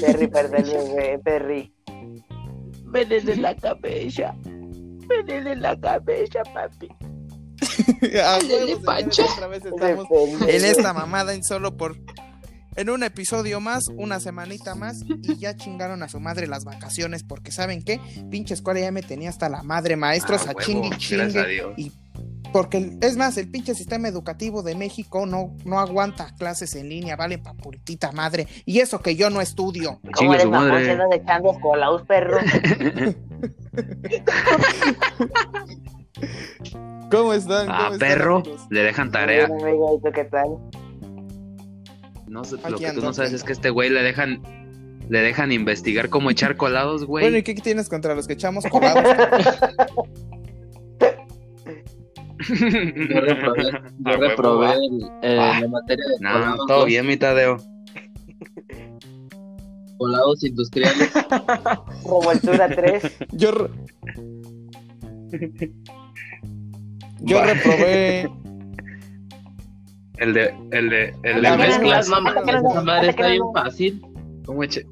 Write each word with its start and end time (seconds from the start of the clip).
Perry, 0.00 0.26
perder 0.28 0.64
bebé, 0.64 1.18
Perry. 1.24 1.72
Veneno 2.84 3.32
en 3.32 3.42
la 3.42 3.54
cabeza. 3.56 4.34
Veneno 4.44 5.50
en 5.52 5.62
la 5.62 5.78
cabeza, 5.80 6.42
papi. 6.54 6.88
A 8.22 8.34
Ándale, 8.36 8.54
huevo, 8.54 8.66
señores, 8.66 8.78
Pancho. 8.84 9.24
otra 9.32 9.46
vez 9.48 9.64
estamos 9.64 10.06
en 10.48 10.64
esta 10.64 10.92
mamada 10.92 11.34
en 11.34 11.42
solo 11.42 11.76
por 11.76 11.96
en 12.76 12.90
un 12.90 13.02
episodio 13.02 13.58
más, 13.58 13.84
una 13.96 14.20
semanita 14.20 14.74
más 14.74 14.98
y 15.22 15.38
ya 15.38 15.56
chingaron 15.56 16.02
a 16.02 16.08
su 16.10 16.20
madre 16.20 16.46
las 16.46 16.64
vacaciones 16.64 17.22
porque 17.24 17.50
saben 17.50 17.82
qué, 17.82 17.98
pinche 18.30 18.52
escuela 18.52 18.80
ya 18.80 18.92
me 18.92 19.00
tenía 19.02 19.30
hasta 19.30 19.48
la 19.48 19.62
madre 19.62 19.96
maestros 19.96 20.42
Ah, 20.46 20.50
a 20.50 20.52
huevo, 20.54 20.60
chingue 20.60 20.88
y 20.88 20.90
gracias 20.90 21.36
a 21.36 21.46
chingue 21.48 21.48
Dios. 21.48 21.72
y 21.78 21.92
porque 22.56 22.78
el- 22.78 22.98
es 23.02 23.18
más 23.18 23.36
el 23.36 23.50
pinche 23.50 23.74
sistema 23.74 24.08
educativo 24.08 24.62
de 24.62 24.74
México 24.74 25.26
no 25.26 25.54
no 25.66 25.78
aguanta 25.78 26.34
clases 26.38 26.74
en 26.74 26.88
línea, 26.88 27.14
valen 27.14 27.42
pa' 27.42 27.52
puritita 27.52 28.12
madre 28.12 28.48
y 28.64 28.80
eso 28.80 29.02
que 29.02 29.14
yo 29.14 29.28
no 29.28 29.42
estudio. 29.42 30.00
¿Cómo 30.14 30.32
eres 30.32 30.46
madre. 30.48 30.84
si 30.86 30.90
andas 30.92 31.08
echando 31.12 31.52
colaus, 31.60 32.00
perro? 32.04 32.38
¿Cómo 37.10 37.34
están? 37.34 37.68
Ah, 37.70 37.76
¿Cómo 37.84 37.92
están, 37.94 37.98
perro, 37.98 38.36
amigos? 38.38 38.66
le 38.70 38.82
dejan 38.84 39.12
tarea. 39.12 39.46
Bien, 39.48 39.60
amigo, 39.62 39.98
¿y 39.98 40.02
tú 40.02 40.10
qué 40.14 40.24
tal? 40.24 40.48
No 42.26 42.42
sé, 42.44 42.56
Aquí 42.62 42.70
lo 42.72 42.78
que 42.78 42.92
tú 42.92 43.02
no 43.02 43.12
sabes 43.12 43.32
es 43.34 43.44
que 43.44 43.52
este 43.52 43.68
güey 43.70 43.90
le 43.90 44.02
dejan 44.02 44.40
le 45.10 45.20
dejan 45.20 45.52
investigar 45.52 46.08
cómo 46.08 46.30
echar 46.30 46.56
colados, 46.56 47.04
Bueno, 47.06 47.28
¿y 47.28 47.30
güey. 47.32 47.42
qué 47.44 47.54
tienes 47.54 47.88
contra 47.90 48.14
los 48.14 48.26
que 48.26 48.32
echamos 48.32 48.64
colados? 48.64 49.04
Yo 52.48 53.20
reprobé, 53.20 53.62
yo 53.62 53.78
A 54.04 54.10
huevo, 54.10 54.20
reprobé 54.28 54.74
eh, 55.22 55.38
Ah. 55.40 55.58
la 55.60 55.68
materia 55.68 56.04
de 56.06 56.16
No, 56.20 56.32
colados, 56.32 56.66
todo 56.66 56.84
bien, 56.84 57.06
mi 57.06 57.16
Tadeo. 57.16 57.56
colados 59.98 60.44
industriales. 60.44 61.10
Revoltura 62.04 62.68
3. 62.68 63.16
Yo 63.32 63.50
re- 63.52 63.70
Yo 67.20 67.36
Va. 67.38 67.46
reprobé 67.46 68.30
El 70.18 70.32
de 70.32 70.54
el 70.70 70.88
de 70.90 71.14
el 71.24 71.42
de 71.42 71.56
mezclas, 71.58 72.08
mamá. 72.08 72.34
Esa 72.46 72.80
madre 72.82 73.10
está 73.10 73.26
bien 73.28 73.42
fácil. 73.52 74.00
¿Cómo 74.46 74.62
eche? 74.62 74.86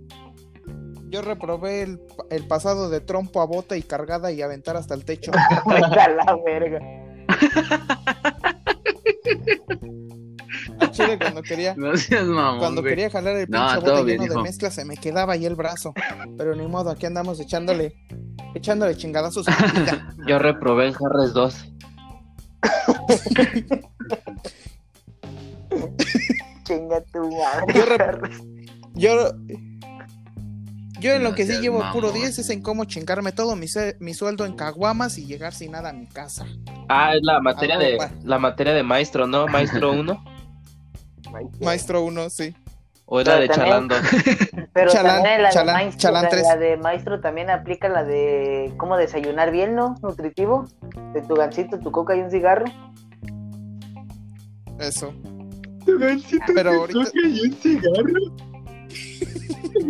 Yo 1.08 1.22
reprobé 1.22 1.82
el, 1.82 2.00
el 2.30 2.44
pasado 2.46 2.90
de 2.90 3.00
trompo 3.00 3.40
a 3.40 3.46
bota 3.46 3.74
y 3.76 3.82
cargada 3.82 4.32
y 4.32 4.42
aventar 4.42 4.76
hasta 4.76 4.92
el 4.94 5.04
techo. 5.06 5.30
La 5.66 6.36
verga. 6.44 6.78
A 10.80 10.90
Chile 10.90 11.18
cuando 11.18 11.42
quería, 11.42 11.74
No 11.76 11.96
seas 11.96 12.26
mamón, 12.26 12.58
cuando 12.58 12.80
güey. 12.82 12.92
quería 12.94 13.10
jalar 13.10 13.36
el 13.36 13.46
pinche 13.46 13.80
todo 13.80 13.92
bote 13.92 14.04
bien, 14.04 14.20
lleno 14.20 14.22
de 14.22 14.34
hijo. 14.34 14.42
mezcla 14.42 14.70
se 14.70 14.84
me 14.84 14.96
quedaba 14.96 15.34
ahí 15.34 15.46
el 15.46 15.54
brazo. 15.54 15.94
Pero 16.36 16.54
ni 16.54 16.66
modo, 16.66 16.90
aquí 16.90 17.06
andamos 17.06 17.40
echándole, 17.40 17.94
echándole 18.54 18.96
chingadazos 18.96 19.46
a. 19.48 20.14
Yo 20.26 20.38
reprobé 20.38 20.88
en 20.88 20.94
Harris 20.94 21.32
2. 21.32 21.70
Chinga 26.64 27.00
tu 27.12 27.30
madre. 27.30 28.18
Yo, 28.94 29.32
yo 31.04 31.14
en 31.14 31.22
lo 31.22 31.34
que 31.34 31.46
sí 31.46 31.60
llevo 31.60 31.78
puro 31.92 32.08
mamón. 32.08 32.22
10 32.22 32.38
es 32.38 32.50
en 32.50 32.62
cómo 32.62 32.84
chingarme 32.84 33.32
todo 33.32 33.54
mi, 33.56 33.68
se- 33.68 33.96
mi 34.00 34.14
sueldo 34.14 34.44
en 34.46 34.54
caguamas 34.54 35.18
y 35.18 35.26
llegar 35.26 35.52
sin 35.54 35.72
nada 35.72 35.90
a 35.90 35.92
mi 35.92 36.06
casa. 36.06 36.46
Ah, 36.88 37.14
es 37.14 37.20
la 37.22 37.40
materia 37.40 37.76
Ah, 37.76 37.78
de 37.78 37.98
la 38.24 38.38
materia 38.38 38.72
de 38.74 38.82
maestro, 38.82 39.26
¿no? 39.26 39.46
Maestro 39.46 39.92
1 40.00 40.24
Maestro 41.60 42.02
1, 42.04 42.30
sí. 42.30 42.54
o 43.06 43.20
era 43.20 43.36
de 43.36 43.48
también- 43.48 43.66
chalando. 43.88 43.94
Pero 44.72 44.90
Chalán, 44.90 45.16
también 45.22 45.42
la, 45.42 45.50
chalán, 45.50 45.66
de 45.76 45.82
maestro, 45.84 46.00
chalán 46.00 46.28
la- 46.42 46.56
de 46.56 46.76
maestro 46.78 47.20
también 47.20 47.50
aplica 47.50 47.88
la 47.88 48.02
de 48.04 48.72
cómo 48.76 48.96
desayunar 48.96 49.50
bien, 49.52 49.74
¿no? 49.74 49.94
Nutritivo. 50.02 50.66
De 51.12 51.22
tu 51.22 51.34
gancito, 51.34 51.78
tu 51.78 51.90
coca 51.92 52.16
y 52.16 52.20
un 52.20 52.30
cigarro. 52.30 52.64
Eso. 54.80 55.12
Pero 56.54 56.70
ahorita, 56.72 57.10
y 57.24 57.40
un 57.48 57.52
cigarro. 57.54 58.12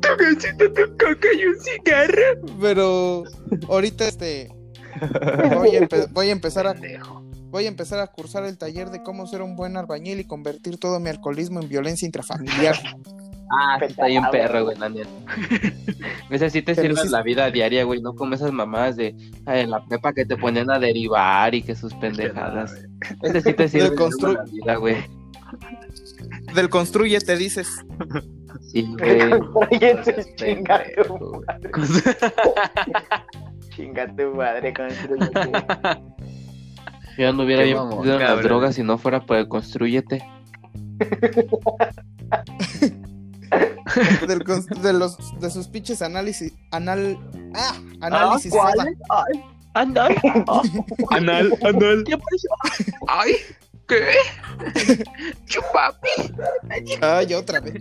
Tu 0.00 0.08
gancito, 0.18 0.72
tu 0.72 0.82
coca 0.96 1.28
y 1.38 1.44
un 1.46 1.56
cigarro. 1.60 2.56
pero 2.60 3.24
ahorita 3.68 4.06
este 4.08 4.48
voy 5.00 5.76
a, 5.76 5.80
empe- 5.82 6.08
voy 6.12 6.28
a 6.28 6.32
empezar 6.32 6.66
a 6.66 6.74
voy 7.50 7.64
a 7.64 7.68
empezar 7.68 8.00
a 8.00 8.06
cursar 8.06 8.44
el 8.44 8.58
taller 8.58 8.90
de 8.90 9.02
cómo 9.02 9.26
ser 9.26 9.42
un 9.42 9.56
buen 9.56 9.76
albañil 9.76 10.20
y 10.20 10.24
convertir 10.24 10.78
todo 10.78 11.00
mi 11.00 11.08
alcoholismo 11.10 11.60
en 11.60 11.68
violencia 11.68 12.04
intrafamiliar. 12.06 12.76
Ah, 13.58 13.76
sí 13.78 13.84
está 13.86 14.06
bien 14.06 14.24
Ah, 14.24 14.30
perro, 14.30 14.64
güey. 14.64 14.76
la 14.76 14.88
neta. 14.88 15.08
Ese 16.30 16.50
sí 16.50 16.62
te 16.62 16.74
Pero 16.74 16.88
sirve 16.96 17.02
sí- 17.06 17.12
la 17.12 17.22
vida 17.22 17.48
diaria, 17.50 17.84
güey, 17.84 18.00
no 18.02 18.14
como 18.14 18.34
esas 18.34 18.50
mamadas 18.52 18.96
de 18.96 19.14
ay, 19.46 19.60
en 19.60 19.70
la 19.70 19.84
prepa 19.86 20.12
que 20.12 20.24
te 20.26 20.36
ponían 20.36 20.68
a 20.70 20.78
derivar 20.80 21.54
y 21.54 21.62
que 21.62 21.76
sus 21.76 21.94
pendejadas. 21.94 22.74
Ese 23.22 23.40
sí 23.42 23.52
te 23.54 23.68
sirve 23.68 23.94
constru- 23.96 24.34
la 24.34 24.42
vida, 24.50 24.74
güey. 24.76 24.96
Del 26.54 26.68
construye 26.68 27.20
te 27.20 27.36
dices, 27.36 27.68
Sí, 28.60 28.82
güey. 28.98 29.18
Chinga 30.36 30.84
tu 30.94 31.14
madre. 31.40 31.70
Chinga 33.70 34.16
tu 34.16 34.34
madre, 34.34 34.74
construyete. 34.74 35.50
Yo 37.18 37.32
no 37.32 37.44
hubiera 37.44 37.62
en 37.64 37.74
las 37.74 38.18
cabrón. 38.18 38.42
drogas 38.42 38.74
si 38.74 38.82
no 38.82 38.98
fuera 38.98 39.24
por 39.24 39.36
el 39.38 39.48
construyete. 39.48 40.22
del 44.26 44.44
de 44.82 44.92
los 44.92 45.40
de 45.40 45.50
sus 45.50 45.68
pinches 45.68 46.02
análisis 46.02 46.52
anal 46.72 47.18
ah, 47.54 47.74
análisis 48.00 48.52
¿cuál? 48.52 48.96
anda. 49.76 50.08
Anal, 51.10 51.52
anal. 51.62 52.04
¿Qué 52.06 52.16
pasó? 52.16 52.48
Ay, 53.08 53.34
¿qué? 53.86 54.02
Chupapi. 55.46 56.32
Ay, 57.00 57.34
otra 57.34 57.60
vez. 57.60 57.74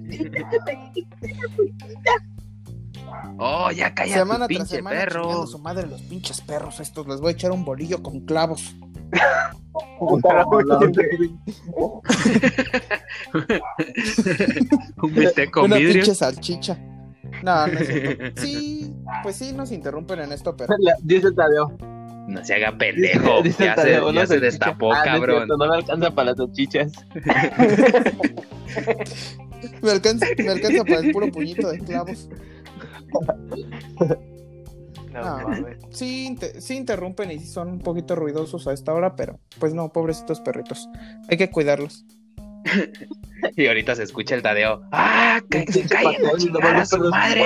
Oh, 3.38 3.72
ya 3.72 3.94
calla 3.94 4.14
semana 4.14 4.48
tu 4.48 4.56
tras 4.56 4.68
pinche 4.70 4.76
semana 4.78 5.00
chingando 5.02 5.30
a 5.30 5.34
perro. 5.36 5.48
su 5.48 5.60
madre 5.60 5.88
los 5.88 6.02
pinches 6.04 6.42
perros 6.42 6.80
estos 6.80 7.08
les 7.08 7.20
voy 7.20 7.30
a 7.30 7.32
echar 7.34 7.52
un 7.52 7.64
bolillo 7.66 8.02
con 8.02 8.22
clavos. 8.22 8.76
Un 15.02 15.14
bistec 15.14 15.52
con 15.52 15.66
una 15.66 15.78
vidrio. 15.78 15.94
pinche 15.94 16.16
salchicha. 16.16 16.78
No, 17.44 17.68
no 17.68 17.80
es 17.80 17.88
cierto. 17.88 18.24
Sí, 18.42 18.94
pues 19.24 19.36
sí 19.36 19.54
nos 19.54 19.72
interrumpen 19.72 20.20
en 20.20 20.32
esto, 20.32 20.56
pero 20.56 20.74
Dice 21.02 21.32
Tadeo. 21.32 21.78
No 22.28 22.44
se 22.44 22.56
haga 22.56 22.76
pendejo. 22.78 23.42
Dice 23.44 23.66
ya 23.66 23.76
se, 23.76 23.92
ya 23.92 24.00
no 24.00 24.10
se 24.12 24.16
salchicha. 24.28 24.40
destapó, 24.46 24.92
Ah, 24.94 24.98
no 24.98 25.04
es 25.04 25.10
cabrón. 25.12 25.36
cierto, 25.38 25.58
no 25.58 25.68
me 25.68 25.76
alcanza 25.76 26.12
para 26.12 26.30
las 26.32 26.38
salchichas. 26.38 26.92
me 29.82 29.92
alcanza, 29.92 30.26
me 30.38 30.50
alcanza 30.50 30.84
para 30.84 31.00
el 31.00 31.12
puro 31.12 31.32
puñito 31.32 31.70
de 31.72 31.80
clavos. 31.80 32.30
No, 35.12 35.22
Ah. 35.24 35.64
Sí, 35.92 36.38
sí 36.60 36.76
interrumpen 36.76 37.32
y 37.32 37.40
sí 37.40 37.48
son 37.48 37.70
un 37.70 37.80
poquito 37.80 38.16
ruidosos 38.16 38.68
a 38.68 38.74
esta 38.74 38.94
hora, 38.94 39.16
pero 39.16 39.40
pues 39.60 39.74
no, 39.74 39.92
pobrecitos 39.94 40.42
perritos. 40.42 40.90
Hay 41.30 41.38
que 41.38 41.50
cuidarlos. 41.50 42.06
Y 43.56 43.68
ahorita 43.68 43.96
se 43.96 44.04
escucha 44.04 44.36
el 44.36 44.42
Tadeo. 44.42 44.82
¡Ah! 44.92 45.40
¡Que 45.50 45.72
se 45.72 45.84
callen 45.84 46.26
a 46.26 46.82
a 46.82 46.86
su 46.86 47.00
madre! 47.00 47.44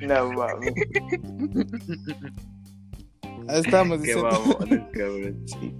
No 0.00 0.32
mames. 0.32 0.74
Estábamos 3.48 3.98
¡Qué 3.98 4.14
diciendo. 4.14 4.30
babones, 4.30 4.82
cabrón! 4.92 5.46
Sí. 5.46 5.74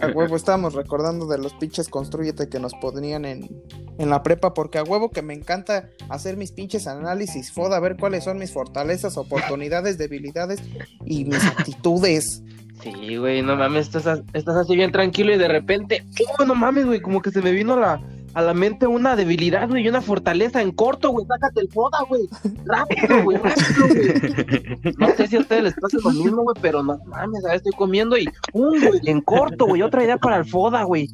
A 0.00 0.06
huevo 0.08 0.34
estábamos 0.34 0.72
recordando 0.72 1.26
de 1.26 1.36
los 1.36 1.52
pinches 1.52 1.90
construyete 1.90 2.48
que 2.48 2.58
nos 2.58 2.72
ponían 2.74 3.26
en, 3.26 3.50
en 3.98 4.08
la 4.08 4.22
prepa, 4.22 4.54
porque 4.54 4.78
a 4.78 4.82
huevo 4.82 5.10
que 5.10 5.20
me 5.20 5.34
encanta 5.34 5.90
hacer 6.08 6.38
mis 6.38 6.52
pinches 6.52 6.86
análisis 6.86 7.52
foda, 7.52 7.78
ver 7.78 7.98
cuáles 7.98 8.24
son 8.24 8.38
mis 8.38 8.50
fortalezas, 8.50 9.18
oportunidades, 9.18 9.98
debilidades 9.98 10.60
y 11.04 11.26
mis 11.26 11.44
actitudes. 11.44 12.42
Sí, 12.82 13.16
güey, 13.16 13.42
no 13.42 13.56
mames, 13.56 13.86
estás, 13.94 14.22
estás 14.32 14.56
así 14.56 14.76
bien 14.76 14.92
tranquilo 14.92 15.32
y 15.34 15.38
de 15.38 15.48
repente, 15.48 16.04
oh, 16.38 16.44
no 16.44 16.54
mames, 16.54 16.86
güey, 16.86 17.00
como 17.00 17.20
que 17.20 17.30
se 17.30 17.42
me 17.42 17.50
vino 17.50 17.74
a 17.74 17.80
la, 17.80 18.00
a 18.34 18.42
la 18.42 18.54
mente 18.54 18.86
una 18.86 19.16
debilidad, 19.16 19.68
güey, 19.68 19.84
y 19.84 19.88
una 19.88 20.00
fortaleza 20.00 20.62
en 20.62 20.70
corto, 20.70 21.10
güey, 21.10 21.26
sácate 21.26 21.60
el 21.60 21.68
foda, 21.72 21.98
güey, 22.08 22.28
rápido, 22.64 23.24
güey, 23.24 23.38
rápido, 23.38 23.88
güey. 23.88 24.94
No 24.98 25.08
sé 25.16 25.26
si 25.26 25.36
a 25.36 25.40
ustedes 25.40 25.62
les 25.64 25.74
pasa 25.74 25.98
lo 26.04 26.10
mismo, 26.10 26.42
güey, 26.44 26.56
pero 26.60 26.82
no 26.82 26.98
mames, 27.06 27.44
a 27.44 27.48
ver, 27.48 27.56
estoy 27.56 27.72
comiendo 27.72 28.16
y, 28.16 28.28
un, 28.52 28.78
güey, 28.80 29.00
en 29.04 29.20
corto, 29.22 29.66
güey, 29.66 29.82
otra 29.82 30.04
idea 30.04 30.16
para 30.18 30.36
el 30.36 30.44
foda, 30.44 30.84
güey. 30.84 31.08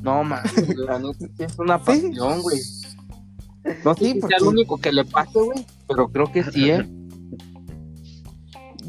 No 0.00 0.24
mames, 0.24 0.54
güey, 0.66 0.86
la 0.86 0.98
neta, 0.98 1.18
sí 1.18 1.44
es 1.44 1.58
una 1.58 1.78
pasión, 1.78 2.40
güey. 2.40 2.58
No 3.84 3.94
sé 3.94 4.04
Sí, 4.04 4.12
si 4.12 4.20
porque- 4.20 4.36
sea 4.36 4.44
lo 4.44 4.50
único 4.50 4.78
que 4.78 4.92
le 4.92 5.04
pase, 5.04 5.38
güey, 5.38 5.66
pero 5.88 6.08
creo 6.08 6.32
que 6.32 6.44
sí, 6.44 6.70
¿eh? 6.70 6.86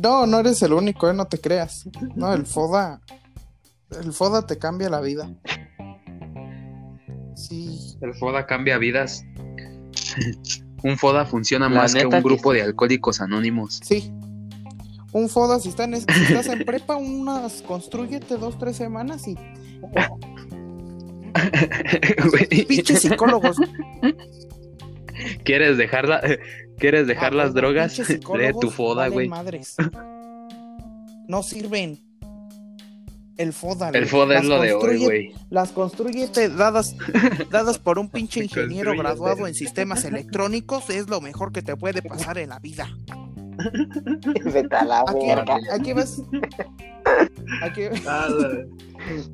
No, 0.02 0.26
no 0.26 0.40
eres 0.40 0.62
el 0.62 0.74
único, 0.74 1.10
eh, 1.10 1.14
no 1.14 1.26
te 1.26 1.40
creas. 1.40 1.88
No, 2.16 2.34
el 2.34 2.46
foda. 2.46 3.02
El 3.92 4.14
foda 4.14 4.46
te 4.46 4.58
cambia 4.58 4.90
la 4.90 5.02
vida. 5.02 5.30
El 8.02 8.14
FODA 8.14 8.46
cambia 8.46 8.78
vidas. 8.78 9.26
un 10.84 10.98
FODA 10.98 11.26
funciona 11.26 11.70
La 11.70 11.82
más 11.82 11.94
que 11.94 12.06
un 12.06 12.22
grupo 12.22 12.52
sí. 12.52 12.58
de 12.58 12.64
alcohólicos 12.64 13.22
anónimos. 13.22 13.80
Sí. 13.84 14.12
Un 15.12 15.30
foda, 15.30 15.60
si, 15.60 15.70
están, 15.70 15.96
si 15.96 16.06
estás 16.28 16.48
en 16.48 16.66
prepa, 16.66 16.98
unas, 16.98 17.62
construyete 17.62 18.38
dos, 18.38 18.60
tres 18.60 18.76
semanas 18.76 19.26
y 19.28 19.36
pinches 22.68 23.02
psicólogos. 23.02 23.58
¿Quieres 25.44 25.77
dejar, 25.77 26.07
la- 26.07 26.22
¿Quieres 26.77 27.07
dejar 27.07 27.33
Ah, 27.33 27.36
las 27.38 27.54
drogas? 27.54 27.98
Lee 28.10 28.19
tu 28.62 28.69
FODA, 28.69 29.07
güey. 29.07 29.27
madres. 29.27 29.75
No 31.27 31.42
sirven. 31.44 32.00
El 33.38 33.51
foda. 33.51 33.89
El. 33.89 34.06
FODA 34.06 34.36
es 34.38 34.45
Las 34.45 34.50
lo 34.50 34.62
de 34.62 34.74
hoy, 34.74 34.81
construye- 34.81 35.04
güey. 35.06 35.31
Las 35.50 35.72
construyete 35.72 36.48
dadas, 36.50 36.95
dadas 37.51 37.80
por 37.80 38.00
un 38.00 38.10
pinche 38.10 38.42
ingeniero 38.44 38.92
Construye, 38.92 38.98
graduado 38.98 39.48
en 39.48 39.54
sistemas 39.56 40.06
electrónicos 40.06 40.89
es 40.89 41.10
lo 41.10 41.19
mejor 41.19 41.51
que 41.51 41.62
te 41.62 41.75
puede 41.75 42.01
pasar 42.01 42.38
en 42.38 42.50
la 42.50 42.60
vida. 42.60 42.88
Vete 44.54 44.76
a 44.76 44.86
la 44.86 45.02
Aquí, 45.02 45.28
verga. 45.28 45.58
aquí 45.74 45.94
vas. 45.94 46.22
Aquí, 47.62 47.82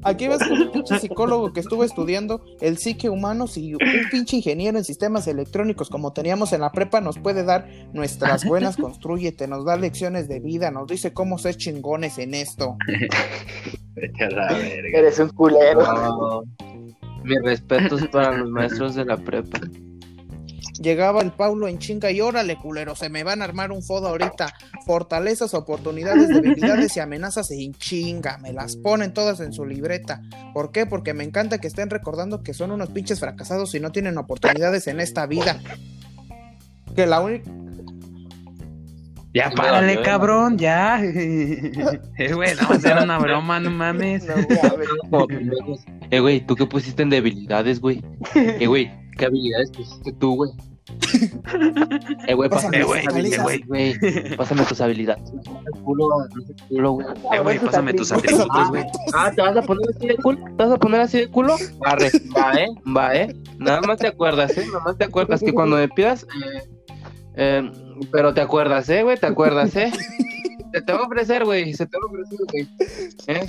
aquí 0.04 0.28
vas 0.28 0.40
con 0.40 0.62
un 0.62 0.72
pinche 0.72 1.00
psicólogo 1.00 1.54
que 1.54 1.62
estuvo 1.62 1.84
estudiando 1.84 2.44
el 2.60 2.78
psique 2.78 3.10
humano. 3.10 3.48
Si 3.48 3.74
un 3.74 3.80
pinche 4.12 4.38
ingeniero 4.38 4.78
en 4.78 4.84
sistemas 4.84 5.28
electrónicos, 5.28 5.90
como 5.90 6.12
teníamos 6.14 6.54
en 6.54 6.62
la 6.62 6.72
prepa, 6.72 7.02
nos 7.02 7.18
puede 7.18 7.44
dar 7.44 7.68
nuestras 7.94 8.44
buenas, 8.46 8.78
construyete, 8.78 9.48
nos 9.48 9.66
da 9.66 9.78
lecciones 9.78 10.28
de 10.28 10.40
vida, 10.40 10.72
nos 10.72 10.88
dice 10.88 11.14
cómo 11.14 11.38
ser 11.38 11.56
chingones 11.56 12.18
en 12.18 12.34
esto. 12.34 12.78
Vete 13.96 14.24
a 14.26 14.30
la 14.30 14.54
verga. 14.54 15.00
Eres 15.00 15.20
un 15.20 15.30
culero. 15.30 15.82
No. 15.82 16.44
Mis 17.24 17.42
respetos 17.44 18.08
para 18.08 18.38
los 18.38 18.50
maestros 18.50 18.96
de 18.96 19.06
la 19.06 19.18
prepa. 19.18 19.60
Llegaba 20.82 21.22
el 21.22 21.32
Paulo 21.32 21.68
en 21.68 21.78
chinga 21.78 22.10
y 22.10 22.22
órale, 22.22 22.56
culero, 22.56 22.96
se 22.96 23.10
me 23.10 23.24
van 23.24 23.42
a 23.42 23.46
armar 23.46 23.72
un 23.72 23.84
fodo 23.84 24.08
ahorita. 24.08 24.52
Fortalezas, 24.86 25.54
oportunidades, 25.54 26.30
debilidades 26.30 26.98
y 26.98 27.00
amenazas 27.00 27.52
en 27.52 27.74
chinga. 27.76 28.40
Me 28.40 28.52
las 28.52 28.78
ponen 28.78 29.14
todas 29.14 29.42
en 29.42 29.54
su 29.54 29.64
libreta. 29.64 30.22
¿Por 30.56 30.72
qué? 30.72 30.88
Porque 30.88 31.14
me 31.14 31.24
encanta 31.24 31.60
que 31.60 31.68
estén 31.68 31.92
recordando 31.92 32.42
que 32.42 32.56
son 32.56 32.72
unos 32.72 32.90
pinches 32.90 33.20
fracasados 33.20 33.76
y 33.76 33.80
no 33.80 33.92
tienen 33.92 34.18
oportunidades 34.18 34.88
en 34.88 35.00
esta 35.00 35.28
vida. 35.28 35.60
Que 36.96 37.06
la 37.06 37.22
única. 37.22 37.52
Ya 39.36 39.52
párale, 39.52 40.02
cabrón, 40.02 40.58
ya. 40.58 41.00
Eh, 42.18 42.34
güey, 42.34 42.52
no, 42.56 42.74
era 42.74 43.04
una 43.04 43.20
broma, 43.20 43.60
no 43.60 43.70
mames. 43.70 44.26
No. 44.26 45.28
Eh, 46.10 46.20
güey, 46.20 46.46
¿tú 46.46 46.56
qué 46.56 46.66
pusiste 46.66 47.04
en 47.04 47.10
debilidades, 47.12 47.80
güey? 47.80 48.04
Eh, 48.36 48.66
güey, 48.66 48.92
¿qué 49.18 49.26
habilidades 49.26 49.72
pusiste 49.72 50.12
tú, 50.14 50.36
güey? 50.36 50.52
Eh, 52.28 52.34
güey, 52.34 52.50
Pásame 52.50 52.80
pásame, 52.80 52.84
tus 52.84 53.04
tus 53.04 53.08
habilidades. 53.08 53.40
habilidades, 53.40 53.68
güey. 53.68 54.36
Pásame 54.38 54.66
tus 54.66 54.82
habilidades. 54.82 55.32
Eh, 57.34 57.40
güey, 57.42 57.60
pásame 57.60 57.94
tus 57.94 58.12
atributos, 58.12 58.70
güey. 58.70 58.84
Ah, 59.14 59.32
¿te 59.36 59.42
vas 59.42 59.58
a 59.58 59.62
poner 59.62 59.90
así 59.96 60.08
de 60.08 60.16
culo? 60.18 60.38
¿Te 60.58 60.64
vas 60.64 60.72
a 60.72 60.78
poner 60.78 61.02
así 61.02 61.20
de 61.20 61.28
culo? 61.30 61.56
Arre, 61.86 62.12
va, 62.36 62.54
eh, 62.54 62.68
va, 62.96 63.16
eh. 63.16 63.36
Nada 63.58 63.82
más 63.82 64.00
te 64.00 64.08
acuerdas, 64.08 64.58
eh. 64.58 64.66
Nada 64.68 64.84
más 64.86 64.98
te 64.98 65.06
acuerdas 65.06 65.42
que 65.42 65.54
cuando 65.54 65.78
me 65.78 65.88
pidas, 65.90 66.24
eh, 66.24 66.62
eh, 67.36 67.72
pero 68.12 68.34
te 68.34 68.42
acuerdas, 68.42 68.90
eh, 68.90 69.04
güey, 69.04 69.18
te 69.18 69.28
acuerdas, 69.28 69.76
eh. 69.76 69.92
Se 70.74 70.82
te 70.82 70.94
va 70.94 71.00
a 71.00 71.04
ofrecer, 71.04 71.44
güey, 71.46 71.74
se 71.74 71.86
te 71.86 71.98
va 71.98 72.04
a 72.04 72.12
ofrecer, 72.12 72.40
güey. 72.52 72.68
¿Eh? 73.28 73.48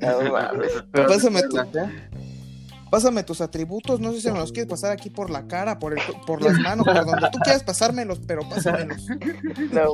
No 0.00 0.78
te 0.92 1.02
Pásame 1.02 1.40
¿eh? 1.40 1.44
Pásame 2.94 3.24
tus 3.24 3.40
atributos, 3.40 3.98
no 3.98 4.12
sé 4.12 4.20
si 4.20 4.30
me 4.30 4.38
los 4.38 4.52
quieres 4.52 4.70
pasar 4.70 4.92
aquí 4.92 5.10
por 5.10 5.28
la 5.28 5.48
cara, 5.48 5.80
por, 5.80 5.94
el, 5.94 5.98
por 6.28 6.40
las 6.40 6.56
manos, 6.60 6.86
por 6.86 6.94
donde 6.94 7.28
tú 7.32 7.40
quieras 7.40 7.64
pasármelos, 7.64 8.20
pero 8.24 8.48
pásamelos. 8.48 9.08
No. 9.72 9.90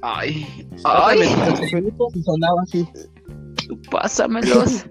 Ay, 0.00 0.46
ay, 0.84 1.18
tus 1.18 1.60
atributos 1.60 2.14
y 2.14 2.22
sonaba 2.22 2.62
así. 2.62 2.88
pásamelos. 3.90 4.86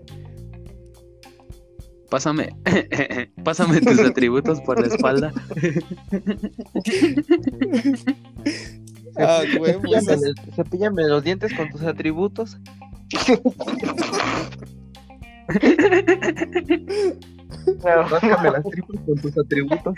Pásame, 2.09 2.49
pásame 3.45 3.79
tus 3.79 3.99
atributos 4.01 4.59
por 4.59 4.81
la 4.81 4.93
espalda. 4.93 5.31
Ah, 9.15 9.43
güey, 9.57 9.79
pues, 9.79 10.03
Cepíllame, 10.03 10.33
cepíllame 10.57 11.03
los 11.07 11.23
dientes 11.23 11.53
con 11.53 11.69
tus 11.69 11.83
atributos. 11.83 12.57
No, 17.83 18.03
Ráscame 18.09 18.51
las 18.51 18.63
tripas 18.63 19.01
con 19.05 19.15
tus 19.21 19.37
atributos. 19.37 19.95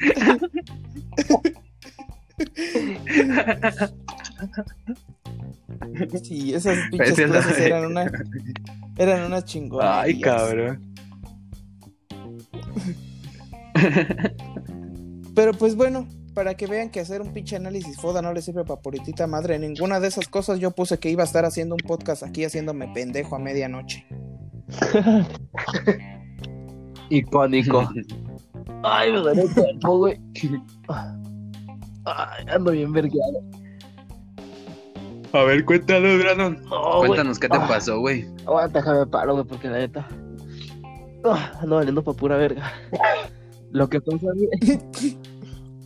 Sí, 6.23 6.53
esas 6.53 6.77
pinches 6.91 7.29
la- 7.29 7.65
eran 7.65 7.85
una, 7.85 8.11
eran 8.97 9.25
unas 9.25 9.45
chingonerías. 9.45 9.97
Ay, 10.05 10.19
cabrón. 10.21 10.93
Pero 15.35 15.53
pues 15.53 15.75
bueno, 15.75 16.07
para 16.33 16.55
que 16.55 16.67
vean 16.67 16.89
que 16.89 16.99
hacer 16.99 17.21
un 17.21 17.33
pinche 17.33 17.55
análisis 17.55 17.97
foda 17.97 18.21
no 18.21 18.33
le 18.33 18.41
sirve 18.41 18.63
para 18.65 18.81
puritita 18.81 19.27
madre. 19.27 19.57
Ninguna 19.59 19.99
de 19.99 20.07
esas 20.07 20.27
cosas 20.27 20.59
yo 20.59 20.71
puse 20.71 20.97
que 20.99 21.09
iba 21.09 21.23
a 21.23 21.25
estar 21.25 21.45
haciendo 21.45 21.75
un 21.75 21.87
podcast 21.87 22.23
aquí 22.23 22.43
haciéndome 22.43 22.87
pendejo 22.93 23.35
a 23.35 23.39
medianoche. 23.39 24.05
Icónico. 27.10 27.89
Ay, 28.83 29.12
me 29.12 29.19
duele 29.19 29.42
el 29.44 29.54
cuerpo, 29.54 29.98
güey. 29.98 30.19
Ay, 32.06 32.45
ando 32.51 32.71
bien 32.71 32.92
vergueado. 32.94 33.42
A 35.33 35.44
ver, 35.44 35.66
cuéntanos, 35.66 36.19
Brandon. 36.19 36.63
No, 36.66 36.98
güey. 36.98 37.07
Cuéntanos 37.10 37.39
qué 37.39 37.50
te 37.50 37.57
Ah. 37.57 37.68
pasó, 37.68 38.00
güey. 38.00 38.25
Aguanta, 38.45 38.80
déjame 38.80 39.06
paro, 39.07 39.33
güey, 39.33 39.45
porque 39.45 39.68
la 39.69 39.77
neta. 39.80 40.07
ah, 41.25 41.51
ando 41.62 41.75
valiendo 41.75 42.04
pa' 42.04 42.13
pura 42.13 42.38
verga. 42.38 42.71
Lo 43.71 43.89
que 43.89 44.00
pasa, 44.01 44.27
güey. 44.33 44.50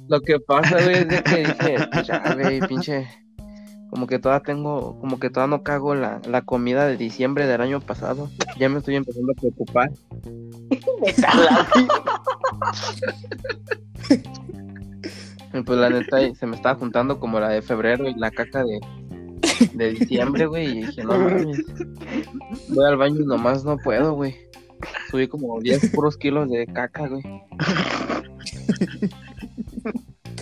Lo 0.08 0.22
que 0.22 0.40
pasa, 0.40 0.76
güey, 0.84 0.96
es 0.98 1.08
de 1.08 1.24
que 1.24 1.38
dije, 1.40 1.76
ya, 2.06 2.34
güey, 2.36 2.60
pinche. 2.68 3.08
Como 3.94 4.08
que 4.08 4.18
todavía 4.18 4.44
tengo, 4.44 5.00
como 5.00 5.20
que 5.20 5.30
todavía 5.30 5.56
no 5.56 5.62
cago 5.62 5.94
la, 5.94 6.20
la 6.28 6.42
comida 6.42 6.88
de 6.88 6.98
diciembre 6.98 7.46
del 7.46 7.62
año 7.62 7.80
pasado. 7.80 8.28
Ya 8.58 8.68
me 8.68 8.80
estoy 8.80 8.96
empezando 8.96 9.34
a 9.34 9.36
preocupar. 9.40 9.92
Y 15.54 15.62
pues 15.62 15.78
la 15.78 15.92
neta 15.92 16.18
se 16.34 16.48
me 16.48 16.56
estaba 16.56 16.74
juntando 16.74 17.20
como 17.20 17.40
la 17.40 17.50
de 17.50 17.62
febrero 17.62 18.10
y 18.10 18.16
la 18.16 18.32
caca 18.32 18.64
de, 18.64 18.80
de 19.74 19.92
diciembre, 19.92 20.48
güey. 20.48 20.80
Y 20.80 20.86
dije, 20.88 21.04
no 21.04 21.16
mames. 21.16 21.64
Voy 22.70 22.86
al 22.86 22.98
baño 22.98 23.22
y 23.22 23.26
nomás 23.26 23.64
no 23.64 23.78
puedo, 23.78 24.14
güey. 24.14 24.36
Subí 25.12 25.28
como 25.28 25.62
10 25.62 25.92
puros 25.92 26.18
kilos 26.18 26.50
de 26.50 26.66
caca, 26.66 27.08
güey. 27.08 27.22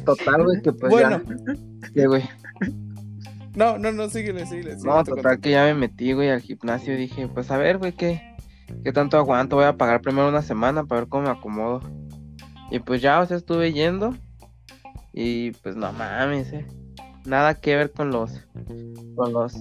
Total, 0.06 0.46
güey, 0.46 0.62
que 0.62 0.72
pues 0.72 0.90
Bueno. 0.90 1.22
ya. 1.22 1.92
Que, 1.94 2.08
güey. 2.08 2.24
No, 3.56 3.78
no, 3.78 3.92
no, 3.92 4.10
síguele, 4.10 4.46
síguele. 4.46 4.78
síguele 4.78 4.96
No, 4.96 5.04
total 5.04 5.40
que 5.40 5.52
ya 5.52 5.66
me 5.66 5.74
metí, 5.74 6.14
güey, 6.14 6.30
al 6.30 6.42
gimnasio 6.42 6.94
y 6.94 6.98
dije, 6.98 7.28
pues 7.28 7.52
a 7.52 7.58
ver, 7.58 7.78
güey, 7.78 7.92
¿qué, 7.92 8.22
qué 8.84 8.94
tanto 8.94 9.18
aguanto? 9.18 9.58
Voy 9.58 9.66
a 9.66 9.78
pagar 9.78 10.02
primero 10.02 10.30
una 10.30 10.42
semana 10.42 10.84
para 10.86 11.02
ver 11.02 11.10
cómo 11.10 11.24
me 11.24 11.30
acomodo. 11.30 11.82
Y 12.70 12.80
pues 12.80 13.02
ya, 13.02 13.20
o 13.20 13.26
sea, 13.26 13.38
estuve 13.38 13.74
yendo 13.74 14.16
y 15.14 15.52
pues 15.52 15.76
no 15.76 15.92
mames, 15.92 16.54
eh. 16.54 16.66
Nada 17.26 17.54
que 17.56 17.76
ver 17.76 17.92
con 17.92 18.10
los 18.10 18.32
con 19.16 19.32
los 19.34 19.56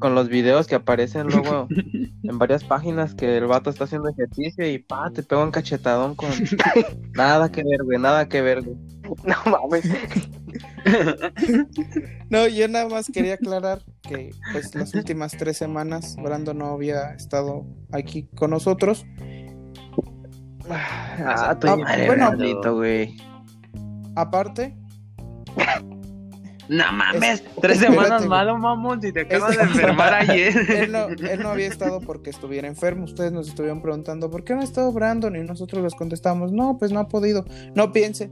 con 0.00 0.16
los 0.16 0.28
videos 0.28 0.66
que 0.66 0.74
aparecen 0.74 1.28
luego 1.28 1.68
en 2.22 2.38
varias 2.38 2.64
páginas 2.64 3.14
que 3.14 3.36
el 3.36 3.46
vato 3.46 3.70
está 3.70 3.84
haciendo 3.84 4.08
ejercicio 4.08 4.68
y 4.68 4.78
pa, 4.78 5.10
te 5.10 5.22
pega 5.22 5.44
un 5.44 5.52
cachetadón 5.52 6.16
con 6.16 6.30
nada 7.12 7.52
que 7.52 7.62
ver, 7.62 7.84
güey, 7.84 7.98
nada 7.98 8.28
que 8.28 8.42
ver, 8.42 8.62
güey. 8.62 8.76
No 9.24 9.36
mames. 9.44 9.84
No, 12.30 12.46
yo 12.48 12.66
nada 12.68 12.88
más 12.88 13.06
quería 13.12 13.34
aclarar 13.34 13.82
que 14.02 14.30
pues 14.52 14.74
las 14.74 14.94
últimas 14.94 15.32
tres 15.32 15.56
semanas 15.56 16.16
Brando 16.16 16.52
no 16.54 16.66
había 16.66 17.14
estado 17.14 17.64
aquí 17.92 18.28
con 18.34 18.50
nosotros. 18.50 19.04
Ah, 20.70 21.50
estoy 21.52 21.70
Ah, 21.86 21.94
bien 21.96 22.06
bueno. 22.06 22.30
malito, 22.30 22.74
güey. 22.76 23.16
Aparte, 24.16 24.74
No 26.68 26.90
mames, 26.92 27.40
Es- 27.42 27.44
tres 27.60 27.78
semanas 27.78 28.24
malo, 28.26 28.56
mamón, 28.56 29.02
si 29.02 29.12
te 29.12 29.20
acabas 29.20 29.50
Es- 29.52 29.58
de 29.58 29.64
enfermar 29.64 30.14
ayer. 30.14 30.54
él 30.70 30.92
no, 30.92 31.08
él 31.08 31.40
no 31.42 31.50
había 31.50 31.66
estado 31.66 32.00
porque 32.00 32.30
estuviera 32.30 32.66
enfermo. 32.66 33.04
Ustedes 33.04 33.32
nos 33.32 33.48
estuvieron 33.48 33.82
preguntando, 33.82 34.30
¿por 34.30 34.44
qué 34.44 34.54
no 34.54 34.60
ha 34.62 34.64
estado 34.64 34.90
Brandon? 34.90 35.36
Y 35.36 35.40
nosotros 35.44 35.82
les 35.82 35.94
contestamos, 35.94 36.52
no, 36.52 36.78
pues 36.78 36.90
no 36.90 37.00
ha 37.00 37.08
podido. 37.08 37.44
No 37.74 37.92
piense. 37.92 38.30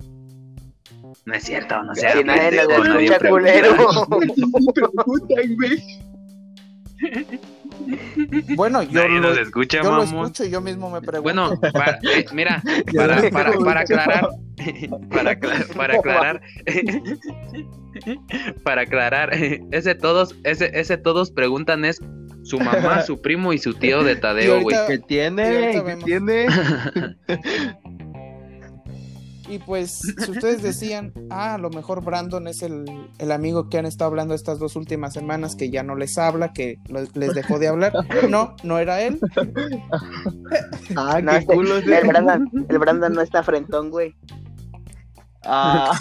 No 1.24 1.34
es 1.34 1.42
cierto, 1.44 1.82
no 1.82 1.94
sea 1.94 2.12
Si 2.12 2.24
nadie 2.24 2.62
nos 2.64 2.68
escucha, 3.08 3.28
culero. 3.28 3.76
preguntan, 4.74 5.56
güey. 5.56 5.82
Bueno, 8.54 8.82
yo, 8.84 9.02
Nadie 9.02 9.18
lo, 9.20 9.30
nos 9.30 9.38
escucha, 9.38 9.82
yo 9.82 9.92
lo 9.96 10.02
escucho 10.04 10.44
y 10.44 10.50
yo 10.50 10.60
mismo 10.60 10.88
me 10.90 11.00
pregunto. 11.00 11.22
Bueno, 11.22 11.50
para- 11.72 11.98
eh, 12.14 12.24
mira, 12.32 12.62
para, 12.96 13.28
para, 13.30 13.52
para 13.58 13.80
aclarar, 13.80 14.28
para, 15.10 15.38
para 15.74 15.94
aclarar, 15.98 16.42
para 18.62 18.82
aclarar, 18.82 19.30
ese 19.72 19.94
todos, 19.96 20.36
ese, 20.44 20.70
ese 20.78 20.96
todos 20.96 21.32
preguntan 21.32 21.84
es 21.84 21.98
su 22.44 22.60
mamá, 22.60 23.02
su 23.02 23.20
primo 23.20 23.52
y 23.52 23.58
su 23.58 23.74
tío 23.74 24.04
de 24.04 24.14
Tadeo, 24.16 24.60
güey. 24.60 24.76
¿Qué 24.86 24.98
tiene? 24.98 25.82
¿Qué 25.84 25.96
tiene? 26.04 26.46
Y 29.52 29.58
pues, 29.58 29.98
si 30.24 30.30
ustedes 30.30 30.62
decían, 30.62 31.12
ah, 31.28 31.54
a 31.54 31.58
lo 31.58 31.68
mejor 31.68 32.02
Brandon 32.02 32.48
es 32.48 32.62
el, 32.62 32.84
el 33.18 33.32
amigo 33.32 33.68
que 33.68 33.76
han 33.76 33.84
estado 33.84 34.08
hablando 34.08 34.32
estas 34.32 34.58
dos 34.58 34.76
últimas 34.76 35.12
semanas, 35.12 35.56
que 35.56 35.68
ya 35.68 35.82
no 35.82 35.94
les 35.94 36.16
habla, 36.16 36.54
que 36.54 36.78
les 36.88 37.34
dejó 37.34 37.58
de 37.58 37.68
hablar. 37.68 37.92
No, 38.30 38.56
no 38.62 38.78
era 38.78 39.02
él. 39.02 39.20
Ah, 40.96 41.20
No, 41.22 41.32
qué 41.32 41.38
este- 41.38 41.54
culo 41.54 41.76
el 41.76 42.06
Brandon, 42.06 42.66
el 42.66 42.78
Brandon 42.78 43.12
no 43.12 43.20
está 43.20 43.42
frentón, 43.42 43.90
güey. 43.90 44.14
Ah. 45.44 45.92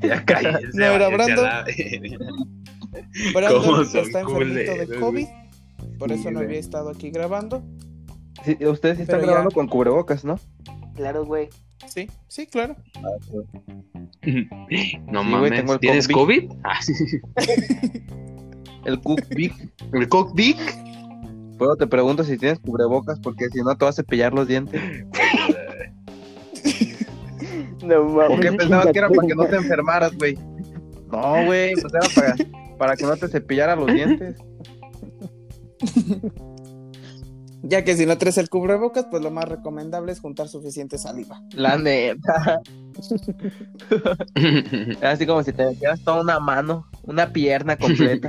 ya 0.00 0.24
cállense, 0.24 0.68
No 0.72 0.84
era 0.84 1.08
Brandon 1.08 1.48
¿Cómo 3.48 3.84
son 3.84 4.00
está 4.06 4.20
enfermito 4.20 4.74
de 4.74 4.98
COVID, 4.98 5.26
por 6.00 6.08
Sí, 6.08 6.16
eso 6.18 6.30
no 6.32 6.40
había 6.40 6.58
estado 6.58 6.90
aquí 6.90 7.10
grabando. 7.10 7.62
Sí, 8.44 8.56
ustedes 8.66 8.96
sí 8.96 9.02
están 9.02 9.20
ya- 9.20 9.26
grabando 9.26 9.50
con 9.52 9.68
cubrebocas, 9.68 10.24
¿no? 10.24 10.40
Claro, 10.96 11.24
güey. 11.24 11.48
Sí, 11.86 12.08
sí, 12.26 12.46
claro. 12.48 12.74
No 15.06 15.22
Sí, 15.22 15.28
mames, 15.28 15.52
el 15.52 15.78
¿tienes 15.78 16.08
COVID. 16.08 16.48
COVID? 16.48 16.58
Ah, 16.64 16.82
sí. 16.82 16.94
El 18.84 19.00
Cook 19.00 19.20
Big. 19.30 19.52
¿El 19.92 20.08
COVID? 20.08 20.56
Pero 21.58 21.76
te 21.76 21.86
pregunto 21.86 22.24
si 22.24 22.36
tienes 22.38 22.58
cubrebocas, 22.58 23.20
porque 23.20 23.48
si 23.50 23.58
no 23.62 23.76
te 23.76 23.84
vas 23.84 23.94
a 23.98 24.02
cepillar 24.02 24.32
los 24.34 24.48
dientes. 24.48 24.80
No 27.82 28.00
¿O 28.00 28.08
mames. 28.10 28.40
qué 28.40 28.52
pensabas 28.52 28.92
que 28.92 28.98
era 28.98 29.08
para 29.08 29.26
que 29.26 29.34
no 29.34 29.46
te 29.46 29.56
enfermaras, 29.56 30.16
güey? 30.16 30.34
No, 31.10 31.44
güey, 31.46 31.72
pues 31.72 31.92
era 31.92 32.06
para, 32.14 32.36
para 32.78 32.96
que 32.96 33.04
no 33.04 33.16
te 33.16 33.26
cepillara 33.28 33.74
los 33.74 33.86
dientes. 33.92 34.36
Ya 37.62 37.84
que 37.84 37.94
si 37.94 38.06
no 38.06 38.16
traes 38.16 38.38
el 38.38 38.48
cubrebocas, 38.48 39.06
pues 39.10 39.22
lo 39.22 39.30
más 39.30 39.46
recomendable 39.46 40.12
es 40.12 40.20
juntar 40.20 40.48
suficiente 40.48 40.96
saliva. 40.96 41.42
La 41.52 41.76
neta. 41.76 42.62
Era 44.34 45.10
así 45.10 45.26
como 45.26 45.42
si 45.42 45.52
te 45.52 45.66
metieras 45.66 46.00
toda 46.02 46.22
una 46.22 46.40
mano, 46.40 46.86
una 47.02 47.32
pierna 47.32 47.76
completa. 47.76 48.28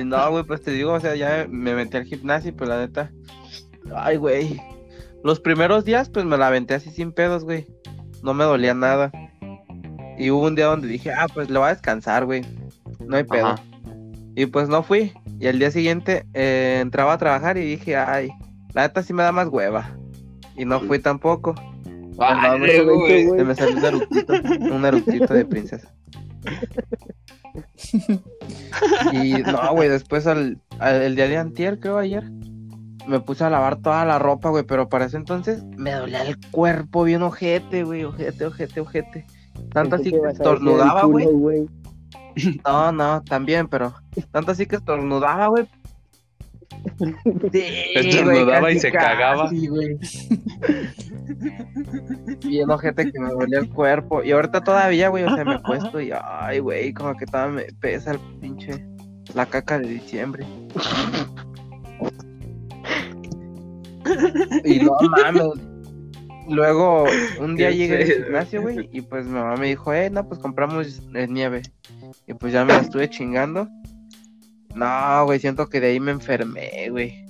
Y 0.00 0.04
no, 0.04 0.30
güey, 0.30 0.44
pues 0.44 0.62
te 0.62 0.70
digo, 0.70 0.92
o 0.92 1.00
sea, 1.00 1.16
ya 1.16 1.46
me 1.50 1.74
metí 1.74 1.96
al 1.96 2.04
gimnasio 2.04 2.50
y 2.50 2.52
pues 2.52 2.70
la 2.70 2.78
neta. 2.78 3.10
Ay, 3.94 4.16
güey. 4.16 4.60
Los 5.24 5.40
primeros 5.40 5.84
días, 5.84 6.08
pues 6.08 6.24
me 6.24 6.36
la 6.36 6.46
aventé 6.46 6.74
así 6.74 6.90
sin 6.90 7.12
pedos, 7.12 7.44
güey. 7.44 7.66
No 8.22 8.32
me 8.32 8.44
dolía 8.44 8.74
nada. 8.74 9.10
Y 10.22 10.30
hubo 10.30 10.46
un 10.46 10.54
día 10.54 10.66
donde 10.66 10.86
dije, 10.88 11.12
ah, 11.12 11.26
pues 11.32 11.50
le 11.50 11.58
voy 11.58 11.66
a 11.66 11.72
descansar, 11.72 12.24
güey. 12.26 12.42
No 13.04 13.16
hay 13.16 13.24
pedo. 13.24 13.46
Ajá. 13.48 13.62
Y 14.36 14.46
pues 14.46 14.68
no 14.68 14.82
fui. 14.82 15.12
Y 15.40 15.48
al 15.48 15.58
día 15.58 15.70
siguiente 15.70 16.24
eh, 16.32 16.78
entraba 16.80 17.14
a 17.14 17.18
trabajar 17.18 17.58
y 17.58 17.62
dije, 17.64 17.96
ay, 17.96 18.30
la 18.72 18.82
neta 18.82 19.02
sí 19.02 19.12
me 19.12 19.24
da 19.24 19.32
más 19.32 19.48
hueva. 19.48 19.90
Y 20.56 20.64
no 20.64 20.80
fui 20.80 20.98
tampoco. 21.00 21.54
Vale, 22.16 22.66
Perdón, 22.66 23.00
güey. 23.00 23.28
Se 23.30 23.44
me 23.44 23.54
salió 23.54 23.76
un 23.78 23.84
eructito, 23.84 24.32
un 24.74 24.84
eructito 24.86 25.34
de 25.34 25.44
princesa. 25.44 25.92
Y 29.12 29.32
no, 29.42 29.72
güey, 29.74 29.88
después 29.88 30.26
al, 30.26 30.58
al- 30.78 31.02
el 31.02 31.16
día 31.16 31.28
de 31.28 31.36
antier, 31.38 31.78
creo 31.80 31.98
ayer, 31.98 32.24
me 33.06 33.20
puse 33.20 33.44
a 33.44 33.50
lavar 33.50 33.76
toda 33.76 34.04
la 34.04 34.18
ropa, 34.18 34.50
güey, 34.50 34.64
pero 34.64 34.88
para 34.88 35.06
ese 35.06 35.16
entonces 35.16 35.62
me 35.76 35.92
dolía 35.92 36.22
el 36.22 36.38
cuerpo 36.50 37.02
bien 37.04 37.22
ojete, 37.22 37.82
güey, 37.84 38.04
ojete, 38.04 38.46
ojete, 38.46 38.80
ojete. 38.80 39.26
Tanto 39.72 39.96
así 39.96 40.10
que 40.10 40.18
estornudaba, 40.30 41.04
güey. 41.04 41.66
No, 42.64 42.90
no, 42.92 43.22
también, 43.24 43.68
pero 43.68 43.92
tanto 44.30 44.52
así 44.52 44.64
que 44.64 44.76
estornudaba, 44.76 45.48
güey. 45.48 45.68
Sí, 47.52 47.64
Estornudaba 47.94 48.70
y 48.70 48.74
casi, 48.74 48.80
se 48.80 48.92
cagaba. 48.92 49.44
casi, 49.44 49.66
güey. 49.68 49.98
Bien 52.46 52.70
ojete 52.70 53.12
que 53.12 53.20
me 53.20 53.28
dolía 53.30 53.58
el 53.58 53.68
cuerpo. 53.68 54.22
Y 54.22 54.32
ahorita 54.32 54.62
todavía, 54.62 55.08
güey, 55.08 55.24
o 55.24 55.34
sea, 55.34 55.44
me 55.44 55.56
he 55.56 55.58
puesto 55.58 56.00
y, 56.00 56.10
ay, 56.12 56.60
güey, 56.60 56.94
como 56.94 57.14
que 57.16 57.26
todavía 57.26 57.64
me 57.66 57.72
pesa 57.80 58.12
el 58.12 58.18
pinche, 58.40 58.82
la 59.34 59.44
caca 59.44 59.78
de 59.78 59.88
diciembre. 59.88 60.46
Y 64.64 64.80
no 64.80 64.96
mames. 65.10 65.71
Luego, 66.48 67.04
un 67.40 67.56
día 67.56 67.70
llegué 67.70 67.96
al 68.02 68.24
gimnasio, 68.24 68.62
güey, 68.62 68.88
y 68.92 69.00
pues 69.02 69.26
mi 69.26 69.32
mamá 69.32 69.56
me 69.56 69.68
dijo, 69.68 69.92
eh, 69.92 70.10
no, 70.10 70.26
pues 70.26 70.40
compramos 70.40 71.02
eh, 71.14 71.26
nieve. 71.28 71.62
Y 72.26 72.34
pues 72.34 72.52
ya 72.52 72.64
me 72.64 72.72
la 72.72 72.80
estuve 72.80 73.08
chingando. 73.08 73.68
No, 74.74 75.24
güey, 75.24 75.38
siento 75.38 75.68
que 75.68 75.80
de 75.80 75.88
ahí 75.88 76.00
me 76.00 76.10
enfermé, 76.12 76.88
güey. 76.90 77.24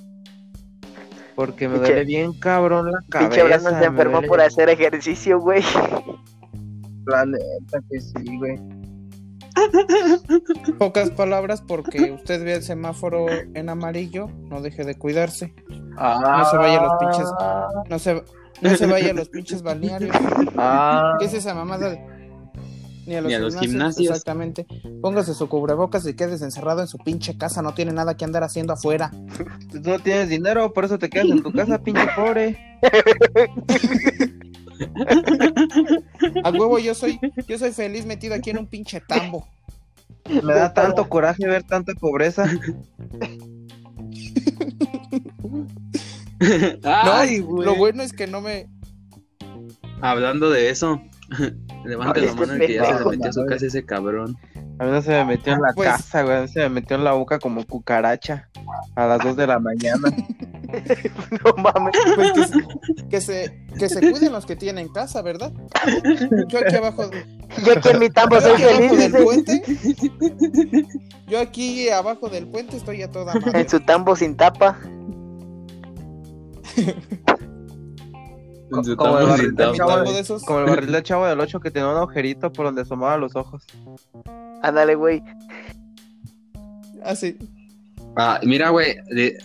Porque 1.35 1.69
me 1.69 1.78
duele 1.78 2.04
bien 2.04 2.33
cabrón 2.35 2.92
la 2.92 2.99
cabeza. 3.09 3.31
Pinche 3.31 3.42
Brandon 3.42 3.78
se 3.81 3.85
enfermó 3.87 4.12
duele 4.16 4.28
por 4.28 4.40
hacer 4.40 4.69
ejercicio, 4.69 5.40
güey. 5.40 5.62
La 7.07 7.25
neta 7.26 7.81
que 7.90 8.00
sí, 8.00 8.37
güey. 8.38 8.59
Pocas 10.78 11.11
palabras 11.11 11.62
porque 11.62 12.12
usted 12.12 12.45
ve 12.45 12.54
el 12.54 12.62
semáforo 12.62 13.26
en 13.31 13.69
amarillo, 13.69 14.28
no 14.49 14.61
deje 14.62 14.85
de 14.85 14.95
cuidarse. 14.97 15.54
Ah, 15.97 16.47
se 16.50 16.57
vaya 16.57 16.81
los 16.83 16.92
pinches- 16.92 17.88
No 17.88 17.99
se, 17.99 18.23
no 18.62 18.76
se 18.76 18.87
vaya 18.87 19.11
a 19.11 19.14
los 19.14 19.28
pinches 19.31 19.62
balnearios. 19.62 20.16
Ah, 20.57 21.14
¿Qué 21.19 21.26
es 21.26 21.35
esa 21.35 21.54
mamada? 21.54 21.90
de- 21.90 22.00
Ni 23.07 23.14
a 23.16 23.21
los, 23.21 23.28
Ni 23.28 23.35
a 23.35 23.38
los 23.40 23.54
gimnasios, 23.54 23.71
gimnasios. 23.73 24.11
Exactamente. 24.11 24.66
Póngase 25.00 25.35
su 25.35 25.49
cubrebocas 25.49 26.07
y 26.07 26.14
quedes 26.14 26.40
encerrado 26.42 26.81
en 26.81 26.87
su 26.87 26.99
pinche 26.99 27.37
casa. 27.37 27.61
No 27.62 27.75
tiene 27.75 27.92
nada 27.92 28.16
que 28.16 28.25
andar 28.25 28.45
haciendo 28.45 28.73
afuera. 28.73 29.11
tú 29.71 29.81
no 29.85 29.99
tienes 29.99 30.28
dinero, 30.28 30.73
por 30.73 30.85
eso 30.85 30.99
te 30.99 31.11
quedas 31.11 31.26
en 31.28 31.42
tu 31.42 31.52
casa, 31.52 31.78
pinche 31.83 32.07
pobre. 32.16 32.59
A 36.45 36.50
huevo 36.50 36.78
yo 36.78 36.95
soy, 36.95 37.19
yo 37.47 37.59
soy 37.59 37.73
feliz 37.73 38.07
metido 38.07 38.35
aquí 38.35 38.50
en 38.50 38.59
un 38.59 38.66
pinche 38.66 39.00
tambo. 39.00 39.47
Me 40.28 40.54
da 40.54 40.73
tanto 40.73 41.09
coraje 41.09 41.47
ver 41.47 41.64
tanta 41.64 41.92
pobreza. 41.95 42.45
Ay, 46.85 47.41
no, 47.41 47.47
güey. 47.47 47.67
lo 47.67 47.75
bueno 47.77 48.03
es 48.03 48.13
que 48.13 48.27
no 48.27 48.41
me. 48.41 48.69
Hablando 50.01 50.51
de 50.51 50.71
eso, 50.71 51.01
levante 51.85 52.21
Ay, 52.21 52.27
la 52.27 52.35
mano 52.35 52.53
el 52.55 52.61
que 52.61 52.75
ya 52.75 52.99
se 52.99 53.05
metió 53.05 53.29
a 53.29 53.33
su 53.33 53.47
casa 53.47 53.67
ese 53.67 53.85
cabrón. 53.85 54.37
A 54.79 54.85
mí 54.85 54.91
no 54.91 55.03
se 55.03 55.11
me 55.11 55.25
metió 55.25 55.53
en 55.53 55.63
la 55.63 55.73
Pues- 55.75 55.89
casa, 55.89 56.23
güey. 56.23 56.37
A 56.37 56.41
mí 56.43 56.49
se 56.49 56.61
me 56.61 56.69
metió 56.71 56.97
en 56.97 57.05
la 57.05 57.13
boca 57.13 57.39
como 57.39 57.65
cucaracha. 57.65 58.49
A 58.97 59.07
las 59.07 59.21
2 59.21 59.37
de 59.37 59.47
la 59.47 59.59
mañana. 59.59 60.09
No 60.73 61.63
mames. 61.63 61.95
Pues 62.15 62.33
que, 62.33 62.41
se, 62.47 62.71
que 63.11 63.21
se 63.21 63.77
que 63.79 63.89
se 63.91 64.01
cuiden 64.11 64.33
los 64.33 64.47
que 64.47 64.57
tienen 64.57 64.89
casa, 64.89 65.21
¿verdad? 65.21 65.53
Yo 66.49 66.59
aquí 66.61 66.75
abajo, 66.77 67.11
Yo 67.67 67.73
aquí 67.77 67.89
en 67.91 67.99
mi 67.99 68.09
tambo 68.09 68.41
soy 68.41 68.53
aquí 68.53 68.63
abajo 68.63 68.79
feliz. 68.97 69.13
del 69.13 69.23
puente. 69.23 69.63
Yo 71.29 71.41
aquí 71.41 71.91
abajo 71.91 72.31
del 72.31 72.47
puente 72.49 72.79
estoy 72.79 73.03
a 73.03 73.11
toda 73.11 73.35
madre. 73.35 73.61
En 73.61 73.69
su 73.69 73.81
tambo 73.81 74.17
sin 74.17 74.35
tapa. 74.35 74.79
Como 78.97 79.19
el 79.19 79.26
barril 79.26 79.55
del 79.55 79.73
de 79.75 80.21
esos. 80.21 80.43
Como 80.45 80.61
el 80.61 80.67
barril 80.67 80.93
del 80.93 81.02
chavo 81.02 81.26
del 81.26 81.38
8 81.41 81.61
que 81.61 81.71
tenía 81.71 81.91
un 81.91 81.97
agujerito 81.97 82.50
por 82.52 82.67
donde 82.67 82.83
asomaba 82.83 83.19
los 83.19 83.37
ojos. 83.37 83.64
Ándale, 84.62 84.95
güey. 84.95 85.23
Así. 87.05 87.37
Ah, 88.17 88.41
mira, 88.45 88.71
güey. 88.71 88.97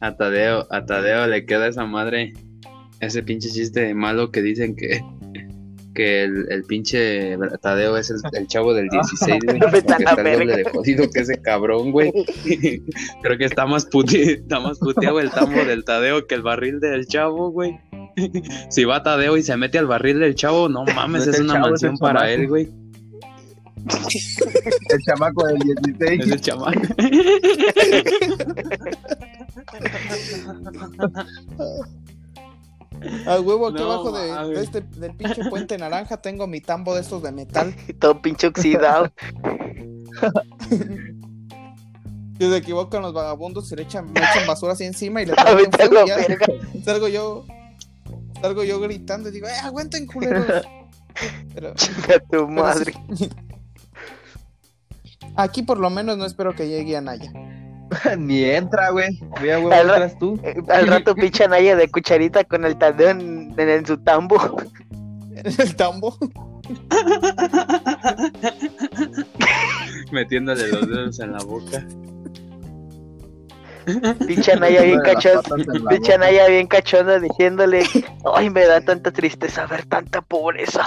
a 0.00 0.16
Tadeo, 0.16 0.66
a 0.70 0.86
Tadeo 0.86 1.26
le 1.26 1.44
queda 1.44 1.68
esa 1.68 1.84
madre. 1.84 2.32
Ese 3.00 3.22
pinche 3.22 3.50
chiste 3.50 3.92
malo 3.94 4.30
que 4.30 4.40
dicen 4.40 4.76
que, 4.76 5.04
que 5.94 6.24
el, 6.24 6.46
el 6.50 6.64
pinche 6.64 7.36
Tadeo 7.62 7.96
es 7.96 8.10
el, 8.10 8.16
el 8.32 8.46
chavo 8.48 8.74
del 8.74 8.88
16, 8.90 9.40
güey. 9.44 9.58
La 9.86 9.96
está 9.96 10.14
doble 10.16 10.56
de 10.56 10.64
jodido 10.64 11.08
que 11.10 11.20
ese 11.20 11.40
cabrón, 11.40 11.92
güey. 11.92 12.12
Creo 13.22 13.38
que 13.38 13.44
está 13.44 13.66
más, 13.66 13.88
puti- 13.88 14.40
está 14.42 14.60
más 14.60 14.78
puteado 14.78 15.20
el 15.20 15.30
tambo 15.30 15.64
del 15.64 15.84
Tadeo 15.84 16.26
que 16.26 16.34
el 16.34 16.42
barril 16.42 16.80
del 16.80 17.06
chavo, 17.06 17.50
güey. 17.50 17.78
Si 18.70 18.84
va 18.84 19.02
Tadeo 19.02 19.36
y 19.36 19.42
se 19.42 19.56
mete 19.56 19.78
al 19.78 19.86
barril 19.86 20.20
del 20.20 20.34
chavo, 20.34 20.68
no 20.68 20.84
mames, 20.84 21.26
No 21.26 21.32
es 21.32 21.40
una 21.40 21.58
mansión 21.58 21.96
para 21.98 22.20
chamaco. 22.20 22.40
él, 22.42 22.48
güey. 22.48 22.68
El 24.90 25.00
chamaco 25.04 25.46
del 25.46 25.58
16. 25.58 26.20
Es 26.20 26.32
el 26.32 26.40
chamaco. 26.40 26.80
A 33.26 33.40
huevo 33.40 33.68
aquí 33.68 33.78
No, 33.82 33.92
abajo 33.92 34.12
de, 34.12 34.62
este, 34.62 34.80
del 34.80 35.14
pinche 35.14 35.44
puente 35.48 35.76
naranja 35.78 36.16
tengo 36.18 36.46
mi 36.46 36.60
tambo 36.60 36.94
de 36.94 37.00
estos 37.00 37.22
de 37.22 37.32
metal. 37.32 37.74
Todo 37.98 38.20
pinche 38.20 38.46
oxidado. 38.46 39.12
Si 42.36 42.50
se 42.50 42.56
equivocan 42.56 43.00
los 43.02 43.12
vagabundos, 43.12 43.68
se 43.68 43.76
le 43.76 43.82
echan, 43.82 44.12
me 44.12 44.18
echan 44.18 44.44
basura 44.44 44.72
así 44.72 44.82
encima 44.82 45.22
y 45.22 45.26
le 45.26 45.32
a 45.38 45.46
fuego 45.46 46.04
salgo 46.84 47.06
yo, 47.06 47.44
salgo 48.42 48.64
yo 48.64 48.80
gritando 48.80 49.28
y 49.28 49.32
digo, 49.32 49.46
¡eh, 49.46 49.56
aguanten 49.62 50.04
culeros! 50.04 50.66
Pero, 51.54 51.74
Chinga 51.74 52.18
tu 52.18 52.26
pero 52.30 52.48
madre. 52.48 52.92
sí. 53.14 53.30
Aquí 55.36 55.62
por 55.62 55.78
lo 55.78 55.90
menos 55.90 56.16
no 56.16 56.24
espero 56.24 56.54
que 56.54 56.66
llegue 56.66 56.96
a 56.96 57.00
Naya. 57.00 57.32
Ni 58.18 58.44
entra, 58.44 58.90
güey. 58.90 59.18
Ve 59.40 59.52
a 59.54 59.58
huevo, 59.58 59.72
Al 59.72 59.88
ra- 59.88 59.94
entras 59.96 60.18
tú. 60.18 60.38
Eh, 60.42 60.54
Al 60.68 60.86
rato 60.86 61.14
pinche 61.16 61.46
Naya 61.48 61.76
de 61.76 61.90
cucharita 61.90 62.44
con 62.44 62.64
el 62.64 62.76
tadeo 62.76 63.10
en, 63.10 63.54
en, 63.58 63.68
en 63.68 63.86
su 63.86 63.96
tambo. 63.98 64.36
En 65.36 65.52
el 65.60 65.74
tambo. 65.76 66.16
Metiéndole 70.12 70.68
los 70.68 70.88
dedos 70.88 71.18
en 71.20 71.32
la 71.32 71.38
boca. 71.38 71.84
Pinche 74.26 74.56
Naya 74.56 74.82
bien 74.82 75.00
cachonda. 75.00 75.42
Pinche. 75.90 76.16
Naya 76.16 76.46
bien 76.46 76.66
cachonda 76.68 77.18
diciéndole, 77.20 77.82
ay, 78.34 78.48
me 78.48 78.64
da 78.64 78.80
tanta 78.80 79.10
tristeza 79.10 79.66
ver 79.66 79.84
tanta 79.86 80.22
pobreza. 80.22 80.84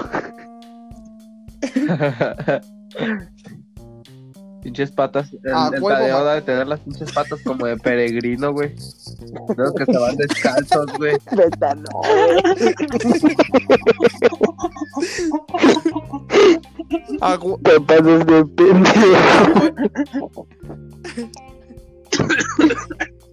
Pinches 4.64 4.92
patas. 4.92 5.32
El, 5.34 5.40
Ah, 5.54 5.70
el 5.74 5.82
Tadeo 5.82 6.26
de 6.26 6.42
tener 6.42 6.68
las 6.68 6.80
pinches 6.82 7.12
patas 7.14 7.40
como 7.44 7.66
de 7.66 7.78
peregrino, 7.78 8.52
güey. 8.52 8.76
Creo 9.56 9.74
que 9.74 9.86
se 9.86 9.98
van 9.98 10.18
descalzos, 10.18 10.88
güey. 10.98 11.16
Neta, 11.36 11.74
no, 11.76 11.90
güey. 11.94 12.74
A, 17.22 17.38
hu- 17.38 17.60
Te 17.64 17.80
pasas 17.82 18.26
de 18.26 18.46
pendejo. 18.46 20.48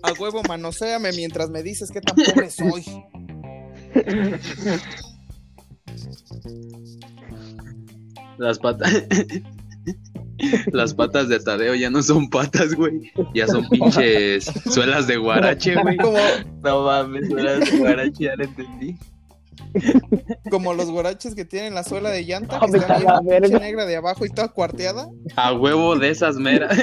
a 0.02 0.12
huevo 0.20 0.42
manoséame 0.48 1.12
mientras 1.12 1.50
me 1.50 1.62
dices 1.62 1.90
qué 1.90 2.00
tan 2.00 2.16
pobre 2.16 2.50
soy. 2.50 2.84
Las 8.38 8.58
patas. 8.58 8.92
Las 10.72 10.94
patas 10.94 11.28
de 11.28 11.40
Tadeo 11.40 11.74
ya 11.74 11.90
no 11.90 12.02
son 12.02 12.28
patas, 12.30 12.74
güey. 12.74 13.12
Ya 13.34 13.46
son 13.46 13.68
pinches 13.68 14.44
suelas 14.70 15.06
de 15.06 15.16
guarache, 15.16 15.74
güey. 15.80 15.96
Como, 15.96 16.18
No 16.62 16.84
mames, 16.84 17.30
eras 17.30 17.78
guarachi, 17.78 18.24
ya 18.24 18.36
lo 18.36 18.44
entendí. 18.44 18.96
como 20.50 20.72
los 20.74 20.90
guaraches 20.90 21.34
que 21.34 21.44
tienen 21.44 21.74
la 21.74 21.82
suela 21.82 22.10
de 22.10 22.24
llanta, 22.24 22.60
que 22.60 22.76
está 22.76 22.98
bien 22.98 23.12
verga. 23.24 23.58
negra 23.58 23.84
de 23.86 23.96
abajo 23.96 24.24
y 24.24 24.30
toda 24.30 24.48
cuarteada. 24.48 25.08
A 25.36 25.52
huevo 25.52 25.96
de 25.98 26.10
esas 26.10 26.36
meras. 26.36 26.76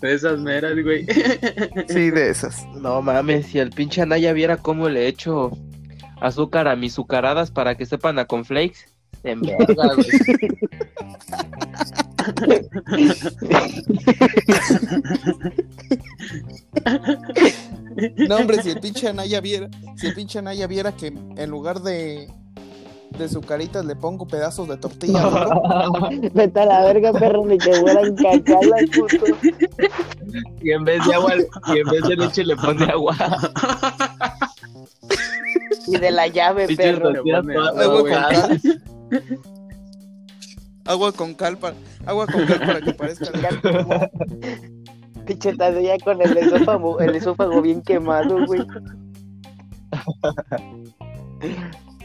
De 0.00 0.14
esas 0.14 0.38
meras, 0.40 0.74
güey. 0.82 1.06
Sí, 1.88 2.10
de 2.10 2.30
esas. 2.30 2.66
No 2.74 3.00
mames, 3.02 3.46
si 3.46 3.58
el 3.60 3.70
pinche 3.70 4.02
Anaya 4.02 4.32
viera 4.32 4.56
cómo 4.56 4.88
le 4.88 5.06
echo 5.06 5.52
azúcar 6.20 6.66
a 6.68 6.76
mis 6.76 6.92
sucaradas 6.94 7.50
para 7.50 7.76
que 7.76 7.86
sepan 7.86 8.18
a 8.18 8.24
conflakes. 8.24 8.86
En 9.24 9.40
verga, 9.40 9.94
güey. 9.94 10.08
No, 18.28 18.36
hombre, 18.36 18.62
si 18.62 18.70
el 18.70 18.80
pinche 18.80 19.08
Anaya 19.08 19.40
viera, 19.40 19.68
si 19.96 20.06
el 20.06 20.14
pinche 20.14 20.38
Anaya 20.38 20.66
viera 20.66 20.92
que 20.92 21.08
en 21.08 21.50
lugar 21.50 21.80
de, 21.80 22.28
de 23.18 23.28
sucaritas 23.28 23.84
le 23.84 23.96
pongo 23.96 24.26
pedazos 24.26 24.68
de 24.68 24.76
tortilla, 24.76 25.22
¿no? 25.22 26.08
Vete 26.32 26.60
a 26.60 26.66
la 26.66 26.84
verga, 26.84 27.12
perro, 27.12 27.44
ni 27.46 27.58
que 27.58 27.72
fueran 27.74 28.14
cacalas, 28.16 28.84
puto. 28.94 29.26
Y 30.62 30.70
en 30.70 30.84
vez 30.84 31.04
de 31.06 31.14
agua, 31.14 31.34
y 31.74 31.78
en 31.78 31.86
vez 31.88 32.02
de 32.08 32.16
leche 32.16 32.44
le 32.44 32.56
pone 32.56 32.84
agua. 32.86 33.16
Y 35.86 35.98
de 35.98 36.10
la 36.10 36.26
llave, 36.28 36.74
perro. 36.76 37.12
pone 37.22 37.56
agua. 37.56 38.48
Agua 40.84 41.12
con 41.12 41.34
cal 41.34 41.56
para, 41.58 41.76
agua 42.06 42.26
con 42.26 42.44
cal 42.46 42.58
para 42.58 42.80
que 42.80 42.92
parezca. 42.92 43.30
Pinche 45.26 45.54
Tadeo 45.54 45.80
ya 45.80 45.98
con 45.98 46.20
el 46.20 46.36
esófago, 46.36 46.98
el 47.00 47.14
esófago 47.14 47.62
bien 47.62 47.82
quemado, 47.82 48.44
güey. 48.46 48.66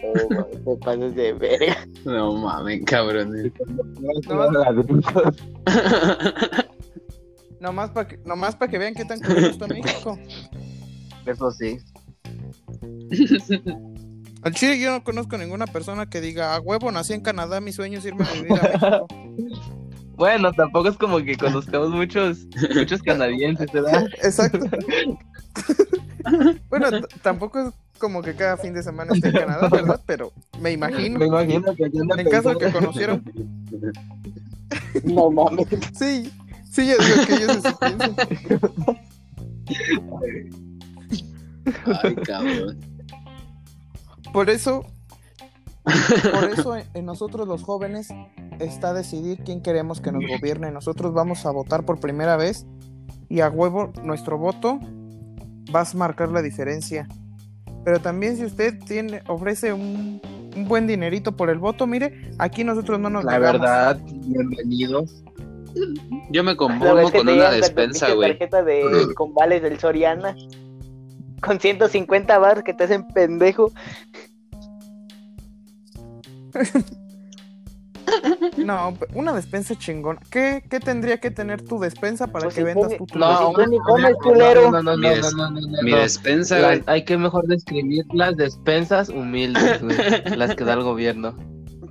Oh, 0.04 0.30
mames, 0.30 0.64
te 0.64 0.76
pasas 0.78 1.16
de 1.16 1.34
verga. 1.34 1.88
No 2.06 2.34
mames, 2.34 2.86
cabrón. 2.86 3.52
Nomás 7.60 7.90
para 7.90 8.08
que, 8.08 8.18
nomás 8.18 8.56
pa' 8.56 8.68
que 8.68 8.78
vean 8.78 8.94
qué 8.94 9.06
tan 9.06 9.20
culero 9.20 9.48
está 9.48 9.68
México. 9.68 10.20
Eso 11.26 11.52
sí. 11.52 11.80
Al 14.44 14.54
Chile 14.54 14.80
yo 14.80 14.92
no 14.92 15.04
conozco 15.04 15.38
ninguna 15.38 15.68
persona 15.68 16.06
que 16.06 16.22
diga, 16.22 16.56
a 16.56 16.60
huevo, 16.60 16.92
nací 16.92 17.14
en 17.14 17.22
Canadá, 17.22 17.60
mi 17.60 17.72
sueño 17.72 18.00
es 18.00 18.06
irme 18.06 18.26
a 18.26 18.34
vivir 18.34 18.54
a 18.54 18.64
México. 18.64 19.08
Bueno, 20.18 20.52
tampoco 20.52 20.90
es 20.90 20.98
como 20.98 21.20
que 21.20 21.38
conozcamos 21.38 21.92
muchos, 21.92 22.48
muchos 22.76 23.02
canadienses, 23.04 23.72
¿verdad? 23.72 24.08
Exacto. 24.24 24.60
bueno, 26.70 26.88
tampoco 27.22 27.60
es 27.60 27.72
como 28.00 28.24
que 28.24 28.34
cada 28.34 28.58
fin 28.58 28.74
de 28.74 28.82
semana 28.82 29.14
esté 29.14 29.28
en 29.28 29.36
Canadá, 29.36 29.70
¿verdad? 29.70 30.02
Pero 30.08 30.34
me 30.60 30.72
imagino. 30.72 31.20
Me 31.20 31.28
imagino 31.28 31.76
que 31.76 31.84
En 31.84 32.30
caso 32.30 32.50
de 32.50 32.58
que 32.58 32.72
conocieron. 32.72 33.24
No 35.04 35.30
mames. 35.30 35.68
Sí, 35.94 36.32
sí, 36.72 36.88
yo 36.88 36.96
digo 36.98 37.28
que 37.28 37.36
ellos 37.36 37.62
piensan. 37.80 38.16
Ay, 42.02 42.16
cabrón. 42.16 42.80
Por 44.34 44.50
eso, 44.50 44.86
por 45.84 46.44
eso 46.52 46.76
en- 46.94 47.06
nosotros 47.06 47.48
los 47.48 47.64
jóvenes 47.64 48.10
está 48.60 48.94
decidir 48.94 49.40
quién 49.44 49.62
queremos 49.62 50.02
que 50.02 50.12
nos 50.12 50.24
gobierne. 50.28 50.72
Nosotros 50.72 51.14
vamos 51.14 51.46
a 51.46 51.52
votar 51.52 51.84
por 51.86 52.00
primera 52.00 52.38
vez 52.38 52.66
y 53.30 53.42
a 53.42 53.50
huevo 53.50 53.92
nuestro 54.04 54.38
voto 54.38 54.80
va 55.76 55.82
a 55.82 55.88
marcar 55.96 56.30
la 56.30 56.42
diferencia. 56.42 57.08
Pero 57.84 58.00
también 58.00 58.36
si 58.36 58.46
usted 58.46 58.78
tiene, 58.86 59.22
ofrece 59.28 59.72
un, 59.74 60.22
un 60.56 60.68
buen 60.68 60.88
dinerito 60.88 61.36
por 61.36 61.50
el 61.50 61.58
voto, 61.58 61.88
mire, 61.88 62.32
aquí 62.38 62.64
nosotros 62.64 63.00
no 63.00 63.10
nos 63.10 63.24
La 63.24 63.34
negamos. 63.34 63.62
verdad, 63.62 64.00
bienvenidos. 64.26 65.24
Yo 66.32 66.44
me 66.44 66.56
conformo 66.58 67.12
que 67.12 67.20
con 67.20 67.30
una 67.30 67.52
despensa, 67.52 68.12
güey. 68.14 68.30
tarjeta 68.32 68.64
de 68.64 69.14
con 69.16 69.34
vales 69.34 69.62
del 69.62 69.80
Soriana. 69.80 70.36
Con 71.42 71.60
150 71.60 72.40
bars 72.40 72.64
que 72.64 72.74
te 72.74 72.86
hacen 72.86 73.08
pendejo. 73.10 73.72
No, 78.58 78.94
una 79.14 79.34
despensa 79.34 79.76
chingona. 79.76 80.20
¿Qué, 80.32 80.64
qué 80.70 80.80
tendría 80.80 81.18
que 81.20 81.30
tener 81.30 81.62
tu 81.62 81.78
despensa 81.80 82.28
para 82.28 82.46
Pues 82.46 82.56
que 82.56 82.62
si 82.62 82.66
vendas 82.66 82.96
tu 82.98 83.06
No, 83.18 83.54
ni 83.68 83.78
comes, 83.80 84.16
culero. 84.24 84.72
No, 84.72 84.82
no, 84.82 84.96
no, 84.96 84.98
Mi 84.98 85.04
no, 85.08 85.16
des- 85.16 85.34
no, 85.36 85.50
no, 85.52 85.60
no, 85.62 85.82
Mi 85.84 85.92
no. 85.92 85.98
despensa, 85.98 86.58
La- 86.60 86.82
hay 86.86 87.04
que 87.04 87.18
mejor 87.18 87.46
describir 87.48 88.06
las 88.14 88.36
despensas 88.38 89.10
humildes, 89.10 89.82
güey, 89.84 89.98
las 90.38 90.56
que 90.56 90.64
da 90.64 90.74
el 90.74 90.84
gobierno. 90.84 91.36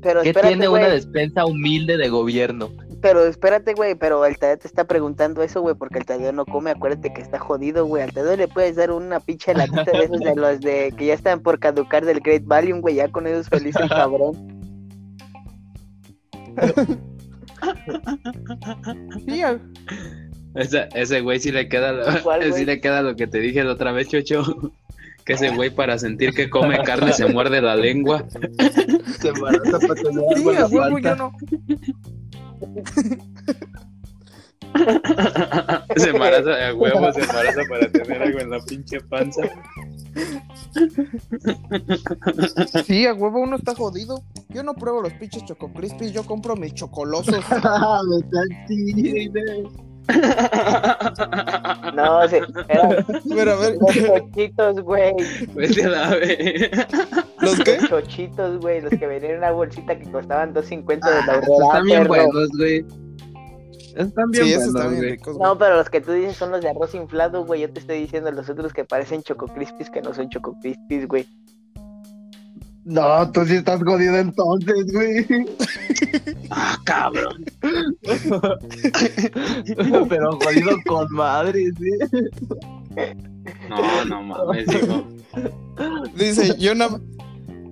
Pero 0.03 0.23
¿Qué 0.23 0.29
espérate, 0.31 0.55
tiene 0.55 0.69
una 0.69 0.89
despensa 0.89 1.45
humilde 1.45 1.97
de 1.99 2.09
gobierno? 2.09 2.71
Pero 3.03 3.25
espérate, 3.25 3.75
güey. 3.75 3.95
Pero 3.95 4.25
el 4.25 4.39
Tadeo 4.39 4.59
te 4.59 4.67
está 4.69 4.85
preguntando 4.85 5.43
eso, 5.43 5.61
güey. 5.61 5.75
Porque 5.75 5.99
el 5.99 6.07
Tadeo 6.07 6.33
no 6.33 6.45
come. 6.47 6.71
Acuérdate 6.71 7.13
que 7.13 7.21
está 7.21 7.39
jodido, 7.39 7.85
güey. 7.87 8.03
Al 8.03 8.13
Tadeo 8.13 8.37
le 8.37 8.49
puedes 8.49 8.77
dar 8.77 8.91
una 8.91 9.21
pinche 9.21 9.53
latita 9.55 9.85
de 9.85 10.05
esos 10.05 10.21
de 10.21 10.35
los 10.35 10.61
de 10.61 10.93
que 10.97 11.07
ya 11.07 11.15
están 11.15 11.41
por 11.41 11.59
caducar 11.59 12.05
del 12.05 12.21
Great 12.21 12.45
Valium, 12.47 12.81
güey. 12.81 12.97
Ya 12.97 13.09
con 13.09 13.27
ellos 13.27 13.49
feliz 13.49 13.77
el 13.77 13.89
cabrón. 13.89 14.56
Sí, 19.27 19.43
Ese, 20.55 20.89
ese 20.95 21.21
güey 21.21 21.41
sí 21.41 21.51
le 21.53 21.69
queda 21.69 21.93
lo, 21.93 22.23
¿Cuál, 22.23 22.53
sí 22.53 22.65
le 22.65 22.81
queda 22.81 23.03
lo 23.03 23.17
que 23.17 23.27
te 23.27 23.39
dije 23.41 23.63
la 23.65 23.73
otra 23.73 23.93
vez, 23.93 24.09
Chocho. 24.09 24.73
Que 25.25 25.33
ese 25.33 25.51
güey 25.51 25.71
para 25.71 25.99
sentir 25.99 26.33
que 26.33 26.49
come 26.49 26.79
carne 26.85 27.13
se 27.13 27.27
muerde 27.27 27.61
la 27.61 27.75
lengua. 27.75 28.25
Se 29.19 29.29
embaraza 29.29 29.79
para 29.81 29.95
tener 29.95 30.25
sí, 30.37 30.57
a 30.57 30.67
huevo 30.67 30.99
yo 30.99 31.17
no. 31.17 31.33
Se 35.97 36.11
embaraza, 36.11 36.69
a 36.69 36.75
huevo 36.75 37.13
se 37.13 37.21
embaraza 37.23 37.63
para 37.69 37.91
tener 37.91 38.23
algo 38.23 38.39
en 38.39 38.51
la 38.51 38.61
pinche 38.61 39.01
panza. 39.01 39.43
Sí, 42.87 43.07
a 43.07 43.15
huevo 43.15 43.41
uno 43.41 43.57
está 43.57 43.75
jodido. 43.75 44.23
Yo 44.49 44.63
no 44.63 44.75
pruebo 44.75 45.03
los 45.03 45.13
pinches 45.15 45.45
Choco 45.45 45.73
Crispies, 45.73 46.13
yo 46.13 46.25
compro 46.25 46.57
mis 46.57 46.75
chocolosos. 46.75 47.45
Ah. 47.65 48.01
No, 51.95 52.29
sí, 52.29 52.37
Pero 53.29 53.53
a 53.53 53.57
ver, 53.57 53.77
los 53.81 53.95
chochitos, 53.95 54.81
güey. 54.83 55.15
Vete 55.55 55.85
a 55.85 55.89
la 55.89 56.11
ve- 56.11 56.71
¿los 57.41 57.59
qué? 57.61 57.79
Los 57.81 57.89
chochitos, 57.91 58.61
güey, 58.61 58.81
los 58.83 58.91
que 58.91 59.07
venían 59.07 59.33
en 59.33 59.39
una 59.39 59.51
bolsita 59.51 59.99
que 59.99 60.11
costaban 60.11 60.55
2.50 60.55 60.87
de 60.87 61.01
la 61.01 61.35
Ah, 61.35 61.41
están 61.41 61.85
bien 61.85 62.03
perro. 62.03 62.09
buenos, 62.09 62.49
güey. 62.57 62.85
Están 63.97 64.31
bien 64.31 64.45
Sí, 64.45 64.51
buenos, 64.55 64.69
están 64.69 64.91
bien 64.91 65.01
güey. 65.01 65.11
ricos. 65.13 65.37
No, 65.39 65.57
pero 65.59 65.77
los 65.77 65.89
que 65.91 66.01
tú 66.01 66.13
dices 66.13 66.37
son 66.37 66.51
los 66.53 66.61
de 66.61 66.69
arroz 66.71 66.95
inflado, 66.95 67.45
güey. 67.45 67.63
Yo 67.63 67.71
te 67.73 67.81
estoy 67.81 68.01
diciendo 68.01 68.31
los 68.31 68.49
otros 68.49 68.73
que 68.73 68.85
parecen 68.85 69.23
Choco 69.23 69.47
Crispies 69.49 69.91
que 69.91 70.03
no 70.03 70.13
son 70.15 70.29
Choco 70.29 70.55
Crispies, 70.61 71.09
güey. 71.09 71.27
No, 72.85 73.29
tú 73.33 73.45
sí 73.47 73.55
estás 73.57 73.83
jodido 73.83 74.17
entonces, 74.17 74.93
güey. 74.93 75.27
Ah, 76.51 76.77
cabrón. 76.85 77.45
Pero 80.09 80.39
jodido 80.41 80.77
con 80.87 81.13
madre, 81.13 81.65
sí. 81.79 81.91
No, 83.69 84.05
no 84.05 84.23
mames, 84.23 84.67
digo. 84.69 85.05
Dice, 86.15 86.57
yo 86.59 86.75
nada 86.75 87.01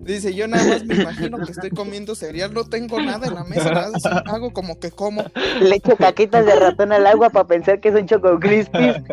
Dice, 0.04 0.34
yo 0.34 0.46
nada 0.46 0.64
más 0.66 0.84
me 0.84 0.94
imagino 1.02 1.38
que 1.38 1.52
estoy 1.52 1.70
comiendo 1.70 2.14
cereal, 2.14 2.52
no 2.52 2.64
tengo 2.64 3.00
nada 3.00 3.26
en 3.26 3.34
la 3.34 3.44
mesa, 3.44 3.72
nada, 3.72 3.90
así, 3.94 4.08
hago 4.26 4.52
como 4.52 4.78
que 4.78 4.90
como. 4.90 5.24
Le 5.60 5.76
echo 5.76 5.96
caquitas 5.96 6.44
de 6.44 6.54
ratón 6.56 6.92
al 6.92 7.06
agua 7.06 7.30
para 7.30 7.46
pensar 7.46 7.80
que 7.80 7.92
son 7.92 8.06
Choco 8.06 8.38
Crispies. 8.38 8.96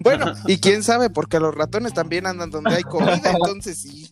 Bueno, 0.00 0.32
y 0.46 0.58
quién 0.58 0.82
sabe, 0.82 1.10
porque 1.10 1.40
los 1.40 1.54
ratones 1.54 1.92
también 1.92 2.26
andan 2.26 2.50
donde 2.50 2.74
hay 2.74 2.82
comida, 2.84 3.20
entonces 3.24 3.78
sí. 3.78 4.08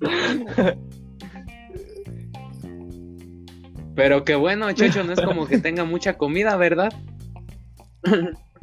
Pero 3.94 4.24
que 4.24 4.34
bueno, 4.34 4.70
Chocho, 4.72 5.04
no 5.04 5.12
es 5.12 5.20
como 5.20 5.46
que 5.46 5.58
tenga 5.58 5.84
mucha 5.84 6.18
comida, 6.18 6.56
¿verdad? 6.56 6.92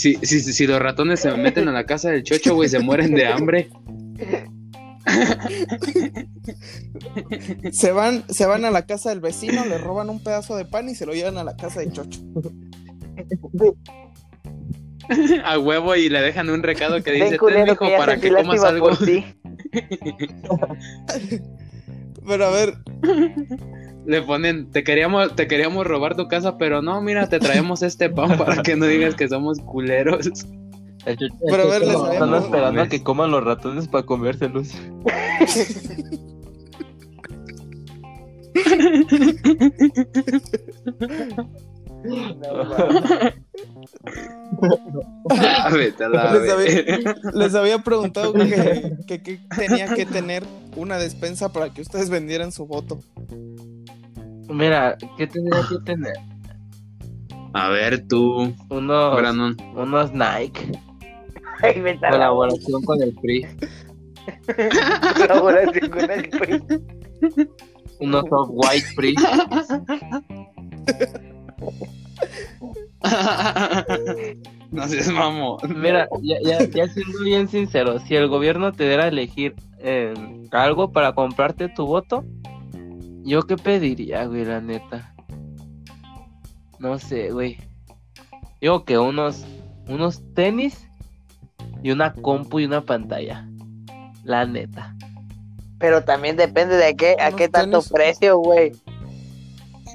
Si, 0.00 0.14
si, 0.22 0.40
si 0.40 0.66
los 0.66 0.80
ratones 0.80 1.20
se 1.20 1.30
meten 1.36 1.68
a 1.68 1.72
la 1.72 1.84
casa 1.84 2.08
del 2.08 2.22
Chocho, 2.22 2.54
güey, 2.54 2.70
se 2.70 2.78
mueren 2.78 3.14
de 3.14 3.26
hambre. 3.26 3.68
Se 7.70 7.92
van, 7.92 8.24
se 8.30 8.46
van 8.46 8.64
a 8.64 8.70
la 8.70 8.86
casa 8.86 9.10
del 9.10 9.20
vecino, 9.20 9.66
le 9.66 9.76
roban 9.76 10.08
un 10.08 10.24
pedazo 10.24 10.56
de 10.56 10.64
pan 10.64 10.88
y 10.88 10.94
se 10.94 11.04
lo 11.04 11.12
llevan 11.12 11.36
a 11.36 11.44
la 11.44 11.54
casa 11.54 11.80
de 11.80 11.92
Chocho. 11.92 12.18
A 15.44 15.58
huevo 15.58 15.94
y 15.96 16.08
le 16.08 16.22
dejan 16.22 16.48
un 16.48 16.62
recado 16.62 17.02
que 17.02 17.12
dice, 17.12 17.36
Ten 17.36 17.64
mijo, 17.64 17.76
que 17.76 17.96
para 17.98 18.18
que 18.18 18.32
comas 18.32 18.64
algo. 18.64 18.92
Pero 22.26 22.46
a 22.46 22.50
ver, 22.50 22.74
Le 24.06 24.22
ponen, 24.22 24.70
te 24.70 24.82
queríamos, 24.82 25.36
te 25.36 25.46
queríamos 25.46 25.86
robar 25.86 26.16
tu 26.16 26.26
casa, 26.26 26.56
pero 26.58 26.80
no, 26.82 27.00
mira, 27.02 27.28
te 27.28 27.38
traemos 27.38 27.82
este 27.82 28.08
pan 28.10 28.36
para 28.38 28.62
que 28.62 28.74
no 28.76 28.86
digas 28.86 29.14
que 29.14 29.28
somos 29.28 29.58
culeros. 29.60 30.26
El 31.06 31.16
chucho- 31.16 31.34
el 31.34 31.50
Pero 31.50 31.62
a 31.62 31.66
ver, 31.66 31.80
les 31.86 31.96
están 32.12 32.34
esperando 32.34 32.82
a 32.82 32.88
que 32.88 33.02
coman 33.02 33.30
los 33.30 33.44
ratones 33.44 33.88
para 33.88 34.04
comérselos. 34.04 34.72
Les 45.70 46.00
había, 46.50 47.14
les 47.34 47.54
había 47.54 47.78
preguntado 47.78 48.32
que, 48.32 48.96
que- 49.06 49.22
que 49.22 49.38
tenía 49.56 49.94
que 49.94 50.06
tener 50.06 50.42
una 50.76 50.98
despensa 50.98 51.52
para 51.52 51.72
que 51.72 51.82
ustedes 51.82 52.10
vendieran 52.10 52.52
su 52.52 52.66
voto. 52.66 53.00
Mira, 54.48 54.96
¿qué 55.16 55.26
tendría 55.26 55.62
que 55.68 55.78
tener? 55.84 56.14
A 57.54 57.68
ver, 57.68 58.06
tú, 58.06 58.54
Unos, 58.68 59.16
Brandon. 59.16 59.56
unos 59.76 60.12
Nike. 60.12 60.72
Ay, 61.62 61.82
la 62.00 62.10
Colaboración 62.10 62.82
con 62.82 63.02
el 63.02 63.14
PRI. 63.14 63.46
colaboración 65.16 65.90
con 65.90 66.10
el 66.10 66.28
PRI. 66.30 66.62
Unos 68.00 68.24
Off 68.30 68.48
White 68.52 68.86
PRI. 68.96 69.14
no 74.70 74.88
seas 74.88 75.08
mamón. 75.08 75.58
Mira, 75.80 76.08
ya, 76.22 76.36
ya, 76.42 76.64
ya 76.64 76.88
siendo 76.88 77.20
bien 77.22 77.48
sincero, 77.48 77.98
si 78.00 78.14
el 78.16 78.28
gobierno 78.28 78.72
te 78.72 78.84
diera 78.84 79.04
a 79.04 79.08
elegir 79.08 79.54
eh, 79.78 80.14
algo 80.50 80.92
para 80.92 81.14
comprarte 81.14 81.68
tu 81.68 81.86
voto, 81.86 82.24
¿yo 83.24 83.42
qué 83.42 83.56
pediría, 83.56 84.26
güey, 84.26 84.44
la 84.44 84.60
neta? 84.60 85.14
No 86.78 86.98
sé, 86.98 87.30
güey. 87.30 87.58
Digo 88.60 88.84
que 88.84 88.98
unos, 88.98 89.44
unos 89.88 90.22
tenis 90.34 90.86
y 91.82 91.90
una 91.90 92.12
compu 92.12 92.60
y 92.60 92.66
una 92.66 92.82
pantalla. 92.82 93.46
La 94.24 94.44
neta. 94.46 94.94
Pero 95.78 96.04
también 96.04 96.36
depende 96.36 96.76
de 96.76 96.94
qué, 96.94 97.16
a 97.20 97.32
qué 97.32 97.48
tanto 97.48 97.78
tenis. 97.78 97.92
precio, 97.92 98.38
güey. 98.38 98.72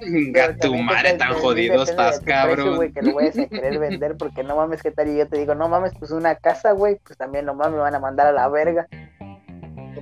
Venga, 0.06 0.56
tu 0.58 0.76
madre 0.76 1.13
tan 1.13 1.34
jodido 1.34 1.84
estás, 1.84 2.20
precio, 2.20 2.26
cabrón. 2.26 2.76
güey, 2.76 2.91
que 2.91 3.02
lo 3.02 3.15
vayas 3.15 3.38
a 3.39 3.48
querer 3.48 3.80
vender, 3.80 4.15
porque 4.18 4.44
no 4.44 4.56
mames, 4.56 4.82
¿qué 4.84 4.91
tal? 4.91 5.10
Y 5.10 5.18
yo 5.18 5.28
te 5.28 5.38
digo, 5.38 5.56
no 5.56 5.68
mames, 5.68 5.94
pues 5.98 6.12
una 6.12 6.36
casa, 6.36 6.72
güey, 6.72 6.98
pues 7.04 7.18
también 7.18 7.46
no 7.46 7.56
mames, 7.56 7.74
me 7.74 7.80
van 7.80 7.96
a 7.96 8.00
mandar 8.00 8.28
a 8.28 8.32
la 8.32 8.48
verga. 8.50 8.88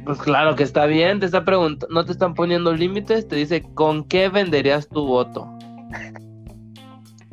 Pues 0.05 0.17
claro 0.19 0.55
que 0.55 0.63
está 0.63 0.85
bien, 0.85 1.19
te 1.19 1.25
está 1.27 1.45
preguntando, 1.45 1.93
no 1.93 2.05
te 2.05 2.11
están 2.11 2.33
poniendo 2.33 2.73
límites, 2.73 3.27
te 3.27 3.35
dice 3.37 3.63
con 3.73 4.03
qué 4.05 4.27
venderías 4.29 4.87
tu 4.89 5.05
voto. 5.05 5.47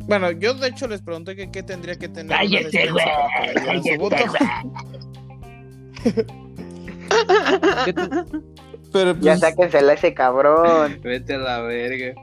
Bueno, 0.07 0.31
yo 0.33 0.55
de 0.55 0.69
hecho 0.69 0.87
les 0.89 1.03
pregunté 1.03 1.37
que 1.37 1.51
qué 1.51 1.63
tendría 1.63 1.97
que 1.97 2.09
tener. 2.09 2.37
Cállate, 2.37 2.91
güey, 2.91 3.05
para 3.05 3.43
que 3.43 3.53
vendieran 3.55 3.83
su 3.83 3.97
voto. 3.99 4.17
¿Qué 7.85 7.93
te- 7.93 8.03
Pero 8.93 9.13
Ya 9.21 9.33
pues, 9.33 9.41
sáquensela 9.41 9.93
a 9.93 9.95
ese 9.95 10.15
cabrón. 10.15 11.01
Vete 11.03 11.35
a 11.35 11.39
la 11.39 11.61
verga. 11.61 12.15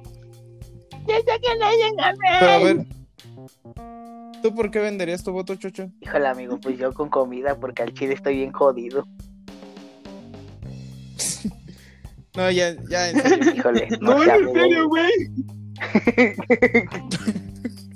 Pero 2.39 2.51
a 2.51 2.57
ver. 2.59 2.85
¿Tú 4.41 4.53
por 4.53 4.69
qué 4.71 4.79
venderías 4.79 5.23
tu 5.23 5.31
voto, 5.31 5.55
Chocho? 5.55 5.89
Híjole, 6.01 6.27
amigo, 6.27 6.59
pues 6.59 6.77
yo 6.77 6.93
con 6.93 7.09
comida, 7.09 7.55
porque 7.59 7.83
al 7.83 7.93
chile 7.93 8.13
estoy 8.13 8.35
bien 8.37 8.51
jodido. 8.51 9.05
No, 12.35 12.51
ya, 12.51 12.75
ya, 12.87 13.09
en 13.09 13.19
serio. 13.19 13.51
Híjole, 13.55 13.87
no, 13.99 14.21
sé, 14.23 14.31
amigo. 14.31 14.87
güey. 14.89 15.11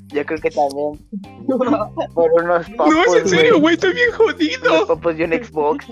Yo 0.08 0.26
creo 0.26 0.40
que 0.42 0.50
también. 0.50 1.00
Por 2.16 2.32
unos 2.42 2.68
popos, 2.72 2.96
güey, 3.62 3.76
estoy 3.76 3.94
bien 3.94 4.12
jodido. 4.14 4.74
Unos 4.74 4.88
popos 4.88 5.20
y 5.20 5.24
un 5.24 5.32
Xbox. 5.34 5.86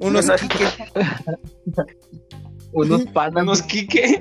Unos 0.00 0.26
Unos- 0.26 0.40
Unos 2.74 3.04
panas. 3.12 3.42
Unos 3.42 3.62
Kike. 3.62 4.20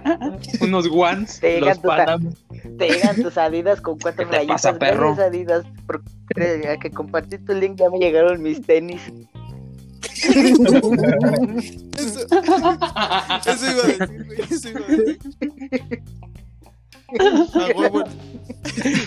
Unos 0.60 0.86
Ones. 0.90 1.38
Te 1.40 1.60
Los 1.60 1.78
tus, 1.78 2.20
te 2.78 2.88
llegan 2.88 3.22
tus 3.22 3.36
adidas 3.38 3.80
con 3.80 3.98
cuatro 4.00 4.24
¿Qué 4.24 4.30
te 4.30 4.36
rayitas. 4.36 4.62
pasa, 4.62 4.78
perro? 4.78 5.14
Adidas. 5.20 5.64
Por 5.86 6.02
a 6.68 6.76
que 6.78 6.90
compartí 6.90 7.38
tu 7.38 7.52
link 7.54 7.76
ya 7.78 7.88
me 7.90 7.98
llegaron 7.98 8.42
mis 8.42 8.60
tenis. 8.62 9.00
Eso, 10.24 10.34
eso 13.46 13.70
iba 13.70 13.82
a 13.82 13.86
decir, 13.86 14.24
güey. 14.24 14.40
Eso 14.50 14.68
iba 14.68 14.80
a 14.80 14.88
decir. 14.88 15.18
Ah, 17.20 18.04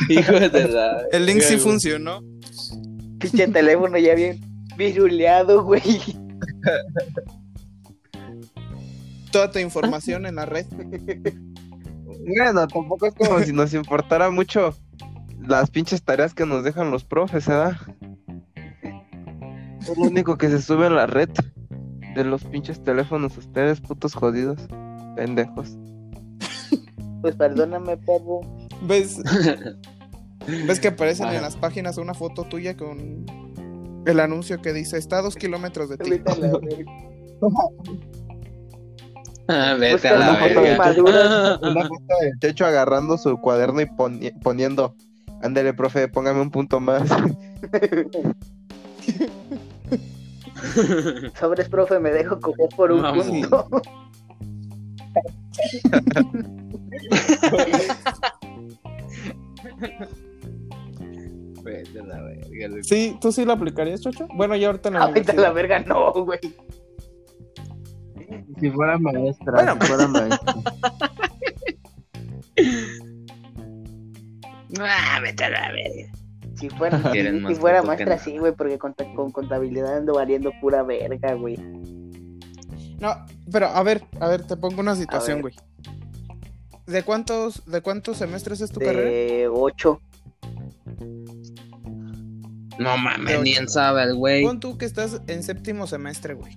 Hijo 0.09 0.33
de 0.33 0.67
la. 0.67 1.01
el 1.11 1.25
link 1.25 1.41
sí 1.41 1.57
funcionó. 1.57 2.21
Pinche 3.19 3.47
teléfono 3.47 3.97
ya 3.97 4.13
bien 4.13 4.39
viruleado, 4.77 5.63
güey. 5.63 5.81
Toda 9.35 9.51
tu 9.51 9.59
información 9.59 10.25
en 10.25 10.35
la 10.35 10.45
red. 10.45 10.65
Bueno, 12.27 12.67
tampoco 12.67 13.05
es 13.05 13.13
como 13.13 13.39
si 13.41 13.51
nos 13.51 13.73
importara 13.73 14.31
mucho 14.31 14.73
las 15.39 15.69
pinches 15.69 16.01
tareas 16.01 16.33
que 16.33 16.45
nos 16.45 16.63
dejan 16.63 16.89
los 16.89 17.03
profes, 17.03 17.45
¿verdad? 17.45 17.77
Es 19.81 19.95
lo 19.95 20.05
único 20.05 20.37
que 20.37 20.49
se 20.49 20.59
sube 20.59 20.87
en 20.87 20.95
la 20.95 21.05
red 21.05 21.29
de 22.15 22.23
los 22.23 22.43
pinches 22.45 22.81
teléfonos, 22.81 23.37
ustedes 23.37 23.79
putos 23.79 24.15
jodidos, 24.15 24.59
pendejos. 25.15 25.77
Pues 27.21 27.35
perdóname, 27.35 27.97
perro. 27.97 28.41
¿Ves? 28.83 29.21
¿Ves 30.67 30.79
que 30.79 30.87
aparecen 30.87 31.27
Ajá. 31.27 31.35
en 31.35 31.41
las 31.43 31.57
páginas 31.57 31.97
una 31.97 32.15
foto 32.15 32.45
tuya 32.45 32.75
con 32.75 33.25
el 34.07 34.19
anuncio 34.19 34.61
que 34.61 34.73
dice 34.73 34.97
está 34.97 35.19
a 35.19 35.21
dos 35.21 35.35
kilómetros 35.35 35.89
de 35.89 35.97
ti? 35.97 36.11
Ah, 39.47 39.75
Vete 39.79 39.93
Busca 39.93 40.09
a 40.09 40.17
la 40.17 40.29
una 40.31 40.35
foto 40.39 40.61
de. 40.61 40.71
Una 41.71 41.87
foto 41.87 42.13
del 42.21 42.39
Checho 42.39 42.65
agarrando 42.65 43.17
su 43.17 43.39
cuaderno 43.39 43.81
y 43.81 43.85
poni- 43.85 44.33
poniendo, 44.41 44.95
ándele, 45.41 45.73
profe, 45.73 46.07
póngame 46.07 46.41
un 46.41 46.49
punto 46.51 46.79
más. 46.79 47.03
Sobres, 51.39 51.69
profe, 51.69 51.99
me 51.99 52.11
dejo 52.11 52.39
coger 52.39 52.69
por 52.75 52.91
un 52.91 53.01
Vamos. 53.03 53.27
punto. 53.27 53.67
Vete 61.63 61.99
a 61.99 62.03
la 62.03 62.21
verga. 62.21 62.83
Sí, 62.83 63.17
¿tú 63.19 63.31
sí 63.31 63.45
lo 63.45 63.53
aplicarías, 63.53 64.01
Chocho? 64.01 64.27
Bueno, 64.35 64.55
ya 64.55 64.67
ahorita 64.67 64.89
la 64.91 65.01
Ahorita 65.03 65.33
la 65.33 65.51
verga 65.51 65.79
no, 65.79 66.11
güey. 66.13 66.39
Si 68.59 68.71
fuera 68.71 68.97
maestra, 68.97 69.51
Bueno. 69.53 69.77
si 69.79 69.87
fuera 69.87 70.07
maestra. 70.07 70.53
Ah, 74.79 75.19
vete 75.21 75.43
a 75.43 75.49
la 75.49 75.71
verga. 75.71 76.11
Si 76.57 76.69
fuera, 76.69 77.01
si 77.11 77.55
fuera 77.55 77.83
maestra, 77.83 78.17
sí, 78.17 78.37
güey, 78.37 78.53
porque 78.53 78.77
con, 78.77 78.93
con 79.15 79.31
contabilidad 79.31 79.97
ando 79.97 80.13
valiendo 80.13 80.51
pura 80.61 80.83
verga, 80.83 81.33
güey. 81.33 81.57
No, 82.99 83.25
pero 83.51 83.67
a 83.67 83.83
ver, 83.83 84.03
a 84.19 84.27
ver, 84.29 84.43
te 84.43 84.55
pongo 84.55 84.79
una 84.81 84.95
situación, 84.95 85.41
güey. 85.41 85.53
¿De 86.85 87.03
cuántos, 87.03 87.65
¿De 87.65 87.81
cuántos 87.81 88.17
semestres 88.17 88.61
es 88.61 88.71
tu 88.71 88.79
carrera? 88.79 89.09
De 89.09 89.49
8. 89.51 90.01
No 92.79 92.97
mames, 92.97 93.41
ni 93.41 93.53
él 93.53 93.67
sabe 93.67 94.03
el 94.03 94.15
güey. 94.15 94.43
Pon 94.43 94.59
tú 94.59 94.77
que 94.77 94.85
estás 94.85 95.21
en 95.27 95.43
séptimo 95.43 95.87
semestre, 95.87 96.35
güey. 96.35 96.55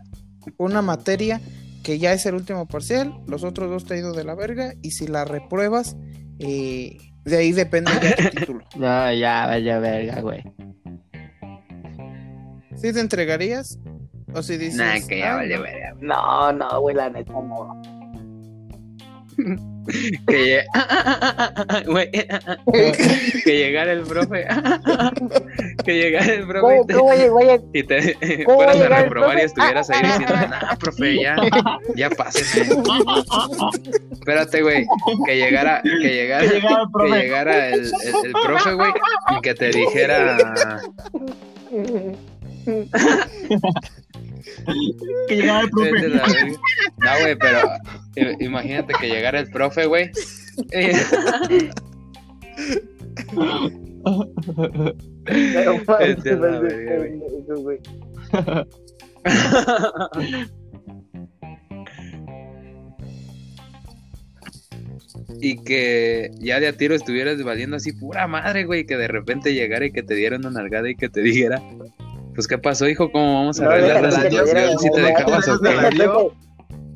Una 0.59 0.83
materia 0.83 1.41
que 1.83 1.99
ya 1.99 2.13
es 2.13 2.27
el 2.27 2.35
último 2.35 2.67
parcial, 2.67 3.15
los 3.27 3.45
otros 3.45 3.71
dos 3.71 3.85
te 3.85 3.95
ha 3.95 3.97
ido 3.99 4.13
de 4.13 4.25
la 4.25 4.35
verga, 4.35 4.73
y 4.83 4.91
si 4.93 5.07
la 5.07 5.25
repruebas, 5.25 5.97
eh, 6.39 6.97
de 7.25 7.37
ahí 7.37 7.53
depende 7.53 7.91
ya 8.03 8.15
tu 8.17 8.29
título. 8.39 8.65
No, 8.77 9.13
ya, 9.13 9.47
vaya 9.47 9.79
verga, 9.79 10.21
güey. 10.21 10.43
¿Sí 12.77 12.93
te 12.93 13.01
entregarías? 13.01 13.79
O 14.35 14.43
si 14.43 14.57
dices. 14.57 14.77
Nah, 14.77 15.01
que 15.09 15.19
ya 15.19 15.33
"Ah, 15.33 15.37
vale 15.37 15.57
no". 15.57 15.63
verga. 15.63 15.95
No, 16.01 16.53
no, 16.53 16.81
güey, 16.81 16.95
la 16.95 17.11
neta 17.11 17.33
no. 17.33 17.83
Que, 20.27 20.65
que 23.45 23.57
llegara 23.57 23.93
el 23.93 24.03
profe. 24.03 24.47
que 25.85 25.95
llegara 25.95 26.27
el 26.35 26.47
profe 26.47 26.61
¿Cómo, 26.61 26.83
y 26.83 26.87
te, 26.87 26.95
cómo 26.95 27.13
llegó 27.15 27.39
a- 27.39 27.59
y 27.73 27.83
te 27.85 28.45
¿Cómo 28.45 28.57
fueras 28.59 28.81
a 28.81 28.89
reprobar 28.89 29.39
y 29.39 29.43
estuvieras 29.43 29.89
ahí 29.91 30.03
diciendo, 30.03 30.35
nah, 30.49 30.75
profe, 30.77 31.23
ya, 31.23 31.37
ya 31.97 32.11
pásese. 32.11 32.67
Espérate, 34.13 34.63
güey, 34.63 34.85
que 35.25 35.37
llegara, 35.37 35.81
que 35.83 35.91
llegara, 36.09 36.43
Que 36.49 36.55
llegara 36.55 36.83
el 36.83 36.91
profe. 36.93 37.13
que 37.13 37.23
llegara 37.23 37.69
el, 37.69 37.81
el, 37.85 37.91
el 38.27 38.33
profe, 38.45 38.75
güey, 38.75 38.91
y 39.37 39.41
que 39.41 39.55
te 39.55 39.71
dijera, 39.71 40.37
Que 45.29 45.37
llegara 45.37 45.61
el 45.63 45.71
profe. 45.71 46.09
No, 46.99 47.11
güey, 47.21 47.37
pero 47.39 47.61
i- 48.17 48.45
imagínate 48.45 48.95
que 49.01 49.09
llegara 49.09 49.41
el 49.41 49.51
profe, 49.51 49.87
güey. 49.87 50.11
y 65.41 65.57
que 65.63 66.31
ya 66.41 66.61
de 66.61 66.69
a 66.69 66.73
tiro 66.73 66.95
estuvieras 66.95 67.43
valiendo 67.43 67.77
así 67.77 67.93
pura 67.93 68.27
madre, 68.27 68.65
güey, 68.65 68.87
que 68.87 68.97
de 68.97 69.09
repente 69.09 69.55
llegara 69.55 69.87
y 69.87 69.93
que 69.93 70.03
te 70.03 70.15
diera 70.15 70.37
una 70.37 70.51
nalgada 70.51 70.91
y 70.91 70.95
que 70.97 71.09
te 71.09 71.21
dijera, 71.21 71.63
pues 72.39 72.47
qué 72.47 72.57
pasó, 72.57 72.87
hijo, 72.87 73.11
cómo 73.11 73.35
vamos 73.35 73.59
a 73.59 73.65
No, 73.65 73.71
arreglar 73.71 74.01
déjate 74.01 74.17
la 74.17 74.23
que 74.23 74.29
te 74.29 74.45
diera 74.45 74.69
situación 74.69 74.79
si 74.79 74.91
te 74.93 75.01
la 75.01 75.09
dejabas 75.09 75.49
o 75.49 75.59
qué? 75.59 75.69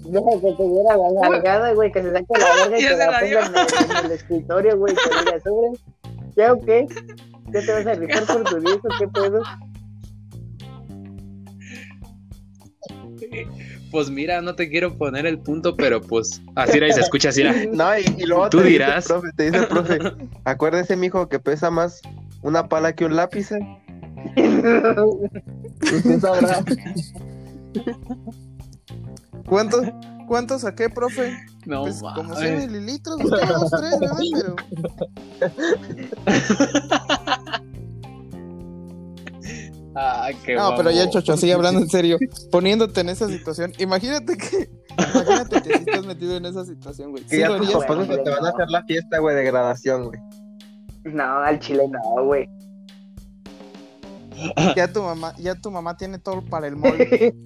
Deja 0.04 0.30
que 0.40 0.52
te 0.52 0.68
diera 0.68 0.96
la 0.96 1.28
nalgada, 1.28 1.72
güey, 1.72 1.90
que 1.90 2.00
se 2.00 2.12
saque 2.12 2.26
la 2.38 2.54
verga 2.54 2.78
y 2.78 2.82
se 2.82 2.96
la 2.96 3.10
la 3.10 3.20
dio. 3.22 3.40
ponga 3.40 3.66
en 3.98 4.06
el, 4.06 4.12
escritorio, 4.12 4.78
güey, 4.78 4.94
que 4.94 5.18
diga 5.18 5.40
sobre. 5.40 5.80
¿Ya 6.36 6.52
o 6.52 6.60
qué? 6.60 6.86
¿Ya 7.52 7.60
te 7.60 7.72
vas 7.72 7.86
a 7.88 7.94
rifar 7.94 8.24
por 8.24 8.44
tu 8.44 8.60
disco? 8.60 8.88
¿Qué 9.00 9.08
pedo? 9.08 9.42
Pues 13.90 14.10
mira, 14.10 14.40
no 14.42 14.54
te 14.54 14.70
quiero 14.70 14.96
poner 14.96 15.26
el 15.26 15.40
punto, 15.40 15.74
pero 15.74 16.00
pues 16.00 16.40
así 16.54 16.78
era 16.78 16.86
y 16.86 16.92
se 16.92 17.00
escucha 17.00 17.30
así. 17.30 17.40
era. 17.40 17.52
No, 17.72 17.98
y, 17.98 18.04
y 18.16 18.26
luego 18.26 18.48
Tú 18.48 18.58
te 18.58 18.68
dirás. 18.68 19.08
Dice 19.08 19.14
el 19.14 19.20
profe, 19.20 19.36
te 19.36 19.44
dice 19.46 19.58
el 19.58 19.66
profe, 19.66 19.98
acuérdese, 20.44 20.96
mijo, 20.96 21.28
que 21.28 21.40
pesa 21.40 21.68
más 21.68 22.00
una 22.42 22.68
pala 22.68 22.94
que 22.94 23.04
un 23.04 23.16
lápiz. 23.16 23.50
¿eh? 23.50 23.81
Usted 25.82 26.20
sabrá. 26.20 26.64
¿Cuánto, 29.48 29.82
¿Cuánto 30.28 30.58
saqué, 30.58 30.88
profe? 30.88 31.36
No, 31.66 31.82
Pues 31.82 32.00
como 32.00 32.30
mames. 32.34 32.38
100 32.38 32.72
mililitros, 32.72 33.16
usted 33.22 33.48
dos, 33.48 33.70
tres, 33.70 34.00
¿verdad? 34.00 34.18
Pero. 34.32 34.56
Ah, 39.94 40.30
qué 40.44 40.54
No, 40.54 40.74
pero 40.76 40.90
ya. 40.90 41.08
Chocho, 41.10 41.36
sigue 41.36 41.52
hablando 41.52 41.80
en 41.80 41.88
serio. 41.88 42.18
Poniéndote 42.50 43.02
en 43.02 43.10
esa 43.10 43.28
situación. 43.28 43.72
Imagínate 43.78 44.36
que. 44.36 44.70
Imagínate 44.98 45.62
que 45.62 45.78
si 45.78 45.80
estás 45.80 46.06
metido 46.06 46.36
en 46.36 46.46
esa 46.46 46.64
situación, 46.64 47.10
güey. 47.10 47.24
Que 47.24 47.36
¿Sí 47.36 47.38
ya 47.40 47.54
tus 47.56 47.70
papás 47.70 48.08
te 48.08 48.30
van 48.30 48.46
a 48.46 48.48
hacer 48.48 48.70
la 48.70 48.82
fiesta, 48.84 49.18
güey, 49.18 49.36
de 49.36 49.44
graduación, 49.44 50.06
güey. 50.06 50.20
No, 51.04 51.24
al 51.24 51.58
chile 51.58 51.82
no, 51.88 52.24
güey. 52.24 52.48
Ya 54.76 54.92
tu 54.92 55.02
mamá, 55.02 55.34
ya 55.38 55.54
tu 55.54 55.70
mamá 55.70 55.96
tiene 55.96 56.18
todo 56.18 56.42
para 56.44 56.66
el 56.66 56.76
mole. 56.76 57.34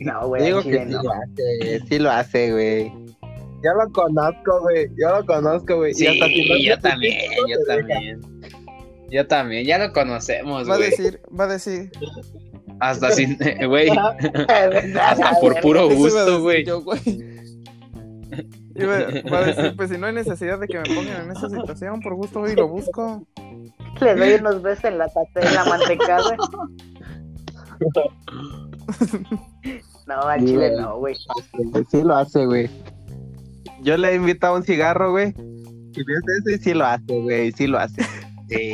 No, 0.00 0.28
güey, 0.28 0.44
Digo 0.46 0.58
que 0.62 0.70
chile 0.70 0.84
sí 0.86 0.90
no. 0.92 1.02
lo 1.02 1.12
hace, 1.12 1.80
sí 1.88 1.98
lo 1.98 2.10
hace, 2.10 2.52
güey. 2.52 2.92
Ya 3.62 3.72
lo 3.74 3.90
conozco, 3.92 4.60
güey. 4.62 4.88
Yo 4.98 5.10
lo 5.20 5.24
conozco, 5.26 5.76
güey. 5.76 5.94
Sí, 5.94 6.04
y 6.04 6.08
hasta 6.08 6.26
si 6.26 6.48
no 6.48 6.56
yo 6.58 6.78
también, 6.80 7.14
yo 7.48 7.58
deja. 7.58 7.76
también. 7.78 8.20
Yo 9.10 9.26
también, 9.26 9.64
ya 9.66 9.78
lo 9.78 9.92
conocemos, 9.92 10.68
Va 10.68 10.74
a 10.74 10.76
güey. 10.78 10.90
decir, 10.90 11.20
va 11.38 11.44
a 11.44 11.46
decir. 11.48 11.90
Hasta 12.80 13.10
sin, 13.12 13.38
güey, 13.68 13.88
Hasta 15.00 15.32
por 15.40 15.60
puro 15.60 15.88
gusto, 15.88 16.40
güey. 16.42 16.64
güey. 16.64 17.00
Iba- 18.74 19.06
Va 19.32 19.38
a 19.38 19.44
decir, 19.46 19.74
pues 19.76 19.90
si 19.90 19.98
no 19.98 20.06
hay 20.08 20.14
necesidad 20.14 20.58
de 20.58 20.66
que 20.66 20.78
me 20.78 20.84
pongan 20.94 21.24
en 21.26 21.30
esa 21.30 21.48
situación, 21.48 22.00
por 22.00 22.14
gusto 22.16 22.40
voy 22.40 22.52
y 22.52 22.56
lo 22.56 22.66
busco. 22.66 23.24
Le 24.00 24.14
doy 24.14 24.34
unos 24.40 24.62
besos 24.62 24.84
en 24.84 24.98
la 24.98 25.08
tata 25.08 25.40
en 25.40 25.54
la 25.54 25.64
mantecada. 25.64 26.36
No, 30.06 30.20
al 30.22 30.40
Sí, 30.40 30.46
chile 30.46 30.72
no, 30.78 30.98
güey. 30.98 31.16
Sí 31.90 32.02
lo 32.02 32.16
hace, 32.16 32.46
güey. 32.46 32.70
Yo 33.82 33.96
le 33.96 34.10
he 34.10 34.14
invitado 34.16 34.56
un 34.56 34.62
cigarro, 34.62 35.12
güey. 35.12 35.34
Y 35.94 36.52
y 36.52 36.58
sí 36.58 36.74
lo 36.74 36.84
hace, 36.84 37.20
güey. 37.20 37.52
Sí 37.52 37.66
lo 37.66 37.78
hace. 37.78 38.02
Sí. 38.48 38.72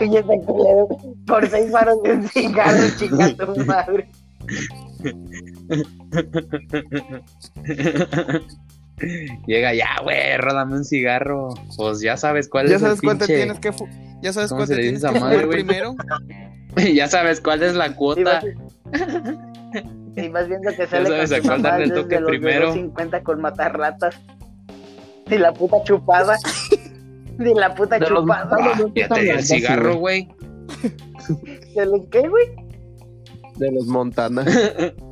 Ese 0.00 0.22
culero, 0.46 0.88
por 1.26 1.46
seis 1.48 1.70
varos 1.70 2.02
de 2.02 2.12
un 2.12 2.28
cigarro, 2.28 2.88
chica 2.98 3.36
tu 3.36 3.64
madre. 3.66 4.10
Llega 9.46 9.74
ya, 9.74 9.88
güey, 10.02 10.36
ródame 10.36 10.74
un 10.76 10.84
cigarro. 10.84 11.48
Pues 11.76 12.00
ya 12.00 12.16
sabes 12.16 12.48
cuál 12.48 12.68
Ya 12.68 12.76
es 12.76 12.82
sabes 12.82 12.96
el 12.98 13.02
cuál 13.02 13.18
te 13.18 13.26
pinche. 13.26 13.36
tienes 13.42 13.58
que 13.60 13.72
fu- 13.72 13.88
ya 14.22 14.32
sabes 14.32 14.50
¿Cómo 14.50 14.58
cuál 14.60 14.68
te 14.68 14.82
tienes 14.82 15.02
que 15.04 15.20
madre, 15.20 15.46
primero. 15.46 15.94
ya 16.94 17.08
sabes 17.08 17.40
cuál 17.40 17.62
es 17.62 17.74
la 17.74 17.94
cuota. 17.96 18.42
y 20.16 20.28
vas 20.28 20.48
viendo 20.48 20.70
que 20.70 20.86
sale 20.86 21.06
sabes 21.06 21.30
con 21.30 21.34
a 21.34 21.38
sus 21.38 21.46
cuál 21.46 21.62
darle 21.62 21.84
el 21.84 21.92
toque 21.94 22.08
desde 22.16 22.20
los 22.20 22.30
primero. 22.30 22.66
de 22.68 22.80
50 22.80 23.22
con 23.22 23.40
matarratas. 23.40 24.20
Y 25.30 25.38
la 25.38 25.52
puta 25.52 25.82
chupada. 25.84 26.36
Y 27.42 27.54
la 27.54 27.74
puta 27.74 27.98
De 27.98 28.10
los- 28.10 28.20
chupada. 28.20 28.54
Ah, 28.60 28.78
ya 28.94 29.08
te 29.08 29.20
di 29.22 29.28
el 29.30 29.42
cigarro, 29.42 29.96
güey. 29.96 30.28
¿De 31.74 31.86
los 31.86 32.02
qué, 32.10 32.28
güey? 32.28 32.44
De 33.56 33.72
los 33.72 33.86
Montana. 33.86 34.44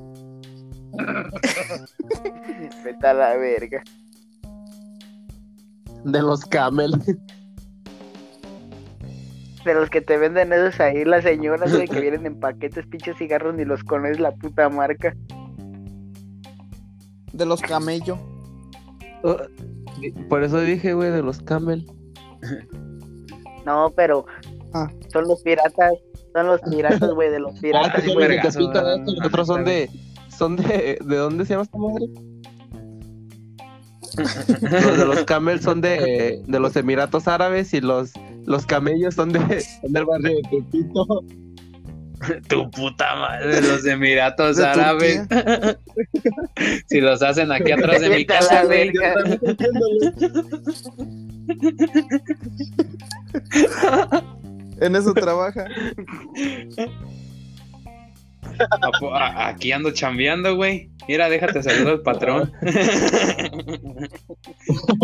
Vete 2.85 3.07
a 3.07 3.15
la 3.15 3.37
verga. 3.37 3.83
De 6.05 6.23
los 6.23 6.45
Camel. 6.45 6.93
De 9.65 9.75
los 9.75 9.91
que 9.91 10.01
te 10.01 10.17
venden 10.17 10.53
esos 10.53 10.81
ahí, 10.81 11.05
las 11.05 11.25
señoras, 11.25 11.75
güey, 11.75 11.89
que 11.89 12.01
vienen 12.01 12.25
en 12.27 12.39
paquetes, 12.41 12.87
pinches 12.87 13.17
cigarros, 13.19 13.55
ni 13.55 13.65
los 13.65 13.83
conoces 13.85 14.21
la 14.21 14.33
puta 14.33 14.69
marca. 14.69 15.15
De 17.33 17.45
los 17.45 17.61
camello. 17.61 18.19
Por 20.29 20.43
eso 20.45 20.61
dije, 20.61 20.95
güey, 20.95 21.11
de 21.11 21.23
los 21.23 21.41
Camel. 21.43 21.85
No, 23.67 23.93
pero 23.95 24.25
Ah. 24.73 24.91
son 25.13 25.29
los 25.29 25.43
piratas. 25.43 25.93
Son 26.35 26.47
los 26.47 26.61
piratas, 26.63 27.11
güey, 27.13 27.31
de 27.31 27.39
los 27.41 27.59
piratas, 27.61 27.93
Ah, 27.97 27.99
estos 27.99 28.57
no, 28.57 29.27
otros 29.27 29.47
son 29.47 29.65
de. 29.67 29.91
Son 30.39 30.55
de. 30.55 30.99
¿De 31.05 31.17
dónde 31.17 31.45
se 31.45 31.55
llama 31.55 31.65
esta 31.65 31.79
madre? 31.79 32.07
Los 34.87 34.99
de 34.99 35.05
los 35.05 35.25
Camel 35.25 35.61
son 35.61 35.81
de, 35.81 36.43
de 36.47 36.61
los 36.61 36.77
Emiratos 36.77 37.29
Árabes 37.29 37.75
y 37.75 37.81
los, 37.81 38.13
los 38.47 38.67
camellos 38.67 39.15
son 39.15 39.33
de 39.33 39.61
son 39.61 39.93
del 39.93 40.05
barrio 40.05 40.37
de 40.37 40.43
Pepito. 40.51 41.25
Tu 42.49 42.71
puta 42.71 43.15
madre, 43.15 43.63
los 43.63 43.87
Emiratos 43.87 44.57
De 44.57 44.67
Árabes. 44.67 45.23
si 46.87 47.01
los 47.01 47.23
hacen 47.23 47.53
aquí 47.53 47.71
atrás 47.71 48.01
de 48.01 48.11
mi 48.11 48.27
casa, 48.27 48.65
verga. 48.65 49.15
En 54.81 54.97
eso 54.97 55.15
trabaja. 55.15 55.67
¿A 58.61 58.91
po- 58.99 59.15
a- 59.15 59.49
Aquí 59.49 59.73
ando 59.73 59.91
chambeando, 59.93 60.57
güey. 60.57 60.91
Mira, 61.09 61.29
déjate 61.29 61.63
saludar 61.63 61.95
al 61.95 62.01
patrón. 62.03 62.53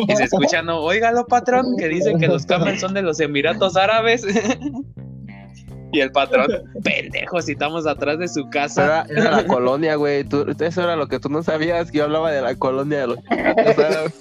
y 0.08 0.16
se 0.16 0.24
escucha, 0.24 0.62
no, 0.62 0.80
óigalo, 0.80 1.26
patrón, 1.26 1.76
que 1.78 1.88
dice 1.88 2.14
que 2.18 2.26
los 2.28 2.44
camels 2.46 2.80
son 2.80 2.94
de 2.94 3.02
los 3.02 3.20
Emiratos 3.20 3.76
Árabes. 3.76 4.24
y 5.92 6.00
el 6.00 6.10
patrón, 6.12 6.48
pendejo, 6.82 7.40
si 7.40 7.52
estamos 7.52 7.86
atrás 7.86 8.18
de 8.18 8.28
su 8.28 8.48
casa. 8.50 9.06
Era, 9.08 9.20
era 9.22 9.30
la 9.42 9.46
colonia, 9.46 9.94
güey. 9.96 10.26
Eso 10.60 10.82
era 10.82 10.96
lo 10.96 11.06
que 11.08 11.20
tú 11.20 11.28
no 11.28 11.42
sabías, 11.42 11.90
que 11.90 11.98
yo 11.98 12.04
hablaba 12.04 12.30
de 12.32 12.42
la 12.42 12.54
colonia 12.56 12.98
de 13.00 13.06
los 13.06 13.18
piratas 13.22 13.78
árabes. 13.78 14.12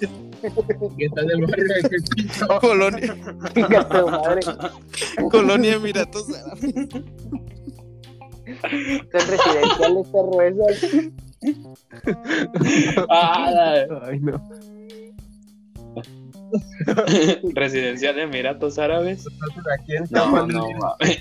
Que 0.97 1.05
está 1.05 1.21
en 1.21 1.29
el 1.31 1.45
barrio 1.45 1.65
de. 1.65 2.59
Colonia. 2.59 3.15
Colonia 5.31 5.73
Emiratos 5.75 6.25
Árabes. 6.29 6.75
Son 9.11 9.27
residenciales, 9.27 10.07
perro, 10.07 10.41
eso. 10.41 10.65
Ah, 13.09 13.51
la- 13.53 13.99
Ay, 14.07 14.19
no. 14.19 14.41
Residencial 17.55 18.15
de 18.15 18.21
Emiratos 18.23 18.77
Árabes. 18.79 19.25
Aquí 19.79 19.95
en 19.95 20.05
No, 20.11 20.47
no, 20.47 20.67
mames. 20.71 21.19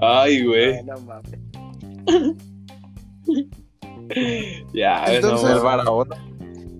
Ay, 0.00 0.44
güey. 0.44 0.82
No 0.84 0.98
mames. 1.00 1.38
Ya, 4.72 5.04
Entonces- 5.06 5.48
no, 5.48 5.56
El 5.56 5.62
Barahona. 5.62 6.16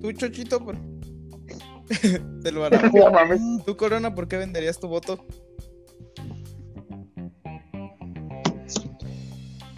Tú, 0.00 0.12
Chochito, 0.12 0.64
por... 0.64 0.76
Del 2.42 2.56
Barahona. 2.58 2.90
No 2.92 3.10
mames. 3.10 3.40
Tú, 3.66 3.76
Corona, 3.76 4.14
¿por 4.14 4.28
qué 4.28 4.36
venderías 4.38 4.78
tu 4.80 4.88
voto? 4.88 5.24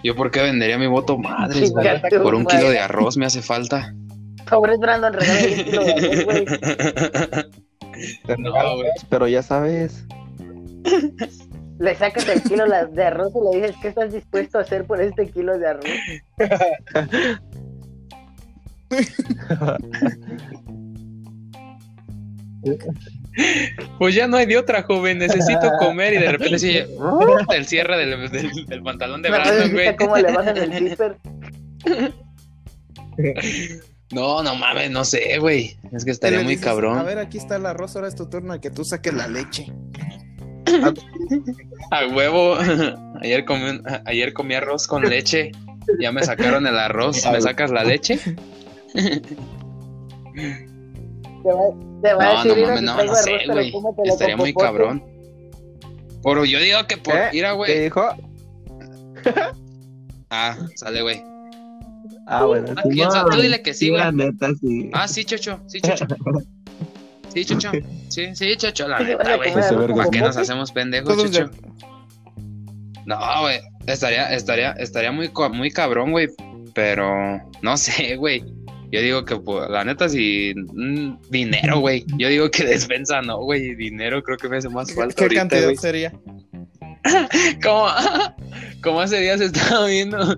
Yo 0.02 0.16
por 0.16 0.30
qué 0.30 0.40
vendería 0.42 0.78
mi 0.78 0.86
voto 0.86 1.18
madres, 1.18 1.68
Chinga 1.68 1.98
güey. 1.98 2.10
tu 2.10 2.22
Por 2.22 2.34
un 2.34 2.44
madre. 2.44 2.58
kilo 2.58 2.70
de 2.70 2.78
arroz 2.78 3.16
me 3.16 3.26
hace 3.26 3.42
falta. 3.42 3.94
Pobres 4.48 4.78
Brandon, 4.78 5.12
regálale 5.12 5.58
un 5.58 5.64
kilo 5.64 5.84
de 5.84 5.92
arroz, 5.92 6.24
güey. 6.24 6.46
No, 8.38 8.76
güey. 8.76 8.90
Pero 9.08 9.28
ya 9.28 9.42
sabes. 9.42 10.04
Le 11.78 11.94
sacas 11.94 12.28
el 12.28 12.42
kilo 12.42 12.64
de 12.66 13.04
arroz 13.04 13.32
y 13.34 13.40
le 13.54 13.60
dices, 13.60 13.76
¿qué 13.82 13.88
estás 13.88 14.12
dispuesto 14.12 14.58
a 14.58 14.62
hacer 14.62 14.84
por 14.86 15.00
este 15.00 15.28
kilo 15.30 15.58
de 15.58 15.68
arroz? 15.68 15.84
Pues 23.98 24.14
ya 24.14 24.26
no 24.26 24.36
hay 24.36 24.46
de 24.46 24.56
otra, 24.58 24.82
joven. 24.82 25.18
Necesito 25.18 25.70
comer 25.78 26.14
y 26.14 26.18
de 26.18 26.32
repente 26.32 26.58
se 26.58 26.86
el 27.56 27.66
cierre 27.66 27.96
del, 27.98 28.30
del- 28.30 28.66
del 28.66 28.82
pantalón 28.82 29.22
de 29.22 29.30
¿Me 29.30 29.36
puedes 29.40 29.52
Brandon, 29.56 29.72
güey. 29.72 29.84
decir 29.86 29.98
cómo 29.98 30.16
le 30.16 30.32
bajan 30.32 30.56
el 30.56 30.88
zipper? 30.90 31.16
No, 34.12 34.42
no 34.42 34.56
mames, 34.56 34.90
no 34.90 35.04
sé, 35.04 35.38
güey. 35.38 35.76
Es 35.92 36.04
que 36.04 36.10
estaría 36.10 36.40
muy 36.40 36.54
dices, 36.54 36.66
A 36.66 36.70
cabrón. 36.70 37.04
ver, 37.06 37.18
aquí 37.18 37.38
está 37.38 37.54
el 37.56 37.64
arroz, 37.66 37.94
ahora 37.94 38.08
es 38.08 38.16
tu 38.16 38.28
turno 38.28 38.54
de 38.54 38.60
que 38.60 38.68
tú 38.70 38.84
saques 38.84 39.14
la 39.14 39.28
leche. 39.28 39.66
A 41.92 42.06
huevo. 42.08 42.56
Ayer 43.22 43.44
comí, 43.44 43.70
un- 43.70 43.84
ayer 44.06 44.32
comí 44.32 44.54
arroz 44.54 44.88
con 44.88 45.02
leche. 45.08 45.52
Ya 46.00 46.10
me 46.10 46.24
sacaron 46.24 46.66
el 46.66 46.76
arroz. 46.76 47.24
¿Me 47.30 47.40
sacas 47.40 47.70
la 47.70 47.84
leche? 47.84 48.18
Te 51.42 51.52
va, 51.52 51.60
te 52.02 52.14
va 52.14 52.40
a 52.40 52.44
No, 52.44 52.44
decir, 52.44 52.62
no 52.62 52.66
mames, 52.68 52.82
no, 52.82 52.94
traigo 52.94 53.12
no 53.12 53.18
sé, 53.18 53.38
güey. 53.46 53.72
Estaría 54.04 54.36
muy 54.36 54.52
popote. 54.52 54.66
cabrón. 54.72 55.04
Pero 56.22 56.44
yo 56.44 56.58
digo 56.60 56.78
que 56.86 56.96
por. 56.98 57.14
¿Qué? 57.14 57.28
Mira, 57.32 57.50
¿Qué 57.50 57.56
güey. 57.56 57.80
dijo? 57.84 58.02
Ah, 60.32 60.56
sale, 60.76 61.02
güey. 61.02 61.24
Ah, 62.28 62.44
bueno. 62.44 62.68
Ah, 62.76 62.82
piensa, 62.88 63.24
tú 63.24 63.40
dile 63.40 63.60
que 63.62 63.74
sí, 63.74 63.88
güey. 63.88 64.00
La 64.00 64.12
neta, 64.12 64.50
sí. 64.60 64.88
Ah, 64.92 65.08
sí, 65.08 65.24
Chocho, 65.24 65.58
sí, 65.66 65.80
Chocho. 65.80 66.06
Sí, 67.34 67.44
Chocho. 67.44 67.70
Sí, 68.08 68.34
sí, 68.34 68.56
Chocho, 68.56 68.86
la 68.88 68.98
Sí, 68.98 69.04
neta, 69.04 69.32
a 69.34 69.36
güey. 69.36 69.52
¿Para 69.52 70.10
qué 70.10 70.20
nos 70.20 70.36
hacemos 70.36 70.70
pendejos, 70.72 71.16
Chocho? 71.16 71.50
No, 73.06 73.18
güey. 73.40 73.60
Estaría, 73.86 74.32
estaría, 74.32 74.70
estaría 74.72 75.10
muy, 75.10 75.30
muy 75.52 75.70
cabrón, 75.70 76.12
güey. 76.12 76.28
Pero 76.74 77.40
no 77.62 77.76
sé, 77.76 78.16
güey. 78.16 78.44
Yo 78.92 79.00
digo 79.00 79.24
que, 79.24 79.36
pues, 79.36 79.70
la 79.70 79.84
neta, 79.84 80.08
si. 80.08 80.52
mm, 80.54 81.18
dinero, 81.30 81.80
güey. 81.80 82.04
Yo 82.18 82.28
digo 82.28 82.50
que 82.50 82.64
despensa, 82.64 83.22
no, 83.22 83.38
güey. 83.38 83.74
Dinero 83.74 84.22
creo 84.22 84.36
que 84.36 84.48
me 84.48 84.56
hace 84.56 84.68
más 84.68 84.88
¿Qué, 84.88 84.94
falta. 84.94 85.14
qué 85.14 85.24
ahorita, 85.24 85.40
cantidad 85.40 85.74
sería? 85.74 86.12
Como, 87.62 87.86
como 88.82 89.00
hace 89.00 89.20
días 89.20 89.40
estaba 89.40 89.86
viendo 89.86 90.36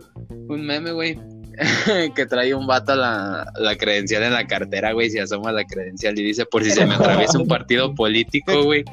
un 0.49 0.65
meme, 0.65 0.93
güey, 0.93 1.19
que 2.15 2.27
trae 2.27 2.55
un 2.55 2.67
vato 2.67 2.95
la, 2.95 3.45
la 3.57 3.77
credencial 3.77 4.23
en 4.23 4.33
la 4.33 4.47
cartera, 4.47 4.93
güey, 4.93 5.11
se 5.11 5.21
asoma 5.21 5.51
la 5.53 5.65
credencial 5.65 6.19
y 6.19 6.23
dice, 6.23 6.47
por 6.47 6.63
si 6.63 6.71
se 6.71 6.87
me 6.87 6.95
atraviesa 6.95 7.39
un 7.39 7.49
partido 7.49 7.95
político, 7.95 8.63
güey. 8.65 8.85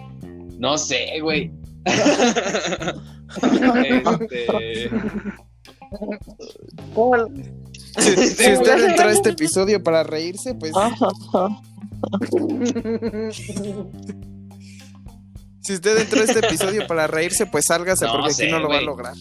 No 0.58 0.78
sé, 0.78 1.20
güey. 1.22 1.52
Este, 4.30 4.90
¿Cómo? 6.94 7.16
Si, 7.98 8.16
si 8.16 8.54
usted 8.54 8.90
entró 8.90 9.08
a 9.08 9.12
este 9.12 9.30
episodio 9.30 9.84
para 9.84 10.04
reírse, 10.04 10.54
pues. 10.56 10.72
Si 15.62 15.74
usted 15.74 16.00
entró 16.00 16.22
a 16.22 16.24
este 16.24 16.40
episodio 16.40 16.88
para 16.88 17.06
reírse, 17.06 17.46
pues 17.46 17.66
sálgase 17.66 18.06
No 18.06 18.14
porque 18.14 18.34
sé, 18.34 18.44
aquí 18.46 18.52
no 18.52 18.60
lo 18.60 18.70
va 18.70 18.78
a 18.78 18.82
lograr. 18.82 19.14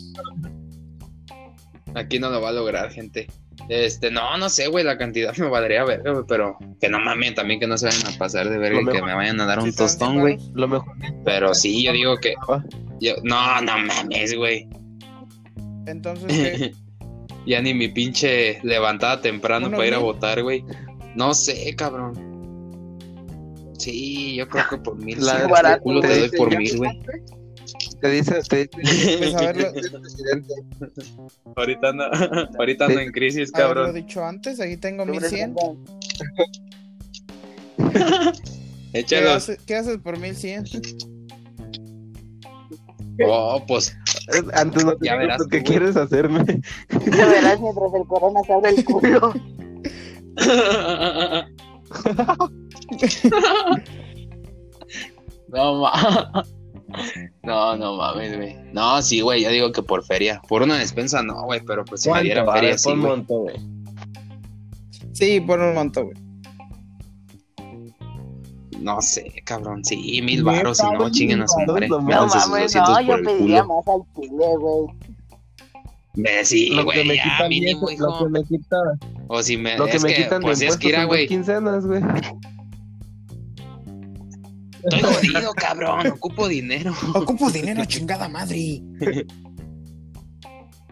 aquí 1.94 2.18
no 2.18 2.30
lo 2.30 2.40
va 2.40 2.48
a 2.50 2.52
lograr, 2.52 2.90
gente. 2.90 3.26
Este, 3.68 4.10
no, 4.10 4.38
no 4.38 4.48
sé, 4.48 4.68
güey, 4.68 4.82
la 4.82 4.96
cantidad 4.96 5.36
me 5.36 5.48
valdría 5.48 5.84
ver, 5.84 6.00
güey, 6.00 6.24
pero 6.26 6.56
que 6.80 6.88
no 6.88 7.00
mamen 7.00 7.34
también 7.34 7.60
que 7.60 7.66
no 7.66 7.76
se 7.76 7.86
vayan 7.86 8.14
a 8.14 8.16
pasar 8.16 8.48
de 8.48 8.56
verga 8.56 8.80
y 8.80 8.86
que 8.86 9.02
me 9.02 9.12
vayan 9.14 9.38
a 9.42 9.46
dar 9.46 9.58
un 9.58 9.74
tostón, 9.74 10.20
güey. 10.20 10.38
Lo 10.54 10.68
mejor. 10.68 10.94
Pero 11.24 11.54
sí, 11.54 11.82
yo 11.82 11.92
digo 11.92 12.16
que. 12.16 12.32
Ah. 12.48 12.62
yo- 13.00 13.16
no, 13.24 13.60
no 13.60 13.78
mames, 13.78 14.34
güey. 14.34 14.68
Entonces, 15.86 16.28
¿qué? 16.28 16.72
ya 17.48 17.60
ni 17.62 17.72
mi 17.74 17.88
pinche 17.88 18.60
levantada 18.62 19.20
temprano 19.22 19.66
¿Unos 19.68 19.78
para 19.78 19.88
ir 19.88 19.94
a 19.94 19.98
votar, 19.98 20.42
güey. 20.42 20.64
No 21.14 21.32
sé, 21.34 21.74
cabrón. 21.74 22.26
Sí, 23.78 24.34
yo 24.34 24.48
creo 24.48 24.64
que 24.68 24.76
por 24.78 24.96
mil. 24.96 25.24
La- 25.24 25.44
sí, 25.44 25.50
barato, 25.50 25.82
culo 25.82 26.00
te 26.00 26.08
güey. 26.08 26.20
doy 26.20 26.30
por 26.38 26.56
mil, 26.56 26.76
güey. 26.76 27.00
Te 28.00 28.10
dice, 28.10 28.40
te 28.48 28.68
presidente. 28.68 30.54
ahorita 31.56 31.92
no, 31.92 32.04
ahorita 32.58 32.84
ando 32.86 33.00
en 33.00 33.10
crisis, 33.12 33.50
haberlo 33.54 33.74
cabrón. 33.84 33.94
dicho 33.94 34.24
antes, 34.24 34.60
aquí 34.60 34.76
tengo 34.76 35.04
Sobre 35.04 35.20
1100. 35.20 35.54
todo. 35.54 35.76
¿Qué, 38.92 39.00
Échalos. 39.00 39.32
hace- 39.36 39.58
¿Qué 39.66 39.74
haces 39.76 39.98
por 39.98 40.18
1100? 40.18 40.64
Oh, 43.26 43.62
pues. 43.66 43.96
Antes 44.54 44.84
no 44.84 44.96
te 44.96 45.06
Ya 45.06 45.16
verás 45.16 45.38
lo 45.40 45.46
que 45.46 45.58
güey. 45.60 45.64
quieres 45.64 45.96
hacerme. 45.96 46.44
Ya 46.90 47.26
verás 47.26 47.60
mientras 47.60 47.94
el 47.94 48.06
corona 48.06 48.40
se 48.46 48.52
abre 48.52 48.70
el 48.70 48.84
culo. 48.84 49.32
no, 55.48 55.80
ma. 55.80 56.44
No, 57.42 57.76
no 57.76 57.96
mames, 57.96 58.36
güey. 58.36 58.56
No, 58.72 59.02
sí, 59.02 59.20
güey, 59.20 59.42
yo 59.42 59.50
digo 59.50 59.72
que 59.72 59.82
por 59.82 60.04
feria. 60.04 60.40
Por 60.48 60.62
una 60.62 60.78
despensa, 60.78 61.22
no, 61.22 61.42
güey, 61.44 61.60
pero 61.66 61.84
pues 61.84 62.02
si 62.02 62.10
me 62.10 62.22
dieran 62.22 62.46
feria, 62.50 62.78
sí, 62.78 62.88
pon 62.88 63.00
güey. 63.00 63.10
monto, 63.10 63.34
güey. 63.34 63.56
Sí, 65.12 65.40
por 65.40 65.58
un 65.60 65.74
montón, 65.74 66.04
güey. 66.06 66.16
No 68.80 69.00
sé, 69.02 69.32
cabrón, 69.44 69.84
sí, 69.84 70.20
mil 70.22 70.44
baros, 70.44 70.78
si 70.78 70.84
no, 70.92 71.10
chinguen 71.10 71.42
a 71.42 71.48
su 71.48 71.58
madre. 71.66 71.88
No 71.88 72.00
mames, 72.00 72.32
200 72.32 72.74
no, 72.88 72.94
por 72.94 73.04
yo 73.04 73.14
el 73.14 73.24
pediría 73.24 73.62
culo. 73.64 73.74
más 73.76 73.88
al 73.88 74.02
chile, 74.14 74.46
güey. 74.58 74.86
Sí, 76.44 76.70
Lo 76.70 76.78
que 76.78 76.84
güey, 76.84 77.08
me 77.08 77.16
ya, 77.16 77.22
quitan 77.24 77.48
mínimo, 77.48 77.86
de 77.88 77.94
eso, 77.94 78.02
lo 78.04 78.10
hijo. 78.10 78.24
que 78.24 78.30
me 78.30 78.44
quitan, 78.44 78.80
O 79.28 79.42
si 79.42 79.56
me, 79.56 79.76
lo 79.76 79.86
que 79.86 79.96
es 79.96 80.02
me 80.02 80.08
que, 80.14 80.22
quitan 80.24 80.40
de 80.40 80.46
pues 80.46 80.58
es 80.58 80.62
impuestos 80.74 80.90
que, 80.90 80.96
dos 80.96 81.06
güey, 81.06 81.26
quincenas, 81.28 81.86
güey. 81.86 82.02
estoy 84.84 85.00
jodido, 85.02 85.52
cabrón, 85.54 86.06
ocupo 86.08 86.48
dinero, 86.48 86.92
Ocupo 87.14 87.50
dinero, 87.50 87.84
chingada 87.84 88.28
madre. 88.28 88.82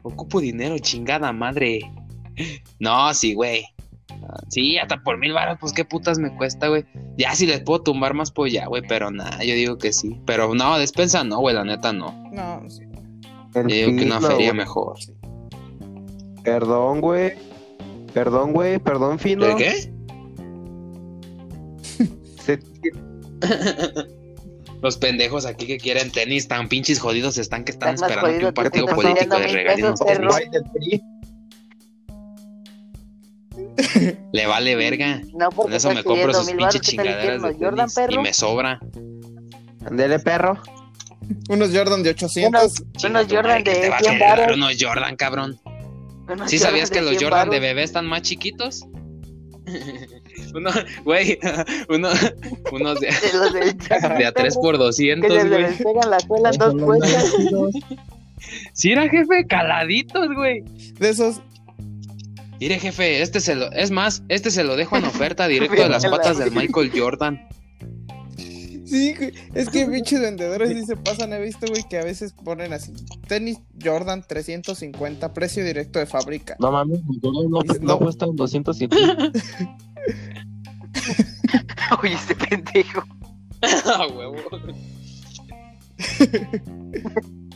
ocupo 0.02 0.40
dinero, 0.40 0.78
chingada 0.78 1.32
madre. 1.32 1.80
No, 2.78 3.12
sí, 3.14 3.34
güey. 3.34 3.64
Sí, 4.48 4.78
hasta 4.78 5.02
por 5.02 5.18
mil 5.18 5.32
baros, 5.32 5.58
pues 5.60 5.72
qué 5.72 5.84
putas 5.84 6.18
me 6.18 6.34
cuesta, 6.36 6.68
güey. 6.68 6.84
Ya 7.16 7.34
si 7.34 7.46
les 7.46 7.60
puedo 7.62 7.82
tumbar 7.82 8.14
más, 8.14 8.30
pues 8.30 8.52
ya, 8.52 8.66
güey, 8.66 8.82
pero 8.86 9.10
nada, 9.10 9.42
yo 9.42 9.54
digo 9.54 9.76
que 9.78 9.92
sí. 9.92 10.20
Pero 10.24 10.54
no, 10.54 10.78
despensa 10.78 11.24
no, 11.24 11.40
güey, 11.40 11.54
la 11.54 11.64
neta 11.64 11.92
no. 11.92 12.12
No, 12.32 12.62
sí. 12.70 12.82
Yo 13.54 13.62
digo 13.62 13.88
que 13.98 14.04
una 14.04 14.18
Fino, 14.18 14.30
feria 14.30 14.54
mejor. 14.54 14.96
Perdón, 16.44 17.00
güey. 17.00 17.32
Perdón, 18.14 18.52
güey. 18.52 18.78
Perdón, 18.78 19.18
Fino. 19.18 19.46
¿De 19.46 19.56
qué? 19.56 19.92
Se- 22.42 22.60
Los 24.82 24.98
pendejos 24.98 25.46
aquí 25.46 25.66
que 25.66 25.78
quieren 25.78 26.12
tenis 26.12 26.46
tan 26.48 26.68
pinches 26.68 27.00
jodidos 27.00 27.38
están 27.38 27.64
que 27.64 27.72
están 27.72 27.94
esperando 27.94 28.38
que 28.38 28.46
un 28.46 28.52
partido 28.54 28.86
político 28.86 29.36
pidiendo 29.36 29.38
les 29.38 30.00
Le 34.32 34.46
vale 34.46 34.76
verga. 34.76 35.20
No, 35.34 35.48
Con 35.48 35.56
porque 35.56 35.76
eso 35.76 35.92
me 35.92 36.02
compro 36.04 36.32
sus 36.34 36.46
pinches 36.46 36.58
baros, 36.66 36.72
¿qué 36.74 36.96
tal 36.96 37.06
chingaderas 37.06 37.42
de 37.42 37.64
Jordan, 37.64 37.88
y 38.10 38.18
me 38.18 38.32
sobra. 38.32 38.80
Ándele, 39.86 40.18
perro. 40.18 40.58
Unos 41.48 41.70
Jordan 41.74 42.02
de 42.02 42.10
800. 42.10 42.82
Unos, 43.04 43.26
Jordan 43.28 43.64
que 43.64 43.74
de 43.74 43.88
va 43.88 43.96
a 43.96 44.00
100 44.00 44.12
querer 44.12 44.28
dar 44.28 44.38
baros. 44.40 44.56
unos 44.56 44.76
Jordan, 44.80 45.16
cabrón. 45.16 45.60
unos 46.28 46.50
¿Sí 46.50 46.58
sabías 46.58 46.90
que 46.90 47.00
los 47.00 47.10
100 47.10 47.22
Jordan 47.22 47.50
de 47.50 47.60
bebé 47.60 47.82
están 47.82 48.06
más 48.06 48.22
chiquitos? 48.22 48.84
Uno, 50.54 50.70
güey, 51.04 51.38
uno, 51.88 52.08
unos 52.72 53.00
de, 53.00 53.08
De 53.08 54.26
a 54.26 54.32
3 54.32 54.54
perro, 54.54 54.62
por 54.62 54.72
Que 54.76 54.84
200, 54.84 55.32
se 55.42 55.48
güey. 55.48 55.62
les 55.62 55.76
pegan 55.82 56.10
la 56.10 56.20
suela 56.20 56.50
en 56.50 56.58
dos 56.58 56.74
puestas. 56.82 57.32
Sí, 58.72 58.92
era 58.92 59.08
jefe, 59.08 59.46
caladitos, 59.48 60.28
güey. 60.34 60.62
De 60.98 61.08
esos. 61.10 61.40
Mire, 62.60 62.78
jefe, 62.78 63.22
este 63.22 63.40
se 63.40 63.54
lo, 63.54 63.70
es 63.72 63.90
más, 63.90 64.22
este 64.28 64.50
se 64.50 64.64
lo 64.64 64.76
dejo 64.76 64.96
en 64.96 65.04
oferta 65.04 65.46
directo 65.48 65.82
de 65.82 65.88
las 65.88 66.06
patas 66.06 66.38
del 66.38 66.52
Michael 66.52 66.90
Jordan. 66.94 67.48
Sí, 68.86 69.14
güey. 69.14 69.32
Es 69.54 69.68
que 69.68 69.84
pinches 69.86 70.20
vendedores 70.20 70.70
sí 70.70 70.86
se 70.86 70.96
pasan. 70.96 71.32
He 71.32 71.40
visto, 71.40 71.66
güey, 71.66 71.82
que 71.90 71.98
a 71.98 72.04
veces 72.04 72.32
ponen 72.32 72.72
así: 72.72 72.92
tenis 73.26 73.58
Jordan 73.82 74.24
350, 74.26 75.34
precio 75.34 75.64
directo 75.64 75.98
de 75.98 76.06
fábrica. 76.06 76.56
No 76.60 76.70
mames, 76.70 77.00
Jordan 77.20 77.50
no, 77.50 77.60
no 77.60 77.74
no. 77.80 77.98
cuestan 77.98 78.36
250. 78.36 79.32
Oye, 82.02 82.14
este 82.14 82.34
pendejo. 82.34 83.04
Ah, 83.86 84.06
huevo. 84.06 84.36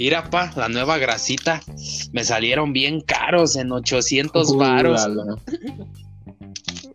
Mira, 0.00 0.30
pa, 0.30 0.50
la 0.56 0.70
nueva 0.70 0.96
grasita. 0.96 1.60
Me 2.12 2.24
salieron 2.24 2.72
bien 2.72 3.02
caros 3.02 3.54
en 3.56 3.70
800 3.70 4.56
varos. 4.56 5.06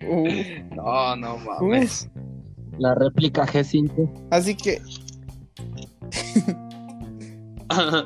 Uh, 0.02 0.28
No, 0.76 1.16
no 1.16 1.38
mames. 1.38 2.10
la 2.80 2.96
réplica 2.96 3.46
G5. 3.46 4.28
Así 4.32 4.56
que, 4.56 4.82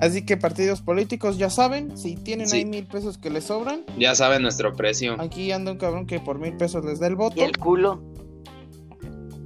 así 0.00 0.24
que 0.26 0.36
partidos 0.36 0.80
políticos 0.82 1.38
ya 1.38 1.48
saben, 1.48 1.96
si 1.96 2.16
tienen 2.16 2.48
Sí. 2.48 2.56
ahí 2.58 2.64
mil 2.64 2.86
pesos 2.86 3.18
que 3.18 3.30
les 3.30 3.44
sobran, 3.44 3.84
ya 3.98 4.16
saben 4.16 4.42
nuestro 4.42 4.74
precio. 4.74 5.14
aquí 5.20 5.52
anda 5.52 5.70
un 5.72 5.78
cabrón 5.78 6.06
que 6.06 6.18
por 6.18 6.40
mil 6.40 6.56
pesos 6.56 6.84
les 6.84 6.98
da 6.98 7.06
el 7.06 7.14
voto. 7.14 7.36
Y 7.36 7.42
el 7.44 7.56
culo. 7.56 8.02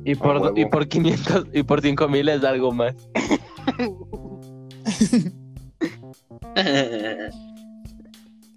Y 0.07 0.15
por, 0.15 0.39
huevo. 0.39 0.53
y 0.59 0.65
por 0.67 0.89
500 0.89 1.47
y 1.53 1.63
por 1.63 1.83
5000 1.83 2.29
es 2.31 2.45
algo 2.45 2.73
más. 2.73 2.95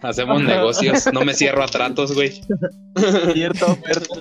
Hacemos 0.02 0.44
negocios, 0.44 1.10
no 1.12 1.26
me 1.26 1.34
cierro 1.34 1.64
a 1.64 1.68
tratos, 1.68 2.14
güey. 2.14 2.42
Cierta 3.34 3.66
oferta. 3.66 4.16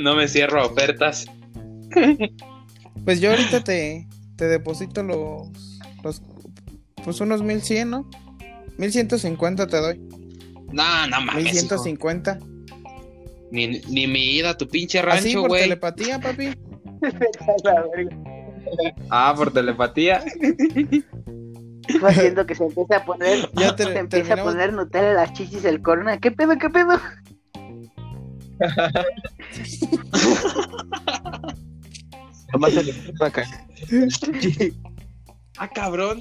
No 0.00 0.14
me 0.14 0.28
cierro 0.28 0.60
a 0.60 0.66
ofertas. 0.66 1.26
Pues 3.04 3.20
yo 3.20 3.30
ahorita 3.30 3.62
te, 3.64 4.06
te 4.36 4.46
deposito 4.46 5.02
los, 5.02 5.48
los, 6.02 6.22
pues 7.04 7.20
unos 7.20 7.42
1100, 7.42 7.90
¿no? 7.90 8.10
1150 8.78 9.66
te 9.66 9.76
doy. 9.76 9.98
No, 10.72 11.06
no 11.08 11.20
mames. 11.20 11.44
hijo. 11.44 11.54
1150. 11.54 12.38
Ni, 13.50 13.68
ni 13.68 14.06
mi 14.06 14.36
ida 14.36 14.50
a 14.50 14.56
tu 14.58 14.66
pinche 14.68 14.98
Así 14.98 15.28
rancho, 15.28 15.40
por 15.42 15.50
güey. 15.50 15.62
telepatía, 15.62 16.20
papi. 16.20 16.50
Ah, 19.10 19.32
por 19.36 19.52
telepatía. 19.52 20.22
Tú 21.88 22.06
haciendo 22.06 22.46
que 22.46 22.54
se 22.54 22.64
empieza 22.64 22.96
a 22.96 23.04
poner, 23.04 23.48
Ya 23.54 23.74
te- 23.76 23.84
se 23.84 23.98
empieza 23.98 24.34
a 24.34 24.42
poner 24.42 24.72
Nutella 24.72 25.10
en 25.10 25.16
las 25.16 25.32
chichis 25.32 25.64
el 25.64 25.82
corona. 25.82 26.18
¿Qué 26.18 26.30
pedo, 26.32 26.58
qué 26.58 26.68
pedo? 26.70 26.98
Además 32.48 32.72
se 32.72 32.82
le 32.84 32.92
puso 32.94 33.24
acá. 33.24 33.44
Ah, 35.58 35.68
cabrón. 35.68 36.18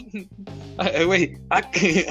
Ah, 0.77 0.87
eh, 0.93 1.03
güey. 1.03 1.37
Ah, 1.49 1.61
que- 1.69 2.05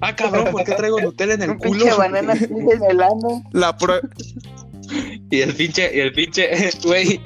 ah, 0.00 0.14
cabrón, 0.14 0.46
¿por 0.52 0.62
qué 0.62 0.74
traigo 0.76 1.00
Nutella 1.00 1.34
en 1.34 1.42
el 1.42 1.56
culo? 1.58 1.72
pinche 1.72 1.92
banana 1.92 2.34
así 2.34 2.44
en 2.44 2.84
el 2.88 3.02
ano, 3.02 3.42
La 3.50 3.76
prueba. 3.76 4.08
Y 5.30 5.40
el 5.40 5.54
pinche, 5.54 5.90
y 5.94 6.00
el 6.00 6.12
pinche, 6.12 6.50
güey, 6.84 7.20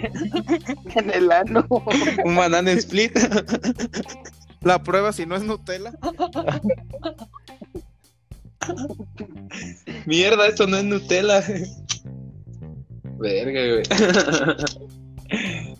en 0.94 1.10
el 1.10 1.30
ano. 1.30 1.66
un 2.24 2.36
banana 2.36 2.70
split. 2.72 3.12
La 4.62 4.82
prueba 4.82 5.12
si 5.12 5.26
no 5.26 5.36
es 5.36 5.42
Nutella. 5.42 5.92
Mierda, 10.06 10.46
esto 10.46 10.66
no 10.66 10.76
es 10.76 10.84
Nutella. 10.84 11.42
Verga, 13.18 13.60
güey. 13.72 13.82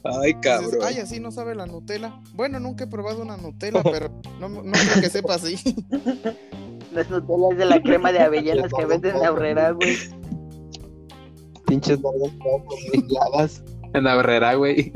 Ay, 0.04 0.34
cabrón. 0.40 0.80
Ay, 0.82 0.98
así 0.98 1.20
no 1.20 1.30
sabe 1.30 1.54
la 1.54 1.66
Nutella. 1.66 2.20
Bueno, 2.34 2.60
nunca 2.60 2.84
he 2.84 2.86
probado 2.86 3.22
una 3.22 3.36
Nutella, 3.36 3.82
pero 3.82 4.10
no, 4.38 4.48
no 4.48 4.72
creo 4.72 5.00
que 5.00 5.10
sepa 5.10 5.34
así. 5.34 5.56
No 6.92 7.00
es 7.00 7.10
Nutella, 7.10 7.48
es 7.52 7.58
de 7.58 7.64
la 7.66 7.82
crema 7.82 8.12
de 8.12 8.20
avellanas 8.20 8.72
que 8.76 8.84
venden 8.86 9.16
en 9.16 9.22
la 9.22 9.32
horrera, 9.32 9.72
güey. 9.72 9.96
Pinches 11.70 12.00
nalgas 12.00 12.32
todas 12.42 12.62
hormigueadas. 12.92 13.62
En 13.94 14.04
la 14.04 14.14
barrera, 14.16 14.54
güey. 14.56 14.92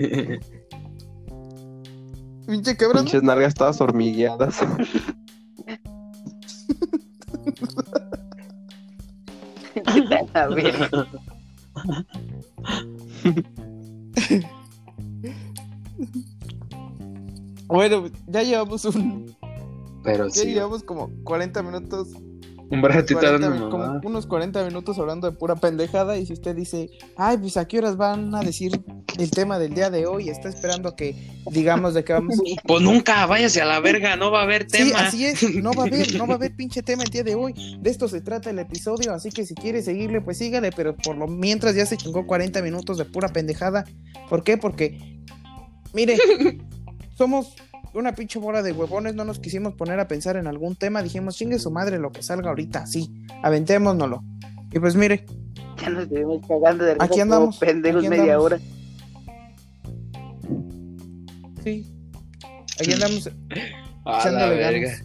Pinche 2.47 2.77
quebrando. 2.77 3.05
Pinches 3.05 3.23
nalgas 3.23 3.55
todas 3.55 3.81
hormigueadas. 3.81 4.61
A 10.35 10.47
ver, 10.49 10.75
Bueno, 17.69 18.11
ya 18.27 18.43
llevamos 18.43 18.85
un. 18.85 19.35
Pero 20.03 20.27
Ya 20.27 20.33
sí, 20.35 20.53
llevamos 20.53 20.83
como 20.83 21.11
40 21.25 21.63
minutos. 21.63 22.09
Un 22.75 22.83
ratito 22.83 23.21
40 23.21 23.47
hablando 23.47 23.71
como 23.71 24.01
unos 24.05 24.27
40 24.27 24.65
minutos 24.65 24.99
hablando 24.99 25.31
de 25.31 25.37
pura 25.37 25.57
pendejada. 25.57 26.17
Y 26.19 26.27
si 26.27 26.33
usted 26.33 26.55
dice, 26.55 26.91
ay, 27.17 27.39
pues 27.39 27.57
a 27.57 27.67
qué 27.67 27.79
horas 27.79 27.97
van 27.97 28.35
a 28.35 28.41
decir 28.41 28.81
el 29.19 29.31
tema 29.31 29.59
del 29.59 29.75
día 29.75 29.91
de 29.91 30.07
hoy, 30.07 30.29
está 30.29 30.49
esperando 30.49 30.97
que 30.97 31.15
digamos 31.51 31.95
de 31.95 32.05
qué 32.05 32.13
vamos. 32.13 32.35
Pues 32.67 32.83
nunca, 32.83 33.27
váyase 33.27 33.61
a 33.61 33.65
la 33.67 33.81
verga, 33.81 34.17
no 34.17 34.31
va 34.31 34.41
a 34.41 34.43
haber 34.45 34.63
Sí, 34.71 34.89
tema. 34.89 35.01
así 35.01 35.27
es, 35.27 35.43
no 35.57 35.73
va 35.73 35.85
a 35.85 35.87
haber, 35.87 36.15
no 36.15 36.27
va 36.27 36.35
a 36.35 36.37
haber 36.37 36.55
pinche 36.57 36.83
tema 36.83 37.03
el 37.03 37.11
día 37.11 37.23
de 37.25 37.35
hoy. 37.35 37.55
De 37.81 37.91
esto 37.91 38.09
se 38.09 38.21
trata 38.21 38.51
el 38.51 38.59
episodio, 38.59 39.13
así 39.13 39.31
que 39.31 39.45
si 39.45 39.55
quiere 39.55 39.83
seguirle, 39.83 40.21
pues 40.21 40.39
sígale, 40.39 40.71
pero 40.75 40.97
por 40.97 41.17
lo 41.17 41.27
mientras 41.27 41.75
ya 41.75 41.87
se 41.87 41.97
chingó 41.97 42.27
40 42.27 42.63
minutos 42.63 42.99
de 42.99 43.05
pura 43.05 43.29
pendejada. 43.29 43.85
¿Por 44.29 44.43
qué? 44.43 44.57
Porque, 44.57 44.99
mire, 45.93 46.17
somos 47.17 47.55
una 47.95 48.13
pinche 48.15 48.39
bola 48.39 48.63
de 48.63 48.73
huevones, 48.73 49.15
no 49.15 49.25
nos 49.25 49.39
quisimos 49.39 49.75
poner 49.75 50.01
a 50.01 50.09
pensar 50.09 50.37
en 50.37 50.47
algún 50.47 50.77
tema, 50.77 51.03
dijimos, 51.03 51.37
chingue 51.37 51.59
su 51.59 51.71
madre 51.71 51.99
lo 51.99 52.13
que 52.13 52.23
salga 52.23 52.49
ahorita, 52.51 52.81
así, 52.83 53.11
aventémonoslo. 53.43 54.23
Y 54.73 54.79
pues 54.81 54.97
mire, 54.97 55.25
ya 55.81 55.91
nos 55.91 56.03
estuvimos 56.05 56.47
cagando 56.47 56.85
de 56.85 56.95
risa 56.95 57.05
Aquí 57.05 57.13
como 57.13 57.23
andamos, 57.23 57.59
pendejos 57.59 58.01
aquí 58.05 58.09
media 58.09 58.41
hora. 58.41 58.59
sí, 61.63 61.87
aquí 62.81 62.93
andamos 62.93 63.27
A 64.05 64.11
la 64.11 64.19
echándole 64.21 64.57
verga. 64.57 64.89
ganas. 64.91 65.05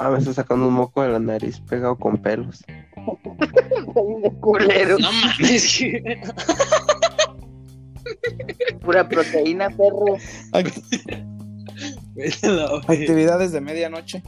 A 0.00 0.08
veces 0.08 0.34
sacando 0.34 0.66
un 0.66 0.74
moco 0.74 1.02
de 1.02 1.08
la 1.10 1.20
nariz 1.20 1.60
pegado 1.60 1.96
con 1.96 2.18
pelos. 2.20 2.64
Culero. 4.40 4.98
No 4.98 5.12
mames. 5.12 5.80
Pura 8.80 9.08
proteína, 9.08 9.70
perro. 9.70 10.16
Act- 10.52 10.82
actividades 12.88 13.52
de 13.52 13.60
medianoche. 13.60 14.22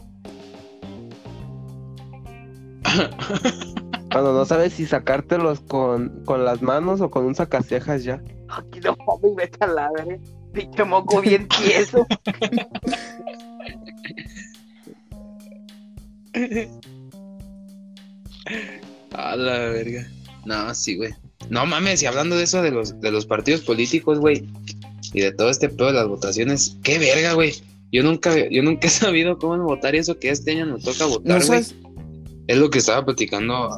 Cuando 4.11 4.33
no 4.33 4.45
sabes 4.45 4.73
si 4.73 4.87
sacártelos 4.87 5.61
con, 5.61 6.25
con 6.25 6.45
las 6.45 6.63
manos 6.63 7.01
o 7.01 7.11
con 7.11 7.25
un 7.25 7.35
sacacejas 7.35 8.05
ya. 8.05 8.23
Aquí 8.49 8.81
no 8.81 8.97
mames, 9.07 9.37
vete 9.37 9.59
a 9.65 9.67
la 9.67 9.91
verga. 9.93 10.19
Pinche 10.53 10.85
moco 10.85 11.21
bien 11.21 11.49
tieso. 11.61 12.07
A 19.13 19.37
la 19.37 19.59
verga. 19.59 20.07
No, 20.45 20.75
sí, 20.75 20.97
güey. 20.97 21.13
No 21.51 21.67
mames, 21.67 22.03
y 22.03 22.07
hablando 22.07 22.37
de 22.37 22.45
eso 22.45 22.63
de 22.63 22.71
los, 22.71 22.99
de 23.01 23.11
los 23.11 23.27
partidos 23.27 23.63
políticos, 23.63 24.19
güey. 24.19 24.49
Y 25.13 25.21
de 25.21 25.33
todo 25.33 25.51
este 25.51 25.69
pedo 25.69 25.89
de 25.89 25.95
las 25.95 26.09
votaciones. 26.09 26.77
Qué 26.83 26.99
verga, 26.99 27.35
güey. 27.35 27.55
Yo 27.93 28.03
nunca, 28.03 28.35
yo 28.51 28.63
nunca 28.63 28.87
he 28.87 28.91
sabido 28.91 29.39
cómo 29.39 29.63
votar 29.63 29.95
y 29.95 29.99
eso 29.99 30.19
que 30.19 30.31
este 30.31 30.53
año 30.53 30.67
nos 30.67 30.83
toca 30.83 31.07
votar, 31.07 31.45
güey. 31.45 31.65
Es 32.49 32.59
lo 32.59 32.71
que 32.71 32.79
estaba 32.79 33.05
platicando 33.05 33.71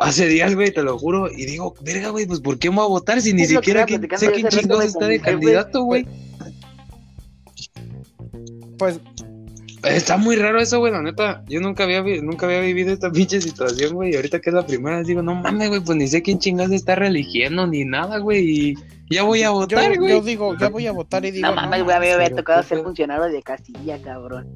hace 0.00 0.26
días, 0.26 0.54
güey, 0.54 0.72
te 0.72 0.82
lo 0.82 0.98
juro. 0.98 1.30
Y 1.30 1.44
digo, 1.44 1.74
verga, 1.82 2.08
güey, 2.08 2.24
pues 2.26 2.40
¿por 2.40 2.58
qué 2.58 2.70
me 2.70 2.76
voy 2.76 2.86
a 2.86 2.88
votar 2.88 3.20
si 3.20 3.34
ni 3.34 3.42
que 3.42 3.48
siquiera 3.48 3.86
sé 3.86 4.32
quién 4.32 4.48
chingados 4.48 4.84
está 4.84 5.06
de 5.06 5.20
candidato, 5.20 5.82
güey? 5.82 6.06
pues 8.78 9.00
Está 9.84 10.16
muy 10.16 10.36
raro 10.36 10.60
eso, 10.60 10.78
güey, 10.78 10.92
la 10.92 11.02
neta. 11.02 11.44
Yo 11.46 11.60
nunca 11.60 11.84
había, 11.84 12.02
nunca 12.22 12.46
había 12.46 12.60
vivido 12.60 12.92
esta 12.92 13.12
pinche 13.12 13.40
situación, 13.40 13.94
güey. 13.94 14.12
Y 14.12 14.16
ahorita 14.16 14.40
que 14.40 14.48
es 14.48 14.54
la 14.54 14.66
primera 14.66 15.02
digo, 15.02 15.20
no 15.22 15.34
mames, 15.34 15.68
güey, 15.68 15.80
pues 15.80 15.98
ni 15.98 16.08
sé 16.08 16.22
quién 16.22 16.38
chingados 16.38 16.72
está 16.72 16.94
religiendo 16.94 17.66
ni 17.66 17.84
nada, 17.84 18.18
güey. 18.18 18.48
Y 18.48 18.74
ya 19.10 19.22
voy 19.22 19.42
a 19.42 19.50
votar, 19.50 19.92
yo 19.94 20.00
güey. 20.00 20.20
digo, 20.22 20.56
ya 20.58 20.68
voy 20.68 20.86
a 20.86 20.92
votar 20.92 21.24
y 21.24 21.30
digo. 21.30 21.48
No 21.48 21.54
mames, 21.54 21.84
güey, 21.84 21.96
a 21.96 22.00
mí 22.00 22.06
me 22.06 22.12
había 22.12 22.34
tocado 22.34 22.62
ser 22.62 22.82
funcionario 22.82 23.26
de 23.26 23.42
casilla, 23.42 24.00
cabrón. 24.02 24.48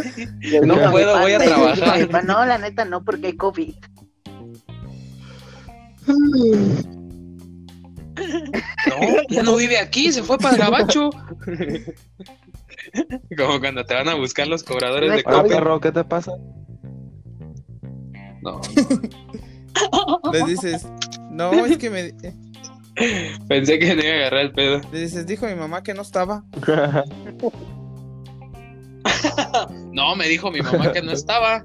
No 0.64 0.74
puedo, 0.90 1.18
voy 1.20 1.32
a 1.32 1.38
trabajar. 1.38 2.08
pan, 2.08 2.26
No, 2.26 2.44
la 2.44 2.58
neta 2.58 2.84
no, 2.84 3.04
porque 3.04 3.28
hay 3.28 3.36
COVID. 3.36 3.74
No, 8.88 8.96
ya 9.28 9.42
no 9.42 9.56
vive 9.56 9.78
aquí, 9.78 10.10
se 10.12 10.22
fue 10.22 10.38
para 10.38 10.54
el 10.54 10.60
gabacho. 10.62 11.10
Como 13.36 13.60
cuando 13.60 13.84
te 13.84 13.92
van 13.94 14.08
a 14.08 14.14
buscar 14.14 14.48
los 14.48 14.62
cobradores 14.62 15.12
de 15.12 15.22
Hola, 15.26 15.44
perro, 15.44 15.80
¿qué 15.80 15.92
te 15.92 16.02
pasa? 16.04 16.32
No, 18.42 18.58
Les 20.32 20.46
dices, 20.46 20.86
no, 21.30 21.64
es 21.66 21.78
que 21.78 21.90
me. 21.90 22.14
pensé 23.48 23.78
que 23.78 23.94
no 23.94 24.02
iba 24.02 24.12
a 24.12 24.16
agarrar 24.16 24.40
el 24.40 24.52
pedo. 24.52 24.80
Les 24.92 25.12
dices, 25.12 25.26
dijo 25.26 25.46
mi 25.46 25.54
mamá 25.54 25.82
que 25.82 25.94
no 25.94 26.02
estaba. 26.02 26.44
No, 29.92 30.14
me 30.14 30.28
dijo 30.28 30.50
mi 30.50 30.60
mamá 30.60 30.92
que 30.92 31.02
no 31.02 31.12
estaba. 31.12 31.64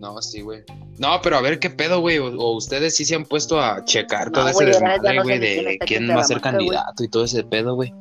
No, 0.00 0.20
sí, 0.20 0.40
güey. 0.40 0.62
No, 0.98 1.20
pero 1.22 1.36
a 1.36 1.40
ver 1.40 1.58
qué 1.58 1.70
pedo, 1.70 2.00
güey. 2.00 2.18
O, 2.18 2.26
o 2.26 2.56
ustedes 2.56 2.96
sí 2.96 3.04
se 3.04 3.14
han 3.14 3.24
puesto 3.24 3.60
a 3.60 3.84
checar 3.84 4.30
todo 4.30 4.44
No, 4.44 4.50
ese 4.50 4.56
güey, 4.56 4.66
desmadre, 4.68 5.16
no 5.16 5.22
sé 5.22 5.28
güey, 5.28 5.38
de 5.38 5.78
quién 5.86 6.08
va 6.08 6.20
a 6.20 6.24
ser 6.24 6.40
candidato 6.40 7.04
y 7.04 7.08
todo 7.08 7.24
ese 7.24 7.44
pedo, 7.44 7.74
güey. 7.74 7.92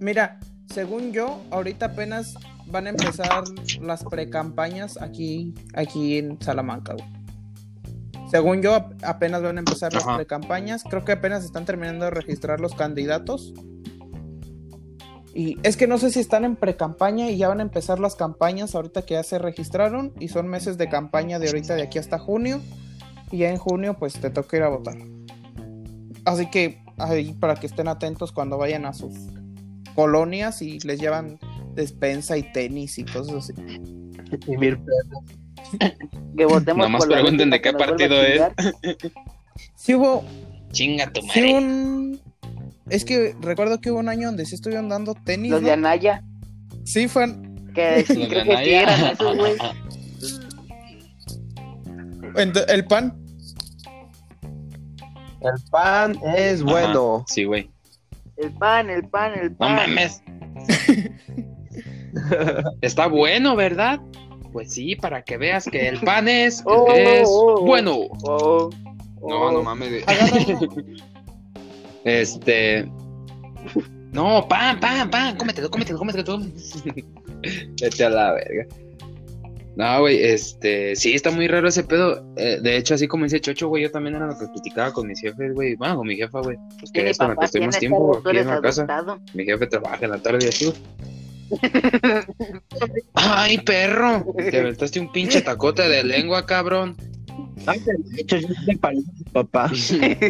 Mira, 0.00 0.38
según 0.72 1.12
yo, 1.12 1.40
ahorita 1.50 1.86
apenas 1.86 2.34
van 2.70 2.86
a 2.86 2.90
empezar 2.90 3.44
las 3.80 4.04
precampañas 4.04 5.00
aquí, 5.00 5.54
aquí 5.74 6.18
en 6.18 6.40
Salamanca, 6.40 6.94
güey. 6.94 7.06
Según 8.30 8.60
yo, 8.60 8.74
ap- 8.74 8.92
apenas 9.04 9.42
van 9.42 9.56
a 9.56 9.60
empezar 9.60 9.92
las 9.94 10.04
precampañas. 10.04 10.84
Creo 10.84 11.04
que 11.04 11.12
apenas 11.12 11.44
están 11.44 11.64
terminando 11.64 12.04
de 12.04 12.10
registrar 12.10 12.60
los 12.60 12.74
candidatos. 12.74 13.54
Y 15.34 15.56
es 15.62 15.76
que 15.76 15.86
no 15.86 15.98
sé 15.98 16.10
si 16.10 16.20
están 16.20 16.44
en 16.44 16.56
precampaña 16.56 17.30
y 17.30 17.38
ya 17.38 17.48
van 17.48 17.60
a 17.60 17.62
empezar 17.62 18.00
las 18.00 18.16
campañas 18.16 18.74
ahorita 18.74 19.02
que 19.02 19.14
ya 19.14 19.22
se 19.22 19.38
registraron. 19.38 20.12
Y 20.20 20.28
son 20.28 20.48
meses 20.48 20.76
de 20.76 20.88
campaña 20.90 21.38
de 21.38 21.46
ahorita 21.46 21.74
de 21.74 21.82
aquí 21.82 21.98
hasta 21.98 22.18
junio. 22.18 22.60
Y 23.30 23.38
ya 23.38 23.50
en 23.50 23.56
junio, 23.56 23.96
pues 23.98 24.14
te 24.14 24.28
toca 24.30 24.56
ir 24.58 24.62
a 24.62 24.68
votar. 24.68 24.96
Así 26.26 26.50
que 26.50 26.82
ahí 26.98 27.32
para 27.32 27.54
que 27.54 27.66
estén 27.66 27.88
atentos 27.88 28.32
cuando 28.32 28.58
vayan 28.58 28.84
a 28.84 28.92
sus 28.92 29.14
colonias 29.94 30.60
y 30.60 30.80
les 30.80 31.00
llevan 31.00 31.38
despensa 31.78 32.36
y 32.36 32.42
tenis 32.52 32.98
y 32.98 33.04
cosas 33.04 33.50
así. 33.50 33.54
Y 34.46 34.56
mil 34.56 34.78
pesos. 34.78 35.88
Que 36.36 36.44
votemos 36.44 36.86
Nomás 36.86 37.00
por 37.04 37.08
pregunten 37.14 37.50
de 37.50 37.60
qué 37.60 37.72
partido 37.72 38.20
es. 38.22 38.42
Sí 39.74 39.94
hubo, 39.94 40.24
Chinga 40.72 41.10
tu 41.12 41.20
sí 41.22 41.28
madre. 41.28 41.54
un... 41.54 42.20
Es 42.90 43.04
que 43.04 43.34
recuerdo 43.40 43.80
que 43.80 43.90
hubo 43.90 43.98
un 44.00 44.08
año 44.08 44.28
donde 44.28 44.44
sí 44.46 44.54
estuvieron 44.54 44.88
dando 44.88 45.14
tenis, 45.14 45.50
Los 45.50 45.60
¿no? 45.62 45.66
de 45.68 45.72
Anaya. 45.72 46.22
Sí, 46.84 47.08
fue... 47.08 47.26
Que 47.74 48.04
sí, 48.06 48.14
Los 48.14 48.28
creo 48.28 48.44
de 48.44 48.50
que 48.50 48.56
sí 48.64 48.74
Anaya. 48.74 48.82
eran 48.82 49.04
esos, 49.12 49.36
güey. 49.36 49.52
ent- 52.34 52.64
El 52.68 52.84
pan. 52.86 53.14
El 55.40 55.62
pan 55.70 56.18
es 56.36 56.60
Ajá, 56.62 56.70
bueno. 56.70 57.24
Sí, 57.28 57.44
güey. 57.44 57.70
El 58.36 58.50
pan, 58.52 58.90
el 58.90 59.04
pan, 59.08 59.32
el 59.38 59.50
No 59.52 59.56
pan. 59.58 59.74
mames. 59.76 60.22
Está 62.80 63.06
bueno, 63.06 63.56
¿verdad? 63.56 64.00
Pues 64.52 64.72
sí, 64.72 64.96
para 64.96 65.22
que 65.22 65.36
veas 65.36 65.66
que 65.66 65.88
el 65.88 66.00
pan 66.00 66.28
es, 66.28 66.62
Oh, 66.66 66.92
es 66.92 67.28
oh, 67.30 67.54
oh. 67.54 67.60
bueno. 67.64 68.08
No, 69.20 69.52
no 69.52 69.62
mames. 69.62 70.04
Este. 72.04 72.88
No, 74.12 74.46
pan, 74.48 74.80
pan, 74.80 75.10
pan. 75.10 75.36
Cómetelo, 75.36 75.70
cómetelo, 75.70 75.98
cómetelo 75.98 76.24
todo. 76.24 76.40
Vete 77.80 78.04
a 78.04 78.08
la 78.08 78.32
verga. 78.32 78.66
No, 79.76 80.00
güey, 80.00 80.22
este. 80.24 80.96
Sí, 80.96 81.12
está 81.12 81.30
muy 81.30 81.46
raro 81.46 81.68
ese 81.68 81.84
pedo. 81.84 82.24
Eh, 82.36 82.58
de 82.62 82.76
hecho, 82.76 82.94
así 82.94 83.06
como 83.06 83.24
dice 83.24 83.40
Chocho, 83.40 83.68
güey, 83.68 83.82
yo 83.82 83.90
también 83.90 84.16
era 84.16 84.26
lo 84.26 84.38
que 84.38 84.46
platicaba 84.46 84.92
con 84.92 85.06
mis 85.06 85.20
jefes, 85.20 85.54
güey. 85.54 85.76
Bueno, 85.76 85.96
con 85.98 86.06
mi 86.06 86.16
jefa, 86.16 86.40
güey. 86.40 86.56
Pues 86.80 86.90
que 86.90 87.10
es 87.10 87.18
con 87.18 87.28
la 87.28 87.36
que 87.36 87.44
estoy 87.44 87.66
más 87.66 87.78
tiempo 87.78 88.18
aquí 88.18 88.38
en 88.38 88.46
la 88.46 88.60
casa. 88.60 88.86
Mi 89.34 89.44
jefe 89.44 89.66
trabaja 89.66 90.04
en 90.04 90.10
la 90.12 90.18
tarde 90.18 90.46
y 90.46 90.48
así, 90.48 90.64
güey. 90.64 90.78
Ay, 93.14 93.58
perro. 93.58 94.26
Te 94.36 94.60
aventaste 94.60 95.00
un 95.00 95.12
pinche 95.12 95.40
tacote 95.40 95.88
de 95.88 96.04
lengua, 96.04 96.46
cabrón. 96.46 96.96
Ay, 97.66 97.80
de 97.80 98.20
hecho, 98.20 98.36
yo 98.36 98.48
soy 98.64 98.76
pariente 98.76 99.10
de 99.16 99.30
papá. 99.30 99.70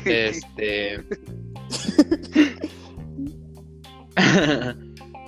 Este. 0.05 1.01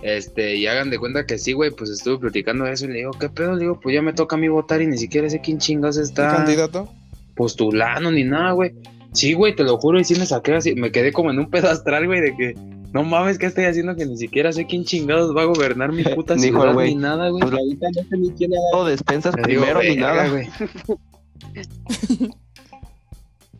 Este, 0.02 0.56
y 0.56 0.66
hagan 0.66 0.88
de 0.90 0.98
cuenta 0.98 1.26
que 1.26 1.38
sí, 1.38 1.52
güey, 1.52 1.70
pues 1.70 1.90
estuve 1.90 2.18
platicando 2.18 2.66
eso 2.66 2.86
y 2.86 2.88
le 2.88 2.98
digo, 3.00 3.10
¿qué 3.12 3.28
pedo? 3.28 3.54
Le 3.54 3.60
digo, 3.60 3.80
pues 3.80 3.94
ya 3.94 4.02
me 4.02 4.14
toca 4.14 4.36
a 4.36 4.38
mí 4.38 4.48
votar 4.48 4.80
y 4.80 4.86
ni 4.86 4.96
siquiera 4.96 5.28
sé 5.28 5.40
quién 5.40 5.58
chingas 5.58 5.98
está 5.98 6.36
candidato. 6.36 6.90
postulando 7.34 8.10
ni 8.10 8.24
nada, 8.24 8.52
güey. 8.52 8.72
Sí, 9.12 9.34
güey, 9.34 9.54
te 9.54 9.64
lo 9.64 9.76
juro, 9.76 10.00
y 10.00 10.04
sí 10.04 10.14
me 10.14 10.24
saqué 10.24 10.54
así, 10.54 10.74
me 10.74 10.90
quedé 10.92 11.12
como 11.12 11.30
en 11.30 11.38
un 11.38 11.50
pedo 11.50 11.68
astral, 11.68 12.06
güey, 12.06 12.20
de 12.20 12.36
que 12.36 12.54
no 12.92 13.04
mames, 13.04 13.38
¿qué 13.38 13.46
estoy 13.46 13.64
haciendo? 13.64 13.94
Que 13.96 14.04
ni 14.06 14.16
siquiera 14.16 14.52
sé 14.52 14.66
quién 14.66 14.84
chingados 14.84 15.34
va 15.36 15.42
a 15.42 15.46
gobernar 15.46 15.92
mi 15.92 16.02
puta 16.14 16.34
Dijo 16.34 16.60
ciudad 16.60 16.74
güey. 16.74 16.94
ni 16.94 17.00
nada, 17.02 17.28
güey. 17.30 17.40
Pues 17.42 17.52
la 17.52 17.60
neta 17.68 17.86
no 17.94 18.02
sé 18.08 18.16
ni 18.16 18.30
quién 18.32 18.52
ha 18.54 18.60
dado 18.72 18.84
despensas 18.86 19.34
digo, 19.36 19.44
primero 19.62 19.80
ni 19.82 19.88
"Verga, 19.96 20.14
nada. 20.14 20.28
güey. 20.28 20.48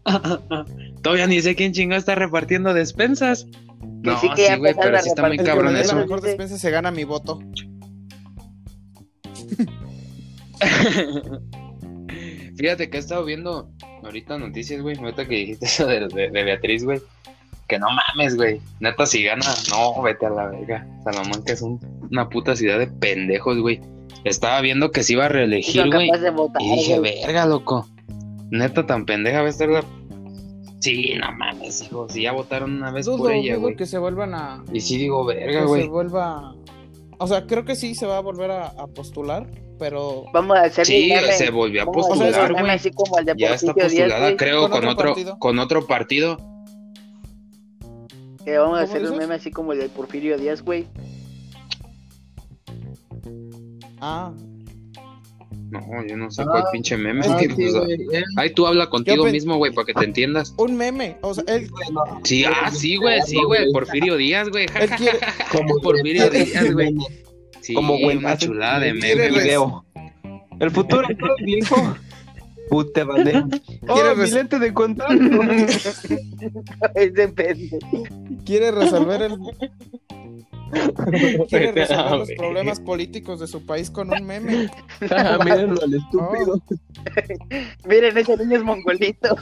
Todavía 1.03 1.27
ni 1.27 1.41
sé 1.41 1.55
quién 1.55 1.73
chingado 1.73 1.99
está 1.99 2.15
repartiendo 2.15 2.73
despensas. 2.75 3.47
No, 4.03 4.19
sí 4.21 4.29
sí, 4.29 4.35
que 4.35 4.57
güey, 4.57 4.75
pero 4.81 4.99
sí 5.01 5.09
está 5.11 5.27
muy 5.27 5.37
cabrón 5.39 5.77
eso. 5.77 5.95
la 5.95 6.03
mejor 6.03 6.21
despensa 6.21 6.59
se 6.59 6.71
gana 6.71 6.91
mi 6.91 7.05
voto. 7.05 7.39
Fíjate 12.57 12.91
que 12.91 12.97
he 12.97 13.01
estado 13.01 13.25
viendo 13.25 13.71
ahorita 14.03 14.37
noticias, 14.39 14.83
güey. 14.83 14.97
Ahorita 14.99 15.27
que 15.27 15.35
dijiste 15.37 15.67
eso 15.67 15.87
de, 15.87 16.01
de- 16.09 16.31
de 16.31 16.45
Beatriz, 16.45 16.85
güey. 16.85 17.01
Que 17.71 17.79
no 17.79 17.87
mames, 17.89 18.37
güey. 18.37 18.61
Neta, 18.81 19.07
si 19.07 19.23
gana, 19.23 19.47
no, 19.71 20.03
vete 20.03 20.27
a 20.27 20.31
la 20.31 20.47
verga. 20.49 20.87
Salamanca 21.05 21.53
es 21.53 21.63
un- 21.63 21.79
una 22.11 22.29
puta 22.29 22.57
ciudad 22.57 22.79
de 22.81 22.89
pendejos, 22.89 23.59
güey. 23.61 23.81
Estaba 24.25 24.61
viendo 24.61 24.91
que 24.91 25.03
se 25.05 25.13
iba 25.15 25.27
a 25.27 25.29
reelegir, 25.29 25.81
son 25.81 25.91
güey. 25.91 26.09
capaces 26.09 26.25
de 26.25 26.31
votar, 26.31 26.61
Y 26.63 26.71
dije, 26.73 26.99
güey. 26.99 27.21
verga, 27.25 27.47
loco. 27.47 27.87
Neta, 28.51 28.85
tan 28.87 29.07
pendeja 29.07 29.41
va 29.41 29.47
a 29.47 29.51
estar 29.51 29.69
la. 29.69 29.85
Sí, 30.81 31.15
no 31.21 31.31
mames, 31.33 31.83
hijo. 31.83 32.09
Si 32.09 32.23
ya 32.23 32.33
votaron 32.33 32.73
una 32.73 32.91
vez 32.91 33.07
Dudo, 33.07 33.19
por 33.19 33.33
ella, 33.33 33.57
güey. 33.57 33.77
que 33.77 33.87
se 33.87 33.99
vuelvan 33.99 34.35
a... 34.35 34.65
Y 34.73 34.81
sí 34.81 34.97
digo, 34.99 35.27
Que 35.29 35.35
verga, 35.37 35.61
se 35.61 35.67
güey. 35.67 35.89
vuelva... 35.89 36.55
O 37.19 37.27
sea, 37.27 37.47
creo 37.47 37.65
que 37.67 37.77
sí 37.77 37.95
se 37.95 38.07
va 38.07 38.17
a 38.17 38.21
volver 38.21 38.51
a, 38.51 38.69
a 38.69 38.87
postular, 38.87 39.47
pero... 39.79 40.25
Vamos 40.33 40.57
a 40.57 40.63
hacer 40.63 40.87
Sí, 40.87 41.13
se 41.37 41.51
volvió 41.51 41.83
a 41.83 41.87
postular, 41.87 42.51
güey. 42.53 42.65
el 42.73 43.25
de 43.27 43.35
Ya 43.37 43.55
está 43.55 43.73
Díaz, 43.75 43.85
postulada, 43.93 44.37
creo, 44.37 44.63
Con 44.63 44.71
con 44.81 44.89
otro 44.89 45.15
con 45.39 45.59
otro 45.59 45.87
partido. 45.87 46.39
Que 48.45 48.57
vamos 48.59 48.79
a 48.79 48.83
¿Cómo 48.87 48.93
hacer 48.97 49.11
un 49.11 49.19
meme 49.19 49.35
así 49.35 49.51
como 49.51 49.73
el 49.73 49.81
de 49.81 49.89
Porfirio 49.89 50.39
Díaz, 50.39 50.63
güey. 50.63 50.87
Ah, 54.01 54.33
No, 55.71 55.81
yo 56.09 56.17
no 56.17 56.31
sé 56.31 56.43
Ah, 56.43 56.47
cuál 56.51 56.65
pinche 56.73 56.97
meme. 56.97 57.25
ah, 57.27 57.35
güey, 57.35 57.49
sí, 57.49 57.55
pues, 57.55 57.75
güey, 57.77 57.93
eh, 58.13 58.25
Ay, 58.37 58.53
tú 58.55 58.67
habla 58.67 58.89
contigo 58.89 59.25
mismo, 59.27 59.57
güey, 59.57 59.73
para 59.73 59.87
que 59.87 59.95
te 59.95 60.05
entiendas. 60.05 60.55
un 60.57 60.75
meme. 60.77 61.17
O 61.21 61.35
sea, 61.35 61.45
él, 61.47 61.69
Sí, 62.25 62.45
ah, 62.45 62.71
sí, 62.73 62.97
güey, 62.97 63.21
sí, 63.23 63.37
güey. 63.45 63.71
Porfirio 63.73 64.17
Díaz, 64.17 64.49
güey. 64.49 64.67
quiere... 64.67 65.19
como 65.53 65.77
Porfirio 65.81 66.29
Díaz, 66.31 66.73
güey. 66.73 66.95
Sí, 67.61 67.75
Como 67.75 67.99
buen 68.01 68.19
una 68.19 68.37
chulada 68.39 68.81
de 68.81 68.95
meme, 68.95 69.29
güey. 69.29 69.43
video. 69.45 69.85
El 70.59 70.71
futuro 70.71 71.07
es 71.09 71.17
todo 71.19 71.37
viejo. 71.45 71.95
Pute 72.71 73.05
bandera. 73.05 73.47
Oh, 73.89 73.95
¿Quieres 73.95 74.17
mi 74.19 74.31
lente 74.31 74.59
de 74.59 74.73
contacto. 74.73 75.15
Ese 76.95 77.29
pendejo. 77.29 77.79
quiere 78.45 78.71
resolver 78.71 79.23
el 79.23 79.39
quiere 81.49 81.73
Vete 81.73 81.83
a 81.93 82.03
resolver 82.03 82.19
los 82.19 82.31
problemas 82.37 82.81
políticos 82.81 83.41
de 83.41 83.49
su 83.49 83.67
país 83.67 83.91
con 83.91 84.13
un 84.13 84.25
meme. 84.25 84.71
Ah, 85.11 85.39
Mírenlo 85.45 85.83
al 85.83 85.95
estúpido. 85.95 86.63
Miren, 87.89 88.17
ese 88.19 88.37
niño 88.37 88.57
es 88.59 88.63
mongolito. 88.63 89.37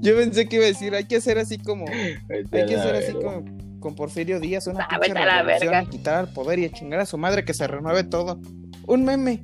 Yo 0.00 0.16
pensé 0.16 0.48
que 0.48 0.56
iba 0.56 0.64
a 0.64 0.68
decir, 0.68 0.94
hay 0.94 1.04
que 1.04 1.16
hacer 1.16 1.38
así 1.38 1.58
como, 1.58 1.86
hay 1.88 2.66
que 2.66 2.76
hacer 2.76 2.96
así 2.96 3.12
como 3.12 3.44
con 3.80 3.94
Porfirio 3.94 4.40
Díaz, 4.40 4.66
una 4.66 4.84
Ah, 4.90 4.98
pinche 5.00 5.18
a 5.18 5.42
revolución, 5.42 5.70
verga. 5.72 5.90
quitar 5.90 6.14
al 6.16 6.32
poder 6.32 6.58
y 6.60 6.64
a 6.66 6.72
chingar 6.72 7.00
a 7.00 7.06
su 7.06 7.18
madre 7.18 7.44
que 7.44 7.54
se 7.54 7.66
renueve 7.66 8.04
todo. 8.04 8.40
Un 8.86 9.04
meme, 9.04 9.42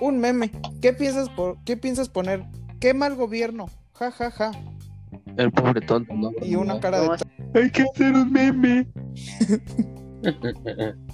un 0.00 0.18
meme. 0.18 0.50
¿Qué 0.80 0.92
piensas 0.92 1.28
por, 1.30 1.62
qué 1.64 1.76
piensas 1.76 2.08
poner? 2.08 2.44
Qué 2.78 2.94
mal 2.94 3.14
gobierno. 3.14 3.66
Ja 3.94 4.10
ja 4.10 4.30
ja. 4.30 4.52
El 5.36 5.52
pobre 5.52 5.80
tonto, 5.80 6.14
¿no? 6.14 6.32
Y 6.42 6.54
una 6.54 6.80
cara 6.80 7.00
de 7.00 7.06
¿Cómo 7.06 7.18
Hay 7.54 7.70
que 7.70 7.82
hacer 7.82 8.12
un 8.12 8.32
meme. 8.32 8.86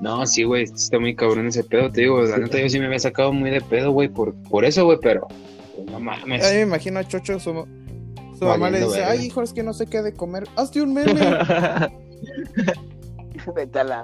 No, 0.00 0.26
sí, 0.26 0.44
güey, 0.44 0.64
está 0.64 0.98
muy 0.98 1.14
cabrón 1.14 1.46
ese 1.46 1.62
pedo, 1.62 1.90
te 1.90 2.02
digo, 2.02 2.22
la 2.22 2.38
neta 2.38 2.58
yo 2.58 2.68
sí 2.68 2.78
me 2.78 2.86
había 2.86 2.98
sacado 2.98 3.32
muy 3.32 3.50
de 3.50 3.60
pedo, 3.60 3.92
güey, 3.92 4.08
por, 4.08 4.34
por 4.44 4.64
eso, 4.64 4.84
güey, 4.84 4.98
pero 5.00 5.26
pues, 5.74 5.90
no 5.90 6.00
mames. 6.00 6.44
Ahí 6.44 6.56
me 6.56 6.62
imagino 6.62 6.98
a 6.98 7.06
Chocho, 7.06 7.38
su, 7.38 7.66
su 8.38 8.44
mamá 8.44 8.70
le 8.70 8.84
dice, 8.84 9.04
ay 9.04 9.26
hijo, 9.26 9.42
es 9.42 9.52
que 9.52 9.62
no 9.62 9.72
sé 9.72 9.86
qué 9.86 10.02
de 10.02 10.12
comer. 10.12 10.48
Hazte 10.56 10.82
un 10.82 10.94
meme. 10.94 11.14
Vete 13.54 13.78
a 13.78 13.84
la 13.84 14.02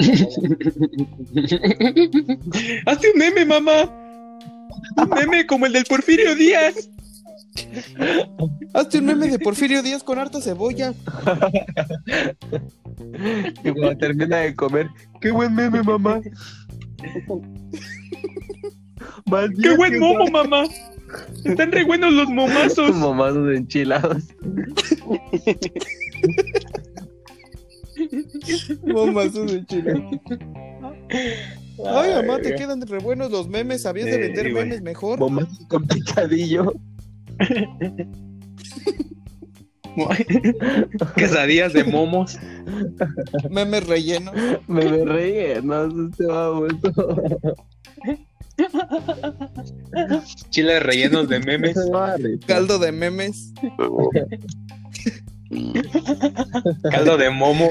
Hazte 2.86 3.10
un 3.12 3.18
meme, 3.18 3.44
mamá. 3.44 3.82
Un 4.96 5.08
meme 5.16 5.46
como 5.46 5.66
el 5.66 5.72
del 5.72 5.84
Porfirio 5.84 6.34
Díaz. 6.34 6.88
Hazte 8.74 8.98
un 8.98 9.06
meme 9.06 9.28
de 9.28 9.38
Porfirio 9.38 9.82
Díaz 9.82 10.02
con 10.02 10.18
harta 10.18 10.40
cebolla. 10.40 10.92
y 13.64 13.70
cuando 13.72 13.96
termina 13.98 14.38
de 14.38 14.54
comer, 14.54 14.88
qué 15.20 15.30
buen 15.30 15.54
meme, 15.54 15.82
mamá. 15.82 16.20
¡Qué 19.62 19.76
buen 19.76 19.98
momo, 19.98 20.26
mamá! 20.26 20.64
Están 21.44 21.72
re 21.72 21.84
buenos 21.84 22.12
los 22.12 22.28
momazos. 22.28 22.94
Momazos 22.96 23.54
enchilados. 23.54 24.24
Bombazos 28.82 29.52
de 29.52 29.64
chile. 29.66 30.20
Ay, 31.86 32.14
mamá, 32.14 32.40
te 32.40 32.54
quedan 32.54 32.80
re 32.82 32.98
buenos 32.98 33.30
los 33.30 33.48
memes. 33.48 33.82
¿Sabías 33.82 34.06
de 34.06 34.18
vender 34.18 34.52
memes 34.52 34.82
mejor? 34.82 35.18
Momazos 35.18 35.66
con 35.68 35.86
picadillo. 35.86 36.72
Quesadillas 41.16 41.72
de 41.72 41.84
momos. 41.84 42.38
Memes 43.50 43.86
rellenos. 43.86 44.34
Me 44.68 44.84
me 44.84 45.04
reí, 45.04 45.60
no, 45.62 46.12
se 46.12 46.26
va 46.26 46.50
vuelto. 46.50 46.92
Chiles 50.50 50.82
rellenos 50.82 51.28
de 51.28 51.40
memes. 51.40 51.76
Caldo 52.46 52.78
de 52.78 52.92
memes. 52.92 53.52
Caldo 56.90 57.16
de 57.16 57.30
momo. 57.30 57.70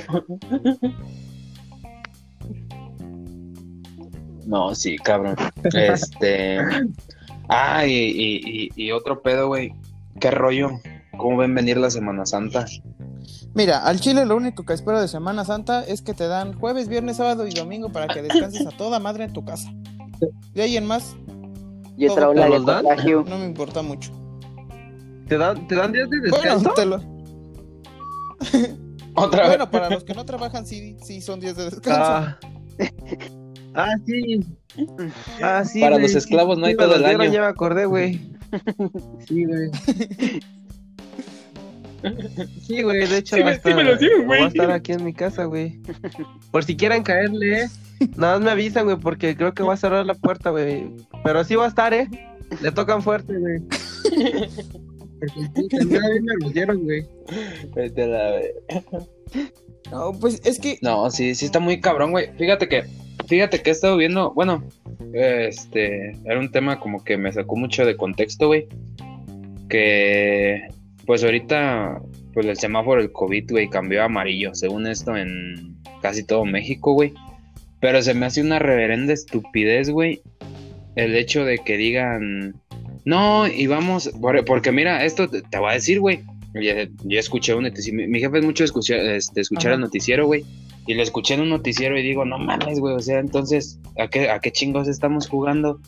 No, 4.46 4.74
sí, 4.76 4.98
cabrón. 4.98 5.36
Este. 5.74 6.58
Ah, 7.48 7.86
y, 7.86 7.92
y, 7.94 8.42
y, 8.46 8.70
y 8.76 8.92
otro 8.92 9.22
pedo, 9.22 9.48
güey. 9.48 9.74
¿Qué 10.20 10.32
rollo? 10.32 10.70
¿Cómo 11.18 11.38
ven 11.38 11.54
venir 11.56 11.78
la 11.78 11.90
Semana 11.90 12.26
Santa? 12.26 12.66
Mira, 13.54 13.80
al 13.80 14.00
chile 14.00 14.26
lo 14.26 14.36
único 14.36 14.66
que 14.66 14.74
espero 14.74 15.02
de 15.02 15.08
Semana 15.08 15.44
Santa 15.46 15.84
es 15.84 16.02
que 16.02 16.14
te 16.14 16.28
dan 16.28 16.54
jueves, 16.54 16.88
viernes, 16.88 17.18
sábado 17.18 17.48
y 17.48 17.52
domingo 17.52 17.90
para 17.90 18.08
que 18.08 18.22
descanses 18.22 18.66
a 18.66 18.72
toda 18.72 19.00
madre 19.00 19.26
en 19.26 19.34
tu 19.34 19.44
casa. 19.44 19.72
De 20.54 20.62
ahí 20.62 20.78
en 20.78 20.86
más, 20.86 21.16
Y 21.98 22.08
otra 22.08 22.30
ola 22.30 22.48
no 22.48 23.38
me 23.38 23.46
importa 23.46 23.82
mucho. 23.82 24.12
¿Te 25.28 25.38
dan, 25.38 25.68
¿Te 25.68 25.76
dan 25.76 25.92
días 25.92 26.10
de 26.10 26.18
Bueno, 26.30 26.36
descanso? 26.44 26.74
te 26.76 26.86
lo- 26.86 27.19
Otra 29.16 29.42
vez. 29.42 29.50
bueno, 29.50 29.72
para 29.72 29.90
los 29.90 30.04
que 30.04 30.14
no 30.14 30.26
trabajan, 30.26 30.66
sí, 30.66 30.98
sí 31.04 31.22
son 31.22 31.40
días 31.40 31.58
de 31.58 31.66
descanso. 31.66 32.02
Ah. 32.02 32.40
Ah, 33.76 33.96
sí. 34.06 34.44
Ah, 35.42 35.64
sí. 35.64 35.80
Para 35.80 36.00
los 36.00 36.12
sí, 36.12 36.18
esclavos 36.18 36.58
no 36.58 36.66
hay 36.66 36.76
todo 36.76 36.96
el 36.96 37.06
año. 37.06 37.24
Ya 37.26 37.42
me 37.42 37.48
acordé, 37.48 37.86
güey. 37.86 38.20
Sí, 39.28 39.46
güey. 39.46 39.72
Sí, 42.66 42.82
güey, 42.82 43.08
de 43.08 43.18
hecho 43.18 43.36
Sí 43.36 43.42
va 43.42 43.50
a 43.50 43.52
sí 43.52 43.58
estar, 43.58 43.76
me 43.76 43.84
lo 43.84 43.98
dieron, 43.98 44.26
güey. 44.26 44.40
va 44.40 44.46
a 44.46 44.50
estar 44.50 44.72
aquí 44.72 44.94
en 44.94 45.04
mi 45.04 45.14
casa, 45.14 45.44
güey. 45.44 45.82
Por 46.50 46.64
si 46.64 46.78
quieren 46.78 47.04
caerle, 47.04 47.64
¿eh? 47.64 47.70
Nada 48.16 48.36
más 48.36 48.46
me 48.46 48.52
avisan, 48.52 48.86
güey, 48.86 48.98
porque 48.98 49.36
creo 49.36 49.54
que 49.54 49.64
va 49.64 49.74
a 49.74 49.78
cerrar 49.78 50.06
la 50.06 50.14
puerta, 50.14 50.50
güey. 50.52 50.90
Pero 51.26 51.44
sí 51.44 51.56
va 51.56 51.66
a 51.66 51.68
estar, 51.68 51.94
¿eh? 51.94 52.08
Le 52.62 52.72
tocan 52.72 53.04
fuerte, 53.04 53.38
güey. 53.38 53.62
Porque 55.20 55.42
sí, 55.56 55.68
también 55.68 56.04
a 56.04 56.10
mí 56.10 56.20
me 56.22 56.34
lo 56.46 56.50
dieron, 56.50 56.84
güey. 56.84 57.06
Vete 57.76 58.04
a 58.04 58.08
la 58.08 58.32
ver- 58.32 58.54
No, 59.92 60.12
pues 60.20 60.42
es 60.46 60.60
que 60.60 60.78
No, 60.82 61.10
sí, 61.12 61.36
sí 61.36 61.46
está 61.46 61.60
muy 61.60 61.80
cabrón, 61.82 62.12
güey. 62.12 62.30
Fíjate 62.38 62.68
que, 62.68 62.84
fíjate 63.28 63.62
que 63.62 63.70
he 63.70 63.74
estado 63.74 63.98
viendo, 63.98 64.34
bueno, 64.34 64.64
este, 65.14 66.12
era 66.26 66.40
un 66.40 66.52
tema 66.52 66.80
como 66.80 67.04
que 67.04 67.18
me 67.18 67.32
sacó 67.32 67.56
mucho 67.56 67.86
de 67.86 67.98
contexto, 67.98 68.48
güey. 68.48 68.68
Que, 69.68 70.68
pues 71.06 71.24
ahorita, 71.24 72.02
pues 72.34 72.46
el 72.46 72.58
semáforo 72.58 73.02
del 73.02 73.12
COVID, 73.12 73.52
güey, 73.52 73.70
cambió 73.70 74.02
a 74.02 74.06
amarillo, 74.06 74.54
según 74.56 74.88
esto, 74.88 75.16
en 75.16 75.76
casi 76.02 76.24
todo 76.24 76.46
México, 76.46 76.94
güey. 76.94 77.14
Pero 77.80 78.02
se 78.02 78.14
me 78.14 78.26
hace 78.26 78.42
una 78.42 78.60
reverenda 78.60 79.14
estupidez, 79.14 79.90
güey, 79.90 80.22
el 80.96 81.16
hecho 81.16 81.46
de 81.46 81.60
que 81.60 81.78
digan, 81.78 82.56
no, 83.06 83.48
y 83.48 83.68
vamos, 83.68 84.10
por- 84.22 84.44
porque 84.46 84.72
mira, 84.72 85.04
esto 85.06 85.28
te, 85.30 85.42
te 85.42 85.58
voy 85.60 85.72
a 85.72 85.74
decir, 85.74 86.00
güey. 86.00 86.22
Yo, 86.56 86.72
yo 87.04 87.20
escuché 87.20 87.54
un 87.54 87.64
noticiero, 87.64 87.96
mi, 87.98 88.08
mi 88.08 88.20
jefe 88.20 88.40
es 88.40 88.46
mucho 88.46 88.64
de 88.64 88.66
escuchar, 88.66 89.00
este, 89.02 89.42
escuchar 89.42 89.74
el 89.74 89.80
noticiero, 89.82 90.26
güey. 90.26 90.44
Y 90.88 90.96
lo 90.96 91.04
escuché 91.04 91.36
en 91.36 91.42
un 91.42 91.50
noticiero 91.50 91.98
y 91.98 92.02
digo, 92.02 92.26
no 92.26 92.40
mames, 92.40 92.80
güey, 92.80 92.96
o 92.96 93.00
sea, 93.00 93.20
entonces, 93.20 93.80
¿a 94.00 94.08
qué, 94.08 94.30
¿a 94.32 94.40
qué 94.40 94.52
chingos 94.52 94.88
estamos 94.88 95.28
jugando? 95.28 95.80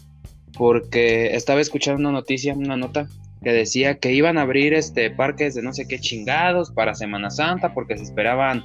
Porque 0.57 1.35
estaba 1.35 1.61
escuchando 1.61 1.99
una 2.01 2.11
noticia, 2.11 2.53
una 2.53 2.77
nota, 2.77 3.07
que 3.43 3.51
decía 3.51 3.97
que 3.97 4.13
iban 4.13 4.37
a 4.37 4.41
abrir 4.43 4.73
este 4.75 5.09
parques 5.09 5.55
de 5.55 5.63
no 5.63 5.73
sé 5.73 5.87
qué 5.87 5.97
chingados 5.99 6.69
para 6.71 6.93
Semana 6.93 7.31
Santa 7.31 7.73
porque 7.73 7.97
se 7.97 8.03
esperaban 8.03 8.63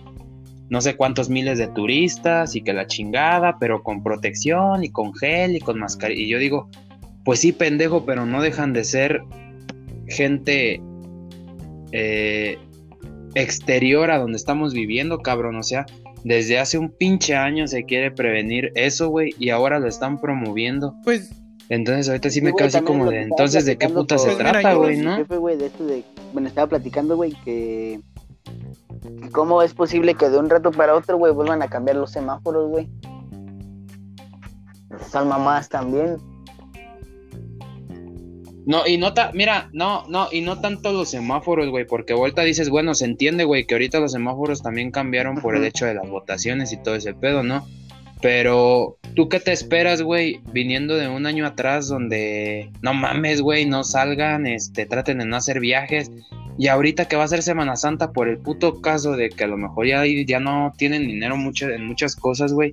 no 0.69 0.83
sé 0.83 0.97
cuántos 0.97 1.31
miles 1.31 1.57
de 1.59 1.69
turistas 1.69 2.55
y 2.57 2.61
que 2.63 2.75
la 2.75 2.87
chingada, 2.87 3.57
pero 3.59 3.83
con 3.83 4.03
protección 4.03 4.85
y 4.85 4.91
con 4.91 5.15
gel 5.15 5.57
y 5.57 5.61
con 5.61 5.79
mascarilla. 5.79 6.21
Y 6.21 6.29
yo 6.29 6.39
digo, 6.39 6.69
pues 7.27 7.41
sí, 7.41 7.51
pendejo, 7.51 8.07
pero 8.07 8.25
no 8.25 8.41
dejan 8.41 8.73
de 8.73 8.85
ser 8.85 9.21
gente 10.07 10.81
eh, 11.91 12.57
exterior 13.35 14.13
a 14.13 14.19
donde 14.19 14.37
estamos 14.37 14.73
viviendo, 14.73 15.19
cabrón. 15.19 15.57
O 15.57 15.65
sea, 15.65 15.87
desde 16.23 16.61
hace 16.61 16.79
un 16.79 16.89
pinche 16.89 17.35
año 17.35 17.67
se 17.67 17.83
quiere 17.83 18.13
prevenir 18.13 18.71
eso, 18.77 19.09
güey, 19.09 19.35
y 19.41 19.51
ahora 19.51 19.81
lo 19.81 19.89
están 19.89 20.21
promoviendo. 20.21 20.95
pues 21.03 21.33
Entonces 21.69 22.09
ahorita 22.09 22.31
sí 22.31 22.35
Sí, 22.39 22.43
me 22.43 22.55
quedo 22.55 22.69
así 22.69 22.81
como 22.83 23.07
lo 23.07 23.11
de, 23.11 23.23
entonces, 23.23 23.67
¿de 23.67 23.77
qué 23.77 23.89
puta 23.89 24.19
se 24.19 24.37
trata, 24.37 24.75
güey, 24.75 24.99
no? 24.99 25.17
jefe, 25.17 25.35
de 25.57 25.67
esto 25.67 25.85
de. 25.85 26.05
Bueno, 26.33 26.47
estaba 26.47 26.69
platicando, 26.69 27.17
güey, 27.17 27.33
que. 27.45 27.99
que 29.21 29.31
¿Cómo 29.31 29.63
es 29.63 29.75
posible 29.75 30.15
que 30.15 30.29
de 30.29 30.39
un 30.39 30.49
rato 30.49 30.71
para 30.71 30.95
otro, 30.95 31.19
güey, 31.19 31.33
vuelvan 31.33 31.61
a 31.61 31.67
cambiar 31.67 31.97
los 31.97 32.13
semáforos, 32.13 32.69
güey? 32.69 32.89
Son 35.11 35.27
mamás 35.27 35.69
también. 35.69 36.19
No, 38.67 38.85
y 38.87 38.99
no, 38.99 39.15
ta- 39.15 39.31
mira, 39.33 39.71
no, 39.73 40.05
no, 40.09 40.29
y 40.33 40.41
no 40.41 40.61
tanto 40.61 40.93
los 40.93 41.11
semáforos, 41.11 41.69
güey, 41.71 41.87
porque 41.87 42.15
vuelta 42.15 42.43
dices, 42.43 42.69
bueno, 42.69 42.95
se 42.95 43.05
entiende, 43.05 43.45
güey, 43.45 43.65
que 43.65 43.75
ahorita 43.75 44.01
los 44.01 44.11
semáforos 44.13 44.61
también 44.61 44.91
cambiaron 44.91 45.37
por 45.37 45.55
el 45.57 45.65
hecho 45.65 45.87
de 45.87 45.95
las 45.95 46.09
votaciones 46.11 46.73
y 46.73 46.83
todo 46.83 46.97
ese 46.97 47.15
pedo, 47.15 47.45
¿no? 47.45 47.65
Pero, 48.21 48.97
¿tú 49.15 49.29
qué 49.29 49.39
te 49.39 49.53
esperas, 49.53 50.03
güey, 50.03 50.41
viniendo 50.53 50.97
de 50.97 51.07
un 51.07 51.27
año 51.27 51.47
atrás 51.47 51.87
donde, 51.87 52.71
no 52.83 52.93
mames, 52.93 53.41
güey, 53.41 53.67
no 53.67 53.85
salgan, 53.85 54.47
este, 54.49 54.85
traten 54.87 55.19
de 55.19 55.27
no 55.27 55.37
hacer 55.37 55.61
viajes, 55.61 56.11
y 56.59 56.67
ahorita 56.69 57.07
que 57.07 57.15
va 57.17 57.25
a 57.25 57.29
ser 57.29 57.43
Semana 57.43 57.77
Santa 57.77 58.13
por 58.13 58.29
el 58.29 58.39
puto 58.39 58.81
caso 58.81 59.13
de 59.13 59.29
que 59.29 59.45
a 59.45 59.47
lo 59.47 59.59
mejor 59.59 59.87
ya, 59.87 60.03
ya 60.27 60.41
no 60.41 60.73
tienen 60.77 61.07
dinero 61.07 61.37
mucho, 61.37 61.69
en 61.69 61.87
muchas 61.87 62.17
cosas, 62.17 62.53
güey, 62.53 62.73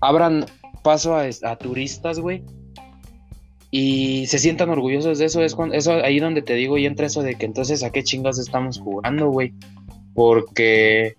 abran 0.00 0.44
paso 0.82 1.14
a, 1.16 1.22
a 1.44 1.56
turistas, 1.56 2.18
güey, 2.18 2.42
y 3.76 4.28
se 4.28 4.38
sientan 4.38 4.70
orgullosos 4.70 5.18
de 5.18 5.24
eso, 5.24 5.42
es 5.42 5.56
cuando, 5.56 5.74
eso 5.74 5.94
ahí 5.94 6.20
donde 6.20 6.42
te 6.42 6.54
digo 6.54 6.78
y 6.78 6.86
entra 6.86 7.06
eso 7.06 7.22
de 7.24 7.34
que 7.34 7.44
entonces 7.44 7.82
a 7.82 7.90
qué 7.90 8.04
chingas 8.04 8.38
estamos 8.38 8.78
jugando, 8.78 9.30
güey. 9.30 9.52
Porque 10.14 11.14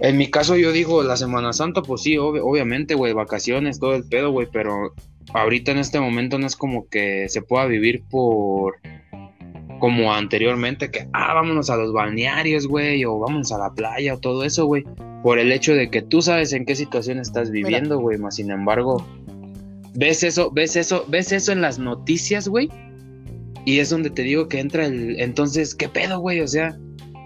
en 0.00 0.18
mi 0.18 0.30
caso 0.30 0.54
yo 0.58 0.70
digo, 0.70 1.02
la 1.02 1.16
Semana 1.16 1.54
Santa, 1.54 1.80
pues 1.80 2.02
sí, 2.02 2.16
ob- 2.16 2.42
obviamente, 2.42 2.94
güey, 2.94 3.14
vacaciones, 3.14 3.80
todo 3.80 3.94
el 3.94 4.04
pedo, 4.04 4.32
güey, 4.32 4.48
pero 4.52 4.92
ahorita 5.32 5.72
en 5.72 5.78
este 5.78 5.98
momento 5.98 6.38
no 6.38 6.46
es 6.46 6.56
como 6.56 6.88
que 6.90 7.30
se 7.30 7.40
pueda 7.40 7.64
vivir 7.64 8.02
por 8.10 8.74
como 9.78 10.12
anteriormente, 10.12 10.90
que, 10.90 11.08
ah, 11.14 11.32
vámonos 11.32 11.70
a 11.70 11.76
los 11.76 11.94
balnearios, 11.94 12.66
güey, 12.66 13.02
o 13.06 13.18
vámonos 13.18 13.50
a 13.50 13.56
la 13.56 13.72
playa, 13.72 14.12
o 14.12 14.18
todo 14.18 14.44
eso, 14.44 14.66
güey, 14.66 14.84
por 15.22 15.38
el 15.38 15.52
hecho 15.52 15.72
de 15.74 15.88
que 15.88 16.02
tú 16.02 16.20
sabes 16.20 16.52
en 16.52 16.66
qué 16.66 16.76
situación 16.76 17.18
estás 17.18 17.50
viviendo, 17.50 17.98
güey, 17.98 18.18
más 18.18 18.36
sin 18.36 18.50
embargo, 18.50 19.06
ves 19.94 20.22
eso, 20.22 20.50
ves 20.50 20.76
eso, 20.76 21.04
ves 21.08 21.32
eso 21.32 21.52
en 21.52 21.60
las 21.60 21.78
noticias, 21.78 22.48
güey, 22.48 22.68
Y 23.66 23.78
es 23.78 23.90
donde 23.90 24.10
te 24.10 24.22
digo 24.22 24.48
que 24.48 24.58
entra 24.60 24.86
el. 24.86 25.20
Entonces, 25.20 25.74
¿qué 25.74 25.88
pedo, 25.88 26.18
güey? 26.20 26.40
O 26.40 26.48
sea, 26.48 26.78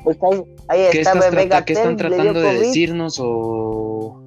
Pues 0.03 0.19
ahí, 0.31 0.43
ahí 0.69 0.81
¿qué, 0.93 1.01
está, 1.01 1.13
estás 1.13 1.31
bebé 1.31 1.47
trata- 1.47 1.65
¿qué 1.65 1.73
están 1.75 1.97
tratando 1.97 2.41
de 2.41 2.59
decirnos? 2.59 3.19
O. 3.21 4.25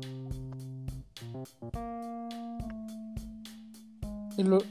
Y 4.38 4.44
lo- 4.44 4.64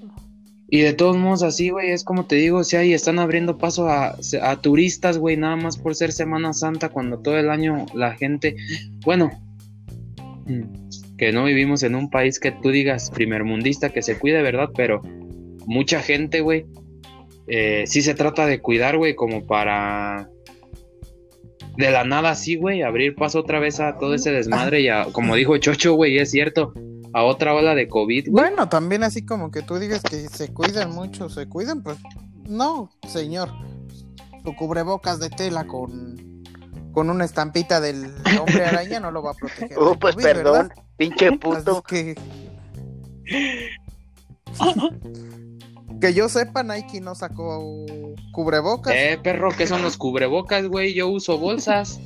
Y 0.69 0.81
de 0.81 0.93
todos 0.95 1.17
modos, 1.17 1.43
así, 1.45 1.71
güey, 1.71 1.91
es 1.91 2.03
como 2.03 2.25
te 2.27 2.37
digo, 2.37 2.59
o 2.59 2.65
sea, 2.65 2.85
y 2.85 2.93
están 2.93 3.19
abriendo 3.21 3.57
paso 3.57 3.89
a, 3.89 4.17
a 4.43 4.57
turistas, 4.61 5.17
güey, 5.19 5.37
nada 5.37 5.55
más 5.57 5.77
por 5.77 5.95
ser 5.95 6.11
Semana 6.13 6.53
Santa, 6.53 6.89
cuando 6.89 7.19
todo 7.19 7.39
el 7.39 7.51
año 7.51 7.87
la 7.95 8.15
gente, 8.15 8.57
bueno, 9.05 9.31
mm, 10.47 10.86
que 11.17 11.33
no 11.33 11.45
vivimos 11.45 11.83
en 11.83 11.95
un 11.95 12.11
país 12.11 12.39
que 12.39 12.53
tú 12.53 12.71
digas 12.71 13.11
primermundista, 13.11 13.91
que 13.91 14.03
se 14.03 14.19
cuide, 14.19 14.43
¿verdad? 14.43 14.71
Pero 14.75 15.03
mucha 15.67 16.01
gente, 16.01 16.41
güey, 16.41 16.67
eh, 17.47 17.85
sí 17.87 18.03
se 18.03 18.15
trata 18.15 18.47
de 18.47 18.61
cuidar, 18.61 18.97
güey, 18.97 19.15
como 19.15 19.47
para 19.47 20.29
de 21.77 21.91
la 21.91 22.05
nada 22.05 22.31
así, 22.31 22.57
güey, 22.57 22.83
abrir 22.83 23.15
paso 23.15 23.41
otra 23.41 23.61
vez 23.61 23.81
a 23.81 23.99
todo 23.99 24.15
ese 24.15 24.33
desmadre 24.33 24.81
y 24.81 24.89
a, 24.89 25.05
como 25.13 25.35
dijo 25.35 25.57
Chocho, 25.59 25.95
güey, 25.95 26.19
es 26.19 26.31
cierto, 26.31 26.73
a 27.13 27.25
otra 27.25 27.55
ola 27.55 27.75
de 27.75 27.89
COVID. 27.89 28.29
Bueno, 28.31 28.69
también 28.69 29.03
así 29.03 29.25
como 29.25 29.51
que 29.51 29.63
tú 29.63 29.79
digas 29.79 30.03
que 30.03 30.17
se 30.29 30.53
cuidan 30.53 30.91
mucho, 30.93 31.29
se 31.29 31.47
cuidan, 31.47 31.83
pues 31.83 31.99
no, 32.49 32.91
señor. 33.09 33.51
Su 34.45 34.55
cubrebocas 34.55 35.19
de 35.19 35.29
tela 35.29 35.67
con, 35.67 36.36
con 36.97 37.11
una 37.11 37.27
estampita 37.27 37.79
del 37.83 38.07
hombre 38.41 38.65
araña 38.65 39.01
no 39.01 39.11
lo 39.11 39.23
va 39.23 39.33
a 39.33 39.35
proteger. 39.35 39.79
Uh, 39.79 39.99
pues 39.99 40.15
COVID, 40.15 40.25
perdón, 40.25 40.69
¿verdad? 40.69 40.85
pinche 40.97 41.31
puto. 41.39 41.83
que... 41.83 42.15
que 46.01 46.15
yo 46.15 46.31
sepa, 46.31 46.63
Nike 46.63 47.03
no 47.03 47.15
sacó 47.15 47.85
cubrebocas. 48.33 48.95
Eh, 48.97 49.19
perro, 49.23 49.51
¿qué 49.55 49.67
son 49.67 49.83
los 49.83 49.99
cubrebocas, 49.99 50.69
güey? 50.69 50.95
Yo 50.95 51.09
uso 51.09 51.37
bolsas. 51.37 52.01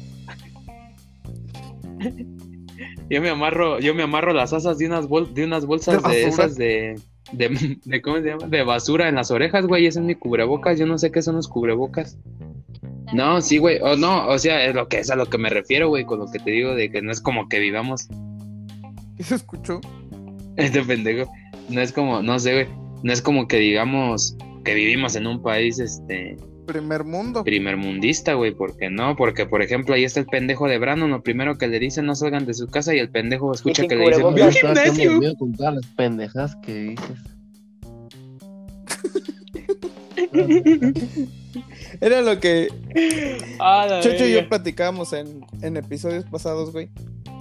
Yo 3.08 3.20
me 3.22 3.30
amarro, 3.30 3.78
yo 3.78 3.94
me 3.94 4.02
amarro 4.02 4.32
las 4.32 4.52
asas 4.52 4.76
de 4.78 4.86
unas 4.88 5.06
bol- 5.06 5.32
de 5.32 5.44
unas 5.44 5.66
bolsas 5.66 6.02
¿De 6.02 6.24
esas 6.24 6.56
de, 6.56 7.00
de, 7.30 7.78
de- 7.84 8.02
¿cómo 8.02 8.16
se 8.16 8.24
llama? 8.24 8.48
De 8.48 8.64
basura 8.64 9.08
en 9.08 9.14
las 9.14 9.30
orejas, 9.30 9.66
güey. 9.68 9.86
Ese 9.86 10.00
es 10.00 10.04
mi 10.04 10.16
cubrebocas. 10.16 10.76
Yo 10.80 10.86
no 10.86 10.98
sé 10.98 11.12
qué 11.12 11.22
son 11.22 11.36
los 11.36 11.46
cubrebocas. 11.46 12.18
No, 13.12 13.40
sí, 13.40 13.58
güey. 13.58 13.78
O 13.82 13.96
no, 13.96 14.28
o 14.28 14.38
sea, 14.38 14.64
es 14.64 14.74
lo 14.74 14.88
que 14.88 14.98
es 15.00 15.10
a 15.10 15.16
lo 15.16 15.26
que 15.26 15.38
me 15.38 15.50
refiero, 15.50 15.88
güey, 15.88 16.04
con 16.04 16.20
lo 16.20 16.30
que 16.30 16.38
te 16.38 16.50
digo 16.50 16.74
de 16.74 16.90
que 16.90 17.02
no 17.02 17.10
es 17.10 17.20
como 17.20 17.48
que 17.48 17.58
vivamos 17.58 18.08
¿Qué 19.16 19.24
se 19.24 19.34
escuchó? 19.34 19.80
este 20.56 20.82
pendejo. 20.82 21.30
No 21.68 21.80
es 21.80 21.92
como, 21.92 22.22
no 22.22 22.38
sé, 22.38 22.52
güey. 22.54 22.66
No 23.02 23.12
es 23.12 23.22
como 23.22 23.48
que 23.48 23.56
digamos 23.58 24.36
que 24.64 24.74
vivimos 24.74 25.16
en 25.16 25.26
un 25.26 25.42
país, 25.42 25.78
este, 25.78 26.36
Primer 26.66 27.02
mundo. 27.02 27.42
primermundista, 27.42 28.34
güey, 28.34 28.52
porque 28.54 28.90
no, 28.90 29.16
porque 29.16 29.46
por 29.46 29.60
ejemplo 29.62 29.94
ahí 29.94 30.04
está 30.04 30.20
el 30.20 30.26
pendejo 30.26 30.68
de 30.68 30.78
Brandon, 30.78 31.10
lo 31.10 31.22
primero 31.22 31.58
que 31.58 31.66
le 31.66 31.78
dicen 31.80 32.06
no 32.06 32.14
salgan 32.14 32.46
de 32.46 32.54
su 32.54 32.68
casa 32.68 32.94
y 32.94 32.98
el 32.98 33.10
pendejo 33.10 33.52
escucha 33.52 33.86
que 33.88 33.96
le 33.96 34.04
dicen 34.06 34.22
cubrebocas. 34.22 34.34
"Ve 34.36 34.42
al 34.42 34.50
Yo 34.52 34.54
estaba 34.68 34.72
haciendo 34.72 34.92
gimnasio". 34.92 35.12
el 35.12 35.18
mío 35.18 35.34
con 35.38 35.52
todas 35.54 35.74
las 35.74 35.86
pendejas 35.96 36.56
que 36.62 36.74
dices. 36.74 37.18
Era 42.00 42.20
lo 42.22 42.38
que 42.38 42.68
Ah, 43.58 44.00
y 44.04 44.32
yo 44.32 44.48
platicábamos 44.48 45.12
en, 45.12 45.44
en 45.62 45.76
episodios 45.76 46.24
pasados, 46.24 46.72
güey. 46.72 46.90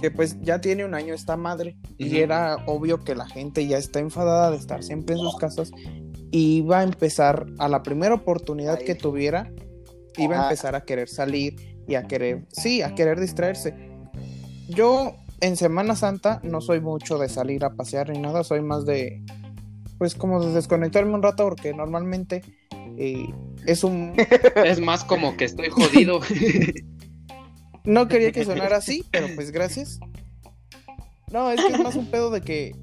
Que 0.00 0.10
pues 0.10 0.40
ya 0.40 0.60
tiene 0.60 0.84
un 0.84 0.94
año 0.94 1.14
esta 1.14 1.36
madre. 1.36 1.76
Y 1.98 2.18
era 2.18 2.56
obvio 2.66 3.04
que 3.04 3.14
la 3.14 3.26
gente 3.26 3.66
ya 3.66 3.78
está 3.78 4.00
enfadada 4.00 4.50
de 4.50 4.56
estar 4.56 4.82
siempre 4.82 5.14
en 5.14 5.20
sus 5.20 5.36
casas. 5.36 5.70
Y 6.30 6.58
iba 6.58 6.80
a 6.80 6.82
empezar, 6.82 7.46
a 7.58 7.68
la 7.68 7.82
primera 7.82 8.14
oportunidad 8.14 8.78
Ahí. 8.78 8.84
que 8.84 8.94
tuviera, 8.94 9.52
iba 10.16 10.40
a 10.40 10.42
empezar 10.44 10.74
a 10.74 10.82
querer 10.82 11.08
salir 11.08 11.56
y 11.86 11.96
a 11.96 12.04
querer, 12.04 12.46
sí, 12.50 12.82
a 12.82 12.94
querer 12.94 13.20
distraerse. 13.20 13.74
Yo 14.68 15.16
en 15.40 15.56
Semana 15.56 15.96
Santa 15.96 16.40
no 16.44 16.60
soy 16.60 16.80
mucho 16.80 17.18
de 17.18 17.28
salir 17.28 17.64
a 17.64 17.74
pasear 17.74 18.10
ni 18.10 18.18
nada, 18.18 18.44
soy 18.44 18.62
más 18.62 18.86
de, 18.86 19.22
pues 19.98 20.14
como 20.14 20.44
de 20.44 20.52
desconectarme 20.52 21.14
un 21.14 21.22
rato 21.22 21.44
porque 21.44 21.74
normalmente 21.74 22.42
eh, 22.98 23.26
es 23.66 23.84
un, 23.84 24.14
Es 24.64 24.80
más 24.80 25.04
como 25.04 25.36
que 25.36 25.44
estoy 25.44 25.68
jodido. 25.70 26.20
No 27.84 28.08
quería 28.08 28.30
que 28.30 28.44
sonara 28.44 28.76
así, 28.76 29.04
pero 29.10 29.26
pues 29.34 29.52
gracias. 29.52 30.00
No, 31.32 31.50
es 31.50 31.64
que 31.64 31.72
es 31.72 31.80
más 31.80 31.96
un 31.96 32.10
pedo 32.10 32.30
de 32.30 32.42
que, 32.42 32.76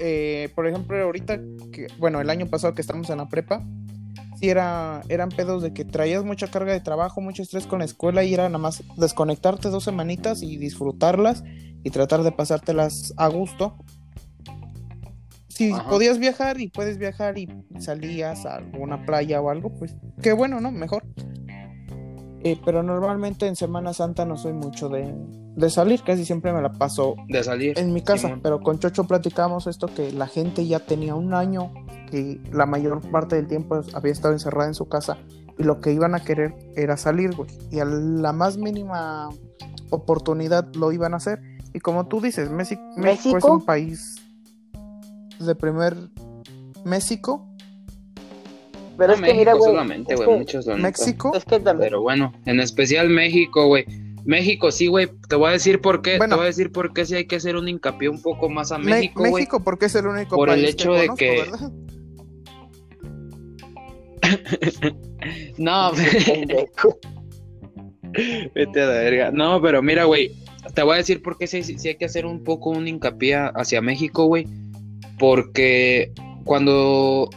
eh, 0.00 0.48
por 0.54 0.66
ejemplo, 0.66 1.00
ahorita, 1.02 1.40
que, 1.72 1.88
bueno, 1.98 2.20
el 2.20 2.30
año 2.30 2.46
pasado 2.46 2.74
que 2.74 2.80
estamos 2.80 3.10
en 3.10 3.18
la 3.18 3.28
prepa, 3.28 3.62
sí 4.40 4.48
era, 4.48 5.02
eran 5.08 5.28
pedos 5.28 5.62
de 5.62 5.74
que 5.74 5.84
traías 5.84 6.24
mucha 6.24 6.46
carga 6.46 6.72
de 6.72 6.80
trabajo, 6.80 7.20
mucho 7.20 7.42
estrés 7.42 7.66
con 7.66 7.80
la 7.80 7.84
escuela 7.84 8.24
y 8.24 8.32
era 8.32 8.48
nada 8.48 8.58
más 8.58 8.82
desconectarte 8.96 9.68
dos 9.68 9.84
semanitas 9.84 10.42
y 10.42 10.56
disfrutarlas 10.56 11.44
y 11.84 11.90
tratar 11.90 12.22
de 12.22 12.32
pasártelas 12.32 13.12
a 13.16 13.28
gusto. 13.28 13.76
Si 15.60 15.72
Ajá. 15.72 15.90
podías 15.90 16.18
viajar 16.18 16.58
y 16.58 16.68
puedes 16.68 16.96
viajar 16.96 17.36
y 17.36 17.46
salías 17.78 18.46
a 18.46 18.56
alguna 18.56 19.04
playa 19.04 19.42
o 19.42 19.50
algo, 19.50 19.68
pues 19.78 19.94
qué 20.22 20.32
bueno, 20.32 20.58
¿no? 20.58 20.70
Mejor. 20.70 21.04
Eh, 22.42 22.58
pero 22.64 22.82
normalmente 22.82 23.46
en 23.46 23.54
Semana 23.56 23.92
Santa 23.92 24.24
no 24.24 24.38
soy 24.38 24.54
mucho 24.54 24.88
de, 24.88 25.14
de 25.56 25.68
salir, 25.68 26.00
casi 26.02 26.24
siempre 26.24 26.54
me 26.54 26.62
la 26.62 26.72
paso 26.72 27.14
De 27.28 27.44
salir. 27.44 27.78
en 27.78 27.92
mi 27.92 28.00
casa, 28.00 28.28
Simón. 28.28 28.40
pero 28.42 28.60
con 28.60 28.78
Chocho 28.78 29.04
platicamos 29.04 29.66
esto 29.66 29.86
que 29.88 30.10
la 30.12 30.26
gente 30.26 30.66
ya 30.66 30.78
tenía 30.80 31.14
un 31.14 31.34
año, 31.34 31.70
que 32.10 32.40
la 32.50 32.64
mayor 32.64 33.02
parte 33.10 33.36
del 33.36 33.46
tiempo 33.46 33.82
había 33.92 34.12
estado 34.12 34.32
encerrada 34.32 34.68
en 34.68 34.74
su 34.74 34.88
casa 34.88 35.18
y 35.58 35.64
lo 35.64 35.82
que 35.82 35.92
iban 35.92 36.14
a 36.14 36.20
querer 36.20 36.54
era 36.74 36.96
salir, 36.96 37.36
güey. 37.36 37.50
Y 37.70 37.80
a 37.80 37.84
la 37.84 38.32
más 38.32 38.56
mínima 38.56 39.28
oportunidad 39.90 40.74
lo 40.74 40.92
iban 40.92 41.12
a 41.12 41.18
hacer. 41.18 41.40
Y 41.74 41.80
como 41.80 42.06
tú 42.06 42.22
dices, 42.22 42.50
Messi- 42.50 42.80
México, 42.96 43.28
es 43.28 43.34
¿México? 43.34 43.52
un 43.52 43.64
país 43.66 44.16
de 45.40 45.54
primer 45.54 45.96
México, 46.84 47.46
Pero 48.96 49.08
No, 49.08 49.14
es 49.14 49.20
que 49.20 49.26
México 49.28 49.38
mira, 49.38 49.52
güey. 49.54 49.70
solamente, 49.70 50.12
es 50.14 50.20
güey, 50.20 50.28
que- 50.30 50.36
muchos 50.38 50.66
lo 50.66 50.76
notan. 50.76 50.92
México. 50.92 51.32
Es 51.34 51.44
que 51.46 51.58
también. 51.60 51.86
Pero 51.88 52.02
bueno, 52.02 52.32
en 52.44 52.60
especial 52.60 53.08
México, 53.08 53.66
güey. 53.66 53.84
México 54.26 54.70
sí, 54.70 54.88
güey. 54.88 55.08
Te 55.28 55.36
voy 55.36 55.48
a 55.48 55.52
decir 55.52 55.80
por 55.80 56.02
qué. 56.02 56.18
Bueno. 56.18 56.34
Te 56.34 56.36
voy 56.36 56.44
a 56.44 56.48
decir 56.48 56.70
por 56.70 56.92
qué 56.92 57.06
sí 57.06 57.14
hay 57.14 57.26
que 57.26 57.36
hacer 57.36 57.56
un 57.56 57.66
hincapié 57.68 58.10
un 58.10 58.20
poco 58.20 58.50
más 58.50 58.70
a 58.72 58.78
México, 58.78 59.20
güey. 59.20 59.32
México 59.32 59.64
porque 59.64 59.86
es 59.86 59.94
el 59.94 60.06
único 60.06 60.36
Por 60.36 60.50
el 60.50 60.56
país 60.56 60.68
hecho 60.74 60.92
que 60.92 60.98
de 60.98 61.06
conozco, 61.06 61.16
que- 61.16 61.40
¿verdad? 61.40 61.72
No. 65.58 65.92
Vete 68.54 68.82
a 68.82 68.86
la 68.86 68.92
verga. 68.92 69.30
No, 69.30 69.60
pero 69.62 69.82
mira, 69.82 70.04
güey. 70.04 70.32
Te 70.74 70.82
voy 70.82 70.94
a 70.94 70.96
decir 70.98 71.22
por 71.22 71.38
qué 71.38 71.46
sí, 71.46 71.62
sí 71.62 71.88
hay 71.88 71.96
que 71.96 72.04
hacer 72.04 72.26
un 72.26 72.44
poco 72.44 72.68
un 72.70 72.86
hincapié 72.86 73.36
hacia 73.54 73.80
México, 73.80 74.26
güey. 74.26 74.46
Porque 75.20 76.12
cuando 76.44 77.28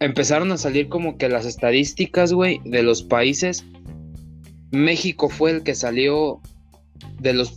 empezaron 0.00 0.50
a 0.52 0.58
salir 0.58 0.88
como 0.88 1.16
que 1.16 1.28
las 1.28 1.46
estadísticas, 1.46 2.32
güey, 2.32 2.60
de 2.64 2.82
los 2.82 3.02
países, 3.04 3.64
México 4.72 5.28
fue 5.28 5.52
el 5.52 5.62
que 5.62 5.74
salió 5.74 6.40
de 7.20 7.32
los 7.32 7.56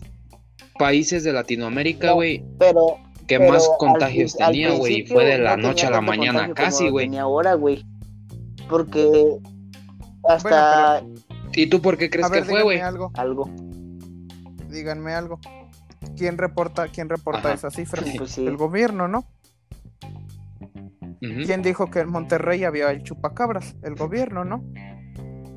países 0.78 1.24
de 1.24 1.34
Latinoamérica, 1.34 2.08
No, 2.08 2.16
güey, 2.16 2.44
Pero. 2.60 2.98
que 3.28 3.40
pero 3.40 3.52
más 3.52 3.68
contagios 3.80 4.40
al 4.40 4.52
tenía, 4.52 4.72
güey. 4.72 5.00
Y 5.02 5.06
fue 5.08 5.26
de 5.26 5.40
la 5.40 5.58
no 5.58 5.70
noche 5.70 5.88
a 5.88 5.90
la 5.92 6.02
mañana 6.02 6.54
casi, 6.54 6.90
güey. 6.90 7.16
ahora, 7.18 7.56
güey. 7.56 7.84
Porque. 8.70 9.38
Hasta 10.30 11.04
¿Y 11.56 11.68
tú 11.68 11.82
por 11.82 11.98
qué 11.98 12.10
crees 12.10 12.28
A 12.28 12.30
ver, 12.30 12.44
que 12.44 12.50
fue, 12.50 12.64
güey? 12.64 12.80
algo, 12.80 13.12
algo. 13.16 13.50
díganme 14.70 15.14
algo. 15.14 15.40
¿Quién 16.18 16.38
reporta, 16.38 16.88
quién 16.88 17.10
reporta 17.10 17.50
Ajá. 17.50 17.54
esas 17.54 17.74
cifras? 17.76 18.06
Pues 18.18 18.32
sí. 18.32 18.46
El 18.46 18.58
gobierno, 18.58 19.08
¿no? 19.08 19.26
¿Quién 21.20 21.62
dijo 21.62 21.90
que 21.90 22.00
en 22.00 22.10
Monterrey 22.10 22.66
había 22.66 22.92
el 22.92 23.04
chupacabras? 23.04 23.76
El 23.82 23.96
gobierno, 23.96 24.44
¿no? 24.44 24.64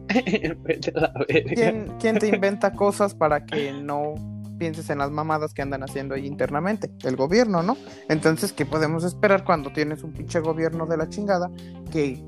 ¿Quién, 1.55 1.93
quién 1.99 2.19
te 2.19 2.29
inventa 2.29 2.73
cosas 2.73 3.15
para 3.15 3.45
que 3.45 3.73
no 3.73 4.15
pienses 4.59 4.89
en 4.91 4.99
las 4.99 5.11
mamadas 5.11 5.53
que 5.53 5.63
andan 5.63 5.83
haciendo 5.83 6.15
ahí 6.15 6.27
internamente? 6.27 6.91
El 7.03 7.17
gobierno, 7.17 7.63
¿no? 7.65 7.77
Entonces, 8.09 8.53
¿qué 8.53 8.65
podemos 8.65 9.03
esperar 9.03 9.45
cuando 9.45 9.73
tienes 9.73 10.05
un 10.05 10.13
pinche 10.13 10.39
gobierno 10.41 10.87
de 10.87 10.97
la 10.97 11.09
chingada 11.09 11.51
que 11.91 12.23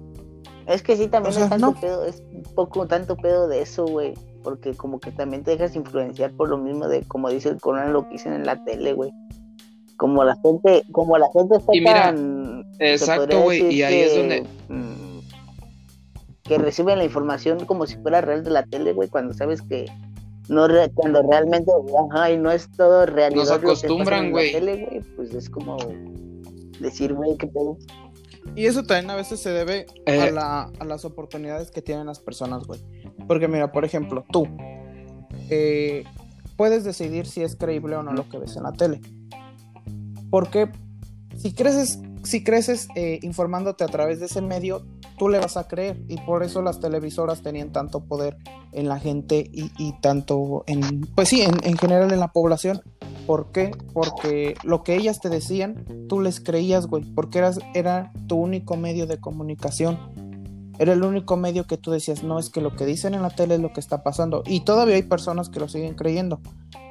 Es 0.67 0.83
que 0.83 0.97
sí, 0.97 1.07
también 1.07 1.31
O 1.31 1.35
sea, 1.35 1.45
es 1.45 1.51
tanto 1.51 1.67
no. 1.67 1.81
pedo, 1.81 2.05
es 2.05 2.21
un 2.33 2.43
poco 2.55 2.87
tanto 2.89 3.17
pedo 3.17 3.47
de 3.47 3.63
eso, 3.63 3.87
güey. 3.87 4.15
Porque 4.43 4.75
como 4.75 5.01
que 5.01 5.11
también 5.13 5.43
te 5.45 5.53
dejas 5.53 5.75
influenciar 5.77 6.33
por 6.33 6.49
lo 6.49 6.59
mismo 6.59 6.89
de, 6.89 7.03
como 7.03 7.29
dice 7.29 7.49
el 7.51 7.61
coronel, 7.61 7.93
lo 7.93 8.03
que 8.05 8.11
dicen 8.11 8.33
en 8.33 8.47
la 8.47 8.63
tele, 8.65 8.93
güey. 8.93 9.11
Como 9.97 10.23
la 10.25 10.37
gente, 10.43 10.85
como 10.93 11.19
la 11.19 11.27
gente 11.33 11.57
está 11.57 11.75
Y 11.75 11.81
mira, 11.81 12.05
tan... 12.05 12.65
Exacto, 12.79 13.41
güey. 13.43 13.75
Y 13.75 13.83
ahí 13.83 13.95
es 14.01 14.13
que, 14.13 14.19
donde. 14.19 14.43
mm, 14.69 15.19
que 16.45 16.59
reciben 16.59 16.99
la 16.99 17.05
información 17.05 17.65
como 17.67 17.87
si 17.87 17.97
fuera 17.97 18.21
real 18.21 18.45
de 18.45 18.51
la 18.51 18.63
tele, 18.65 18.93
güey, 18.93 19.09
cuando 19.09 19.35
sabes 19.35 19.61
que 19.63 19.87
no 20.49 20.67
re- 20.69 20.91
cuando 20.95 21.21
realmente, 21.23 21.71
ajá, 22.11 22.31
y 22.31 22.39
no 22.39 22.51
es 22.51 22.71
todo 22.71 23.05
realidad. 23.07 23.43
Nos 23.43 23.51
que 23.51 23.67
acostumbran, 23.67 24.19
en 24.21 24.25
la 24.27 24.31
güey. 24.31 24.53
tele, 24.53 24.87
güey, 24.89 25.01
pues 25.17 25.35
es 25.35 25.51
como 25.51 25.77
decir, 26.81 27.13
güey, 27.13 27.37
qué 27.37 27.49
pedo. 27.49 27.77
Y 28.55 28.65
eso 28.65 28.83
también 28.83 29.11
a 29.11 29.17
veces 29.17 29.41
se 29.41 29.51
debe 29.51 29.85
a, 30.07 30.11
Eh. 30.15 30.33
la- 30.33 30.71
a 30.79 30.85
las 30.85 31.05
oportunidades 31.05 31.71
que 31.71 31.83
tienen 31.83 32.07
las 32.07 32.21
personas, 32.21 32.63
güey. 32.67 32.81
Porque 33.29 33.47
mira, 33.47 33.71
por 33.71 33.85
ejemplo, 33.85 34.25
tú 34.33 34.49
eh, 35.51 36.05
puedes 36.57 36.83
decidir 36.83 37.27
si 37.27 37.43
es 37.43 37.55
creíble 37.55 37.95
o 37.95 38.03
no 38.03 38.13
lo 38.13 38.29
que 38.29 38.39
ves 38.39 38.57
en 38.57 38.65
la 38.65 38.73
tele. 38.73 39.01
Porque 40.31 40.69
si 41.37 41.53
creces, 41.53 42.01
si 42.25 42.43
creces 42.43 42.89
eh, 42.97 43.21
informándote 43.23 43.85
a 43.85 43.89
través 43.89 44.19
de 44.19 44.27
ese 44.27 44.43
medio, 44.43 44.85
tú 45.19 45.29
le 45.29 45.39
vas 45.39 45.57
a 45.57 45.69
creer. 45.69 46.03
Y 46.09 46.17
por 46.17 46.43
eso 46.43 46.63
las 46.63 46.81
televisoras 46.81 47.43
tenían 47.43 47.71
tanto 47.71 48.01
poder 48.01 48.37
en 48.73 48.89
la 48.89 48.99
gente 48.99 49.49
y, 49.53 49.93
tanto 50.01 50.65
en, 50.67 51.03
pues 51.15 51.29
sí, 51.29 51.43
en, 51.43 51.55
en 51.63 51.77
general 51.77 52.13
en 52.13 52.21
la 52.21 52.29
población. 52.29 52.83
¿Por 53.27 53.53
qué? 53.53 53.71
Porque 53.93 54.55
lo 54.65 54.83
que 54.83 54.97
ellas 54.97 55.21
te 55.21 55.29
decían, 55.29 55.85
tú 56.09 56.21
les 56.21 56.41
creías, 56.41 56.87
güey, 56.87 57.05
porque 57.05 57.39
eras, 57.39 57.59
era 57.75 58.11
tu 58.27 58.37
único 58.37 58.77
medio 58.77 59.07
de 59.07 59.19
comunicación. 59.19 59.99
Era 60.79 60.93
el 60.93 61.03
único 61.03 61.37
medio 61.37 61.67
que 61.67 61.77
tú 61.77 61.91
decías, 61.91 62.23
no, 62.23 62.39
es 62.39 62.51
que 62.51 62.61
lo 62.61 62.77
que 62.77 62.87
dicen 62.87 63.15
en 63.15 63.23
la 63.23 63.31
tele 63.31 63.57
es 63.57 63.61
lo 63.61 63.73
que 63.73 63.81
está 63.81 64.03
pasando. 64.03 64.43
Y 64.47 64.61
todavía 64.61 64.95
hay 64.95 65.03
personas 65.03 65.49
que 65.49 65.61
lo 65.61 65.69
siguen 65.69 65.95
creyendo. 65.95 66.41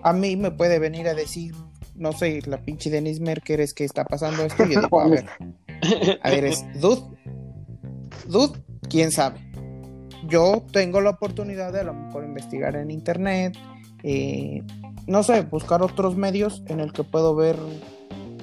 A 0.03 0.13
mí 0.13 0.35
me 0.35 0.51
puede 0.51 0.79
venir 0.79 1.07
a 1.07 1.13
decir, 1.13 1.55
no 1.95 2.11
sé, 2.11 2.41
la 2.45 2.57
pinche 2.57 2.89
Denise 2.89 3.21
Merker 3.21 3.61
es 3.61 3.73
que 3.73 3.85
está 3.85 4.05
pasando 4.05 4.43
esto. 4.43 4.65
Y 4.65 4.73
yo 4.73 4.81
digo, 4.81 4.99
a 4.99 5.07
ver, 5.07 5.25
a 6.21 6.29
ver, 6.29 6.45
es 6.45 6.65
Dude, 6.79 7.01
Dude, 8.27 8.59
quién 8.89 9.11
sabe. 9.11 9.39
Yo 10.27 10.65
tengo 10.71 10.99
la 11.01 11.11
oportunidad 11.11 11.71
de 11.71 11.81
a 11.81 11.83
lo 11.83 11.93
mejor 11.93 12.25
investigar 12.25 12.75
en 12.75 12.91
internet, 12.91 13.57
eh, 14.03 14.63
no 15.07 15.23
sé, 15.23 15.41
buscar 15.43 15.81
otros 15.81 16.17
medios 16.17 16.63
en 16.67 16.79
el 16.81 16.91
que 16.91 17.03
puedo 17.03 17.35
ver 17.35 17.57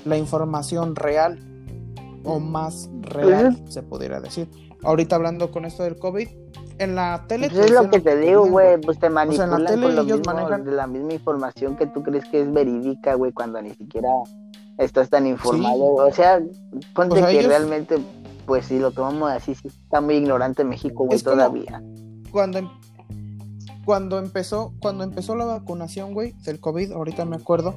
la 0.04 0.16
información 0.16 0.96
real 0.96 1.38
o 2.24 2.40
más 2.40 2.88
real, 3.02 3.62
se 3.68 3.82
pudiera 3.82 4.20
decir. 4.20 4.48
Ahorita 4.84 5.16
hablando 5.16 5.50
con 5.50 5.64
esto 5.64 5.82
del 5.82 5.96
COVID, 5.98 6.28
en 6.78 6.94
la 6.94 7.24
tele... 7.28 7.48
Pues 7.50 7.66
es 7.66 7.70
lo 7.72 7.88
que 7.90 8.00
te 8.00 8.16
digo, 8.16 8.46
güey, 8.46 8.80
pues 8.80 8.98
te 8.98 9.08
sea, 9.08 9.08
en 9.08 9.14
la 9.14 9.24
manipulan 9.24 9.66
tele 9.66 9.82
con 9.86 9.96
lo 9.96 10.02
ellos 10.02 10.18
mismo, 10.18 10.32
manejan- 10.34 10.64
de 10.64 10.72
la 10.72 10.86
misma 10.86 11.12
información 11.14 11.76
que 11.76 11.86
tú 11.86 12.02
crees 12.02 12.24
que 12.26 12.42
es 12.42 12.52
verídica, 12.52 13.14
güey, 13.14 13.32
cuando 13.32 13.60
ni 13.62 13.70
siquiera 13.74 14.08
estás 14.78 15.08
tan 15.10 15.26
informado. 15.26 15.94
O 15.94 16.12
sea, 16.12 16.40
ponte 16.94 17.14
O 17.14 17.18
sea, 17.18 17.28
que 17.28 17.38
ellos- 17.38 17.46
realmente, 17.46 17.96
pues 18.46 18.66
si 18.66 18.78
lo 18.78 18.90
tomamos 18.90 19.30
así, 19.30 19.54
sí 19.54 19.68
está 19.68 20.00
muy 20.00 20.16
ignorante 20.16 20.64
México, 20.64 21.04
güey, 21.06 21.18
todavía. 21.20 21.82
cuando 22.30 22.58
em- 22.58 22.68
cuando 23.84 24.18
empezó 24.18 24.72
cuando 24.80 25.04
empezó 25.04 25.36
la 25.36 25.44
vacunación, 25.44 26.14
güey, 26.14 26.32
del 26.44 26.58
COVID, 26.58 26.92
ahorita 26.92 27.24
me 27.26 27.36
acuerdo, 27.36 27.74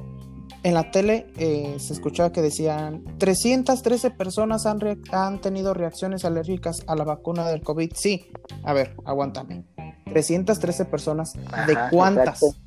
en 0.68 0.74
la 0.74 0.90
tele 0.90 1.26
eh, 1.38 1.76
se 1.78 1.94
escuchaba 1.94 2.30
que 2.30 2.42
decían 2.42 3.02
313 3.18 4.10
personas 4.10 4.66
han, 4.66 4.78
han 5.12 5.40
tenido 5.40 5.72
reacciones 5.72 6.24
alérgicas 6.24 6.82
a 6.86 6.94
la 6.94 7.04
vacuna 7.04 7.48
del 7.48 7.62
COVID. 7.62 7.92
Sí, 7.94 8.26
a 8.64 8.72
ver, 8.74 8.94
aguántame. 9.04 9.64
313 10.12 10.84
personas, 10.84 11.32
¿de 11.66 11.72
Ajá, 11.74 11.88
cuántas? 11.90 12.42
exacto. 12.42 12.58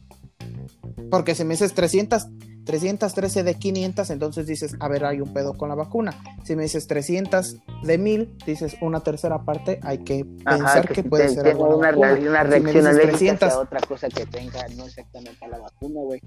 Porque 1.10 1.36
si 1.36 1.44
me 1.44 1.54
dices 1.54 1.74
300, 1.74 2.28
313 2.66 3.44
de 3.44 3.56
500, 3.56 4.10
entonces 4.12 4.46
dices, 4.48 4.76
a 4.80 4.88
ver, 4.88 5.04
hay 5.06 5.20
un 5.22 5.34
pedo 5.34 5.54
con 5.54 5.70
la 5.70 5.76
vacuna. 5.76 6.16
Si 6.44 6.56
me 6.56 6.64
dices 6.64 6.88
300 6.88 7.58
de 7.84 7.98
1000, 7.98 8.38
dices 8.46 8.76
una 8.82 9.02
tercera 9.02 9.44
parte, 9.44 9.80
hay 9.84 10.00
que 10.00 10.26
Ajá, 10.46 10.58
pensar 10.58 10.88
que, 10.88 11.02
si 11.02 11.10
puede 11.10 11.28
te- 11.28 11.34
ser 11.36 11.48
algo 11.48 11.78
una, 11.78 11.90
una 11.92 12.16
Si 12.16 12.16
me 12.18 12.34
reacción 12.44 12.64
dices 12.74 12.86
alérgica 12.86 13.10
300, 13.12 13.48
hacia 13.50 13.60
otra 13.60 13.80
cosa 13.82 14.10
que 14.10 14.26
tenga, 14.26 14.68
no 14.76 14.86
exactamente 14.86 15.44
a 15.46 15.48
la 15.50 15.58
vacuna, 15.60 16.00
güey. 16.02 16.22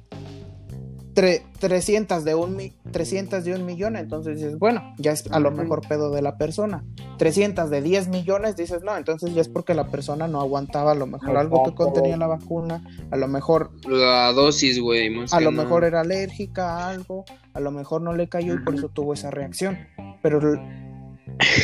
Tre- 1.14 1.42
300 1.60 2.24
de 2.24 2.34
un 2.34 2.56
mi- 2.56 2.72
300 2.90 3.44
de 3.44 3.54
un 3.54 3.64
millón, 3.64 3.96
entonces 3.96 4.36
dices, 4.36 4.58
bueno, 4.58 4.82
ya 4.98 5.12
es 5.12 5.24
a 5.30 5.38
lo 5.40 5.50
mejor 5.50 5.80
pedo 5.86 6.10
de 6.10 6.20
la 6.22 6.36
persona. 6.36 6.84
300 7.18 7.70
de 7.70 7.80
10 7.82 8.08
millones, 8.08 8.56
dices, 8.56 8.82
no, 8.82 8.96
entonces 8.96 9.34
ya 9.34 9.40
es 9.40 9.48
porque 9.48 9.74
la 9.74 9.88
persona 9.90 10.26
no 10.28 10.40
aguantaba 10.40 10.92
a 10.92 10.94
lo 10.94 11.06
mejor 11.06 11.36
algo 11.36 11.62
que 11.62 11.74
contenía 11.74 12.16
la 12.16 12.26
vacuna, 12.26 12.82
a 13.10 13.16
lo 13.16 13.28
mejor 13.28 13.70
La 13.88 14.32
dosis, 14.32 14.80
güey. 14.80 15.10
más 15.10 15.32
a 15.32 15.38
que 15.38 15.44
lo 15.44 15.52
mejor 15.52 15.84
era 15.84 16.00
alérgica 16.00 16.78
a 16.78 16.90
algo, 16.90 17.24
a 17.52 17.60
lo 17.60 17.70
mejor 17.70 18.02
no 18.02 18.12
le 18.12 18.28
cayó 18.28 18.54
y 18.54 18.58
por 18.58 18.74
eso 18.74 18.88
tuvo 18.88 19.14
esa 19.14 19.30
reacción. 19.30 19.78
Pero 20.22 20.40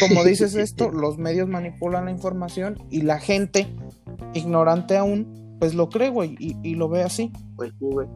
como 0.00 0.24
dices 0.24 0.54
esto, 0.54 0.90
los 0.92 1.18
medios 1.18 1.48
manipulan 1.48 2.04
la 2.06 2.10
información 2.10 2.78
y 2.90 3.02
la 3.02 3.18
gente, 3.18 3.66
ignorante 4.34 4.96
aún, 4.96 5.56
pues 5.58 5.74
lo 5.74 5.88
cree, 5.90 6.08
güey, 6.10 6.36
y, 6.38 6.56
y 6.62 6.74
lo 6.74 6.88
ve 6.88 7.02
así. 7.02 7.32
Pues 7.56 7.70
sí, 7.78 7.86
güey. 7.90 8.06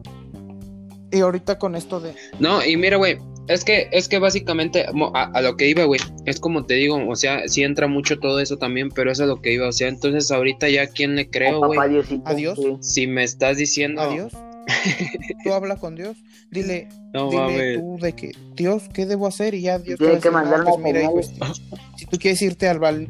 Y 1.11 1.19
ahorita 1.19 1.57
con 1.59 1.75
esto 1.75 1.99
de... 1.99 2.13
No, 2.39 2.65
y 2.65 2.75
mira, 2.77 2.97
güey, 2.97 3.17
es 3.47 3.63
que, 3.63 3.87
es 3.91 4.07
que 4.07 4.19
básicamente 4.19 4.85
mo- 4.93 5.11
a, 5.15 5.25
a 5.25 5.41
lo 5.41 5.55
que 5.55 5.69
iba, 5.69 5.83
güey, 5.85 5.99
es 6.25 6.39
como 6.39 6.65
te 6.65 6.73
digo, 6.75 6.97
o 7.07 7.15
sea, 7.15 7.47
sí 7.47 7.63
entra 7.63 7.87
mucho 7.87 8.17
todo 8.19 8.39
eso 8.39 8.57
también, 8.57 8.89
pero 8.89 9.11
es 9.11 9.19
a 9.19 9.25
lo 9.25 9.41
que 9.41 9.53
iba, 9.53 9.67
o 9.67 9.71
sea, 9.71 9.87
entonces 9.87 10.31
ahorita 10.31 10.67
ya 10.69 10.87
quién 10.87 11.15
le 11.15 11.29
creo, 11.29 11.57
A 11.63 11.69
papá 11.69 11.87
güey. 11.87 12.21
Adiós. 12.25 12.59
Si 12.81 13.07
me 13.07 13.23
estás 13.23 13.57
diciendo, 13.57 14.01
Adiós. 14.01 14.33
Tú 15.43 15.53
habla 15.53 15.75
con 15.77 15.95
Dios. 15.95 16.17
Dile, 16.49 16.87
no 17.13 17.29
dile 17.29 17.41
mames, 17.41 17.77
tú 17.77 17.97
de 18.01 18.13
que, 18.13 18.31
Dios, 18.55 18.83
¿qué 18.93 19.05
debo 19.05 19.27
hacer? 19.27 19.53
Y 19.53 19.61
ya 19.61 19.77
Dios 19.77 19.99
Tiene 19.99 20.15
te 20.15 20.21
que 20.21 20.29
va 20.29 20.39
a 20.39 20.43
decir, 20.43 20.57
mandar 20.57 20.59
"No, 20.65 20.81
pues 20.81 20.83
mira, 20.93 21.03
hijo, 21.03 21.21
señal". 21.21 21.51
este, 21.51 21.75
si 21.97 22.05
tú 22.07 22.17
quieres 22.17 22.41
irte 22.41 22.67
al 22.67 22.79
bal... 22.79 23.09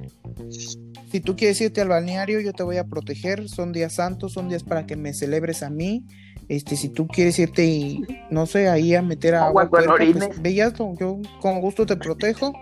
Si 1.12 1.22
tú 1.22 1.38
quieres 1.38 1.62
irte 1.62 1.80
al 1.80 1.88
balneario, 1.88 2.41
yo 2.41 2.52
te 2.52 2.64
voy 2.64 2.76
a 2.76 2.84
proteger. 2.84 3.48
Son 3.48 3.72
días 3.72 3.93
santos, 3.96 4.34
son 4.34 4.50
días 4.50 4.64
para 4.64 4.86
que 4.86 4.98
me 4.98 5.14
celebres 5.14 5.64
a 5.64 5.70
mí. 5.70 6.04
Este, 6.48 6.76
si 6.76 6.89
tú 6.89 7.08
quieres 7.08 7.39
irte 7.39 7.66
y 7.66 8.06
no 8.30 8.46
sé, 8.46 8.70
ahí 8.70 8.93
a 8.93 9.02
meter 9.02 9.36
agua, 9.36 9.64
Agua 9.64 9.70
con 9.70 9.70
puerca, 9.70 9.96
pues, 10.41 10.56
yo 11.00 11.20
con 11.41 11.62
gusto 11.62 11.86
te 11.86 11.96
protejo. 11.96 12.54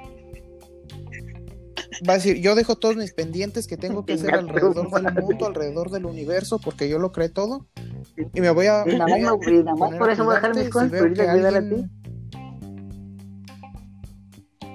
Va 2.08 2.14
a 2.14 2.16
decir, 2.16 2.42
yo 2.42 2.56
dejo 2.56 2.76
todos 2.76 2.96
mis 2.96 3.14
pendientes 3.14 3.68
que 3.68 3.78
tengo 3.78 4.06
que 4.06 4.14
hacer 4.14 4.34
alrededor 4.34 4.74
del 4.74 5.14
mundo, 5.24 5.46
alrededor 5.46 5.92
del 5.92 6.06
universo, 6.06 6.60
porque 6.60 6.90
yo 6.90 6.98
lo 6.98 7.12
creo 7.12 7.32
todo. 7.32 7.68
Y 8.34 8.42
me 8.42 8.50
voy 8.50 8.68
a. 8.68 8.84
Nada 8.86 9.08
más, 9.08 9.24
a 9.24 9.98
por 9.98 10.10
a 10.10 10.14
eso 10.14 10.26
voy 10.26 10.34
a 10.34 10.36
dejar 10.38 10.56
mis 10.56 10.70
cosas 10.70 10.92
si 10.92 11.22
a 11.22 11.48
a 11.58 11.70
ti. 11.70 11.86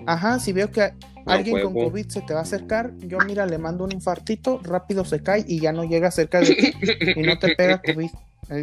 Ajá, 0.06 0.38
si 0.38 0.52
veo 0.52 0.70
que 0.70 0.94
Alguien 1.28 1.62
con. 1.62 1.74
COVID 1.74 2.08
se 2.08 2.20
te 2.22 2.32
va 2.34 2.40
a 2.40 2.42
acercar, 2.42 2.92
yo 2.98 3.18
mira, 3.26 3.46
le 3.46 3.58
mando 3.58 3.84
un 3.84 3.92
infartito, 3.92 4.60
rápido 4.62 5.04
se 5.04 5.22
cae 5.22 5.44
y 5.46 5.60
ya 5.60 5.72
no 5.72 5.84
llega 5.84 6.10
cerca 6.10 6.40
de 6.40 6.54
ti 6.54 6.72
y 7.16 7.22
no 7.22 7.38
te 7.38 7.54
pega 7.54 7.80
COVID. 7.82 8.10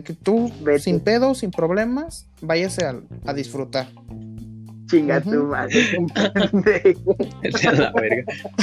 Que 0.04 0.14
tú, 0.14 0.52
Vete. 0.62 0.80
sin 0.80 1.00
pedo, 1.00 1.36
sin 1.36 1.52
problemas, 1.52 2.28
váyase 2.42 2.86
a, 2.86 2.96
a 3.26 3.34
disfrutar. 3.34 3.88
Chinga 4.90 5.22
tu 5.22 5.44
madre. 5.46 5.76
pendejo. 6.52 7.16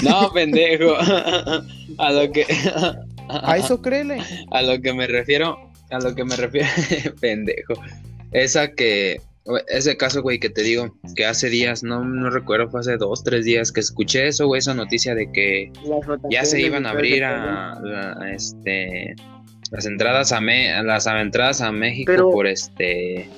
No, 0.03 0.32
pendejo. 0.32 0.94
A 1.98 2.11
lo 2.12 2.30
que 2.32 2.46
A 3.28 3.57
eso 3.57 3.80
créele. 3.82 4.18
a 4.50 4.62
lo 4.62 4.80
que 4.80 4.92
me 4.92 5.07
refiero, 5.07 5.57
a 5.90 5.98
lo 6.00 6.14
que 6.14 6.24
me 6.24 6.36
refiero, 6.36 6.68
pendejo. 7.20 7.74
Esa 8.32 8.72
que 8.72 9.20
ese 9.68 9.97
caso, 9.97 10.22
güey, 10.22 10.38
que 10.38 10.51
te 10.51 10.62
digo, 10.62 10.97
que 11.16 11.26
hace 11.26 11.49
días, 11.51 11.82
no, 11.82 12.05
no 12.05 12.30
recuerdo, 12.30 12.70
fue 12.70 12.80
hace 12.80 12.97
dos, 12.97 13.24
tres 13.24 13.45
días 13.45 13.72
que 13.72 13.80
escuché 13.80 14.28
eso, 14.28 14.47
güey, 14.47 14.61
esa 14.61 14.74
noticia 14.74 15.14
de 15.14 15.30
que 15.32 15.72
ya 16.30 16.45
se 16.45 16.61
iban 16.61 16.86
a 16.86 16.90
abrir 16.90 17.24
a, 17.24 17.72
a, 17.74 18.32
este 18.32 19.14
las 19.70 19.86
entradas 19.86 20.32
a 20.32 20.40
Me- 20.40 20.82
las 20.84 21.07
entradas 21.07 21.61
a 21.62 21.72
México 21.72 22.12
Pero- 22.12 22.30
por 22.30 22.47
este 22.47 23.28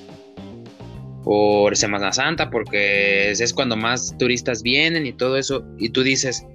por 1.23 1.75
Semana 1.75 2.11
Santa 2.11 2.49
porque 2.51 3.31
es, 3.31 3.41
es 3.41 3.53
cuando 3.53 3.75
más 3.75 4.15
turistas 4.19 4.61
vienen 4.61 5.05
y 5.07 5.13
todo 5.13 5.37
eso 5.37 5.65
y 5.79 5.89
tú 5.89 6.03
dices 6.03 6.45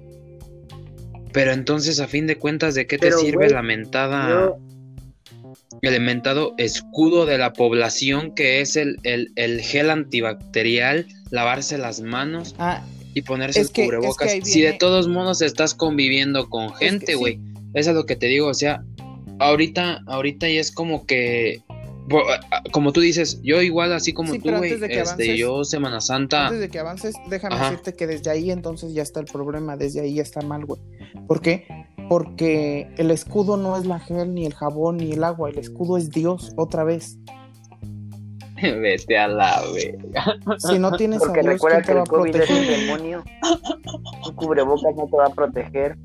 pero 1.33 1.51
entonces 1.51 1.99
a 1.99 2.07
fin 2.07 2.25
de 2.27 2.37
cuentas 2.37 2.75
de 2.75 2.87
qué 2.87 2.97
te 2.97 3.07
Pero, 3.07 3.17
sirve 3.19 3.49
la 3.49 3.61
mentada 3.63 4.29
Yo, 4.29 4.57
el 5.81 6.01
mentado 6.01 6.53
escudo 6.57 7.25
de 7.25 7.37
la 7.37 7.53
población 7.53 8.33
que 8.35 8.61
es 8.61 8.75
el, 8.75 8.97
el, 9.03 9.31
el 9.35 9.61
gel 9.61 9.89
antibacterial 9.89 11.07
lavarse 11.29 11.77
las 11.77 12.01
manos 12.01 12.55
Ah, 12.59 12.83
y 13.13 13.21
ponerse 13.23 13.61
el 13.61 13.71
que- 13.71 13.81
es 13.83 13.87
cubrebocas. 13.87 14.33
que 14.33 14.41
Si 14.45 14.61
de 14.61 14.73
todos 14.73 15.07
modos 15.07 15.41
estás 15.41 15.73
conviviendo 15.73 16.49
con 16.49 16.69
que 16.73 16.85
gente, 16.89 17.13
sí. 17.13 17.17
güey. 17.17 17.39
Eso 17.73 17.91
es 17.91 17.95
lo 17.95 18.05
que 18.05 18.15
te 18.15 18.25
digo, 18.27 18.47
o 18.47 18.53
sea, 18.53 18.83
ahorita, 19.39 20.01
ahorita 20.07 20.47
ya 20.49 20.59
es 20.59 20.71
como 20.71 21.05
que, 21.05 21.61
como 22.71 22.91
tú 22.91 22.99
dices, 22.99 23.39
yo 23.43 23.61
igual 23.61 23.93
así 23.93 24.11
como 24.13 24.33
Sí, 24.33 24.39
tú, 24.39 24.49
güey, 24.51 24.73
este, 24.73 25.37
yo 25.37 25.63
Semana 25.63 26.01
Santa, 26.01 26.47
antes 26.47 26.59
de 26.59 26.69
que 26.69 26.79
avances, 26.79 27.15
déjame 27.29 27.55
Ajá. 27.55 27.69
decirte 27.71 27.93
que 27.93 28.07
desde 28.07 28.29
ahí 28.29 28.51
entonces 28.51 28.93
ya 28.93 29.01
está 29.03 29.19
el 29.21 29.27
problema, 29.27 29.77
desde 29.77 30.01
ahí 30.01 30.15
ya 30.15 30.21
está 30.23 30.41
mal, 30.41 30.65
güey. 30.65 30.81
¿Por 31.27 31.41
qué? 31.41 31.65
Porque 32.11 32.93
el 32.97 33.09
escudo 33.09 33.55
no 33.55 33.77
es 33.77 33.85
la 33.85 33.97
gel, 33.97 34.33
ni 34.33 34.45
el 34.45 34.53
jabón, 34.53 34.97
ni 34.97 35.13
el 35.13 35.23
agua, 35.23 35.49
el 35.49 35.57
escudo 35.57 35.95
es 35.95 36.09
Dios, 36.09 36.51
otra 36.57 36.83
vez. 36.83 37.17
vete 38.61 39.17
a 39.17 39.29
la 39.29 39.61
verga. 39.73 40.37
Si 40.57 40.77
no 40.77 40.91
tienes 40.97 41.19
porque 41.19 41.39
a 41.39 41.43
Dios, 41.43 41.53
recuerda 41.53 41.81
¿quién 41.81 41.95
que 41.95 42.01
el 42.01 42.07
COVID 42.09 42.35
es 42.35 42.49
un 42.49 42.67
demonio. 42.67 43.23
Un 44.27 44.35
cubrebocas 44.35 44.93
no 44.93 45.07
te 45.07 45.15
va 45.15 45.27
a 45.27 45.29
proteger. 45.29 45.97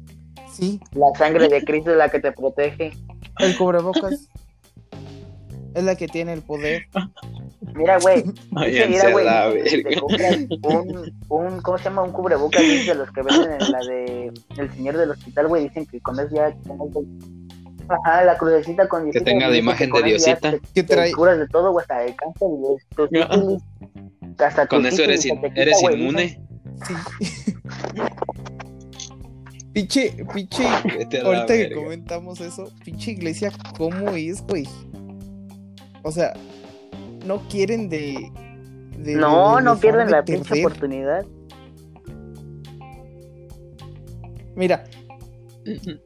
Sí, 0.49 0.79
La 0.93 1.09
sangre 1.19 1.49
de 1.49 1.65
Cristo 1.65 1.91
es 1.91 1.97
la 1.97 2.09
que 2.09 2.21
te 2.21 2.31
protege. 2.31 2.93
el 3.41 3.57
cubrebocas 3.57 4.29
es 5.75 5.83
la 5.83 5.97
que 5.97 6.07
tiene 6.07 6.35
el 6.35 6.43
poder. 6.43 6.87
Mira, 7.75 7.99
güey. 7.99 8.25
Mira, 8.51 9.09
a 9.45 9.51
güey. 9.51 9.65
Te 9.83 10.01
compras 10.01 10.37
un, 10.63 11.13
un, 11.29 11.61
¿cómo 11.61 11.79
se 11.79 11.85
llama? 11.85 12.03
Un 12.03 12.13
cubrebocas 12.13 12.63
de 12.63 12.95
los 12.95 13.11
que 13.13 13.23
venden 13.23 13.61
en 13.61 13.73
la 13.73 13.79
de 13.81 14.33
El 14.57 14.73
Señor 14.73 14.97
del 14.97 15.11
Hospital, 15.11 15.49
güey. 15.49 15.65
Dicen 15.65 15.87
que 15.87 16.01
con 16.01 16.19
eso 16.19 16.35
ya. 16.35 16.57
Ajá, 17.89 18.25
la 18.25 18.37
crucecita 18.37 18.89
con 18.89 19.11
Que 19.11 19.21
tenga 19.21 19.49
la 19.49 19.57
imagen 19.57 19.91
de 19.93 20.03
Diosita. 20.03 20.53
te- 20.53 20.61
¿Qué 20.75 20.83
te 20.83 20.95
trae? 20.95 21.13
curas 21.13 21.39
de 21.39 21.47
todo, 21.49 21.71
güey, 21.73 21.83
hasta 21.83 22.01
de 22.01 22.17
cáncer, 22.17 22.49
güey. 22.49 22.77
Sífilis, 22.97 23.63
hasta 24.39 24.67
Con 24.67 24.87
eso 24.87 25.03
eres, 25.05 25.23
quita, 25.23 25.49
eres 25.55 25.83
inmune. 25.83 26.41
Sí. 26.87 26.95
pinche, 29.73 30.17
pinche. 30.35 30.67
Ahorita 31.25 31.47
que 31.47 31.73
comentamos 31.75 32.41
eso, 32.41 32.73
pinche 32.85 33.13
iglesia, 33.13 33.53
¿cómo 33.77 34.11
es, 34.11 34.43
güey? 34.43 34.67
O 36.03 36.11
sea, 36.11 36.33
no 37.27 37.47
quieren 37.49 37.89
de. 37.89 38.31
de- 38.99 39.15
No, 39.17 39.57
de 39.57 39.63
no 39.63 39.79
pierden 39.79 40.07
de 40.07 40.13
la 40.13 40.25
pinche 40.25 40.61
oportunidad. 40.65 41.25
Mira, 44.55 44.85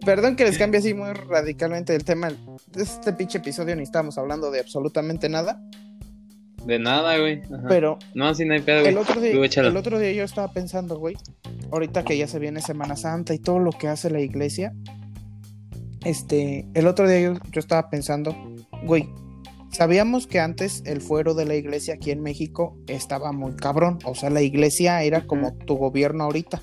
perdón 0.04 0.36
que 0.36 0.44
les 0.44 0.58
cambie 0.58 0.80
así 0.80 0.94
muy 0.94 1.12
radicalmente 1.12 1.94
el 1.94 2.04
tema. 2.04 2.28
De 2.72 2.82
este 2.82 3.12
pinche 3.12 3.38
episodio 3.38 3.76
ni 3.76 3.82
estamos 3.82 4.18
hablando 4.18 4.50
de 4.50 4.60
absolutamente 4.60 5.28
nada. 5.28 5.60
De 6.64 6.78
nada, 6.78 7.16
güey. 7.18 7.40
Ajá. 7.42 7.68
Pero 7.68 7.98
No, 8.14 8.34
sí, 8.34 8.44
no 8.44 8.54
hay 8.54 8.60
pedo, 8.60 8.78
el 8.80 8.94
güey. 8.94 8.96
otro, 8.96 9.14
Tú 9.14 9.20
día, 9.20 9.32
el 9.68 9.76
otro 9.76 9.98
día 9.98 10.12
yo 10.12 10.24
estaba 10.24 10.52
pensando, 10.52 10.98
güey, 10.98 11.16
ahorita 11.72 12.04
que 12.04 12.18
ya 12.18 12.26
se 12.26 12.38
viene 12.38 12.60
Semana 12.60 12.96
Santa 12.96 13.32
y 13.34 13.38
todo 13.38 13.58
lo 13.60 13.70
que 13.72 13.88
hace 13.88 14.10
la 14.10 14.20
iglesia. 14.20 14.74
Este, 16.04 16.66
el 16.74 16.86
otro 16.86 17.08
día 17.08 17.20
yo, 17.20 17.34
yo 17.50 17.60
estaba 17.60 17.88
pensando, 17.88 18.34
güey, 18.84 19.08
sabíamos 19.72 20.26
que 20.26 20.40
antes 20.40 20.82
el 20.86 21.00
fuero 21.00 21.34
de 21.34 21.44
la 21.46 21.54
iglesia 21.54 21.94
aquí 21.94 22.10
en 22.10 22.22
México 22.22 22.76
estaba 22.86 23.32
muy 23.32 23.54
cabrón. 23.54 23.98
O 24.04 24.14
sea, 24.14 24.30
la 24.30 24.42
iglesia 24.42 25.02
era 25.02 25.26
como 25.26 25.54
tu 25.54 25.76
gobierno 25.76 26.24
ahorita. 26.24 26.60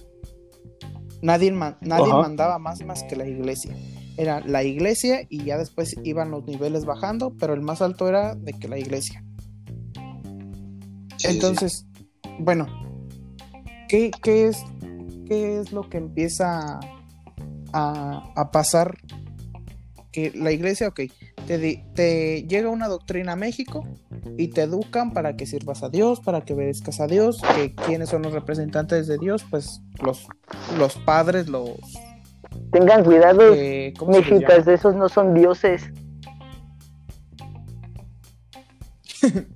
Nadie, 1.21 1.51
man- 1.51 1.77
nadie 1.81 2.11
Ajá. 2.11 2.21
mandaba 2.21 2.59
más 2.59 2.83
más 2.85 3.03
que 3.03 3.15
la 3.15 3.27
iglesia. 3.27 3.75
Era 4.17 4.39
la 4.41 4.63
iglesia 4.63 5.25
y 5.29 5.43
ya 5.43 5.57
después 5.57 5.95
iban 6.03 6.31
los 6.31 6.45
niveles 6.45 6.85
bajando, 6.85 7.33
pero 7.39 7.53
el 7.53 7.61
más 7.61 7.81
alto 7.81 8.07
era 8.07 8.35
de 8.35 8.53
que 8.53 8.67
la 8.67 8.77
iglesia. 8.77 9.23
Sí, 9.93 10.01
sí, 11.17 11.17
sí. 11.17 11.27
Entonces, 11.27 11.85
bueno, 12.39 12.67
¿qué, 13.89 14.11
qué 14.21 14.47
es, 14.47 14.63
¿qué 15.27 15.59
es 15.59 15.71
lo 15.71 15.89
que 15.89 15.97
empieza 15.97 16.79
a, 17.73 18.31
a 18.35 18.51
pasar? 18.51 18.97
Que 20.11 20.31
la 20.35 20.51
iglesia, 20.51 20.87
ok, 20.87 21.01
te, 21.47 22.43
llega 22.47 22.69
una 22.69 22.87
doctrina 22.87 23.33
a 23.33 23.35
México 23.35 23.85
y 24.37 24.49
te 24.49 24.63
educan 24.63 25.13
para 25.13 25.37
que 25.37 25.45
sirvas 25.45 25.81
a 25.83 25.89
Dios, 25.89 26.19
para 26.19 26.41
que 26.41 26.53
obedezcas 26.53 26.99
a 26.99 27.07
Dios, 27.07 27.41
que 27.55 27.73
quiénes 27.73 28.09
son 28.09 28.21
los 28.23 28.33
representantes 28.33 29.07
de 29.07 29.17
Dios, 29.17 29.45
pues 29.49 29.81
los, 30.03 30.27
los 30.77 30.95
padres, 30.97 31.47
los... 31.47 31.69
Tengan 32.71 33.03
cuidado, 33.03 33.53
eh, 33.53 33.93
mexicas, 34.07 34.67
esos 34.67 34.95
no 34.95 35.07
son 35.09 35.33
dioses. 35.33 35.83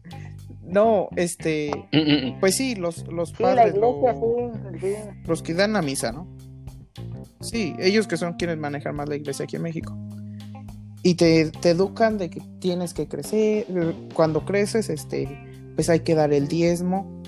No, 0.64 1.10
este, 1.18 1.70
pues 2.40 2.56
sí, 2.56 2.76
los, 2.76 3.06
los 3.08 3.30
Sí, 3.32 3.36
padres, 3.44 3.74
iglesia, 3.76 4.14
lo- 4.14 4.54
sí, 4.80 4.80
sí. 4.80 4.96
los 5.28 5.44
que 5.44 5.54
dan 5.54 5.74
la 5.74 5.82
misa, 5.82 6.14
¿no? 6.14 6.34
Sí, 7.42 7.76
ellos 7.78 8.08
que 8.08 8.16
son 8.16 8.36
quienes 8.36 8.58
manejan 8.58 8.96
más 8.96 9.10
la 9.10 9.18
iglesia 9.18 9.44
aquí 9.44 9.58
en 9.58 9.64
México. 9.64 9.94
Y 11.04 11.16
te, 11.16 11.52
te 11.52 11.72
educan 11.72 12.18
de 12.18 12.30
que 12.30 12.42
tienes 12.60 12.94
que 12.94 13.08
crecer, 13.08 13.66
cuando 14.14 14.46
creces, 14.46 14.90
este, 14.90 15.28
pues 15.76 15.90
hay 15.90 16.02
que 16.02 16.16
dar 16.16 16.32
el 16.34 16.48
diezmo. 16.48 17.22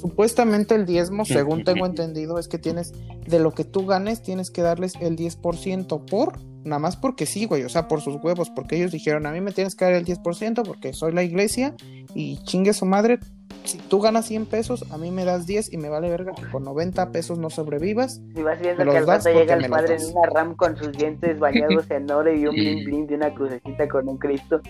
Supuestamente 0.00 0.74
el 0.74 0.86
diezmo, 0.86 1.24
según 1.24 1.64
tengo 1.64 1.86
entendido, 1.86 2.38
es 2.38 2.48
que 2.48 2.58
tienes, 2.58 2.92
de 3.26 3.38
lo 3.38 3.52
que 3.52 3.64
tú 3.64 3.86
ganes, 3.86 4.22
tienes 4.22 4.50
que 4.50 4.62
darles 4.62 4.94
el 5.00 5.16
10% 5.16 6.04
por, 6.04 6.38
nada 6.64 6.78
más 6.78 6.96
porque 6.96 7.26
sí, 7.26 7.46
güey, 7.46 7.64
o 7.64 7.68
sea, 7.68 7.88
por 7.88 8.00
sus 8.00 8.16
huevos, 8.22 8.50
porque 8.50 8.76
ellos 8.76 8.92
dijeron, 8.92 9.26
a 9.26 9.32
mí 9.32 9.40
me 9.40 9.52
tienes 9.52 9.74
que 9.74 9.84
dar 9.84 9.94
el 9.94 10.04
10% 10.04 10.62
porque 10.64 10.92
soy 10.92 11.12
la 11.12 11.24
iglesia 11.24 11.74
y 12.14 12.38
chingue 12.44 12.72
su 12.74 12.86
madre, 12.86 13.18
si 13.64 13.78
tú 13.78 14.00
ganas 14.00 14.26
100 14.26 14.46
pesos, 14.46 14.84
a 14.90 14.98
mí 14.98 15.10
me 15.10 15.24
das 15.24 15.46
10 15.46 15.72
y 15.72 15.76
me 15.76 15.88
vale 15.88 16.08
verga 16.08 16.32
que 16.34 16.48
con 16.50 16.64
90 16.64 17.12
pesos 17.12 17.38
no 17.38 17.50
sobrevivas. 17.50 18.20
Y 18.34 18.42
vas 18.42 18.58
viendo 18.60 18.84
que 18.84 18.96
al 18.96 19.06
rato 19.06 19.30
llega 19.30 19.54
el 19.54 19.68
padre 19.68 19.96
en 19.96 20.16
una 20.16 20.26
ram 20.30 20.54
con 20.56 20.76
sus 20.76 20.92
dientes 20.92 21.38
bañados 21.38 21.84
en 21.90 22.10
oro 22.10 22.32
y 22.32 22.46
un 22.46 22.54
blin 22.54 22.84
blin 22.84 23.06
de 23.06 23.14
una 23.16 23.34
crucecita 23.34 23.88
con 23.88 24.08
un 24.08 24.18
Cristo. 24.18 24.60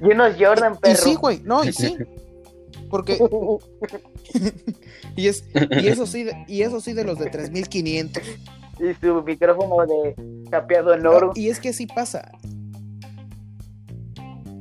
Y 0.00 0.04
unos 0.12 0.34
Jordan, 0.38 0.74
Y 0.74 0.78
perro. 0.78 0.96
sí, 0.96 1.14
güey, 1.14 1.40
no, 1.44 1.64
y 1.64 1.72
sí. 1.72 1.96
Porque, 2.90 3.18
y, 5.16 5.26
es, 5.26 5.44
y 5.54 5.88
eso 5.88 6.06
sí, 6.06 6.28
y 6.46 6.62
eso 6.62 6.80
sí 6.80 6.92
de 6.92 7.04
los 7.04 7.18
de 7.18 7.28
3500. 7.28 8.22
y 8.78 8.94
su 9.04 9.22
micrófono 9.22 9.84
de 9.86 10.14
capeado 10.50 10.94
en 10.94 11.06
oro. 11.06 11.32
Y 11.34 11.48
es 11.48 11.58
que 11.58 11.72
sí 11.72 11.86
pasa. 11.86 12.30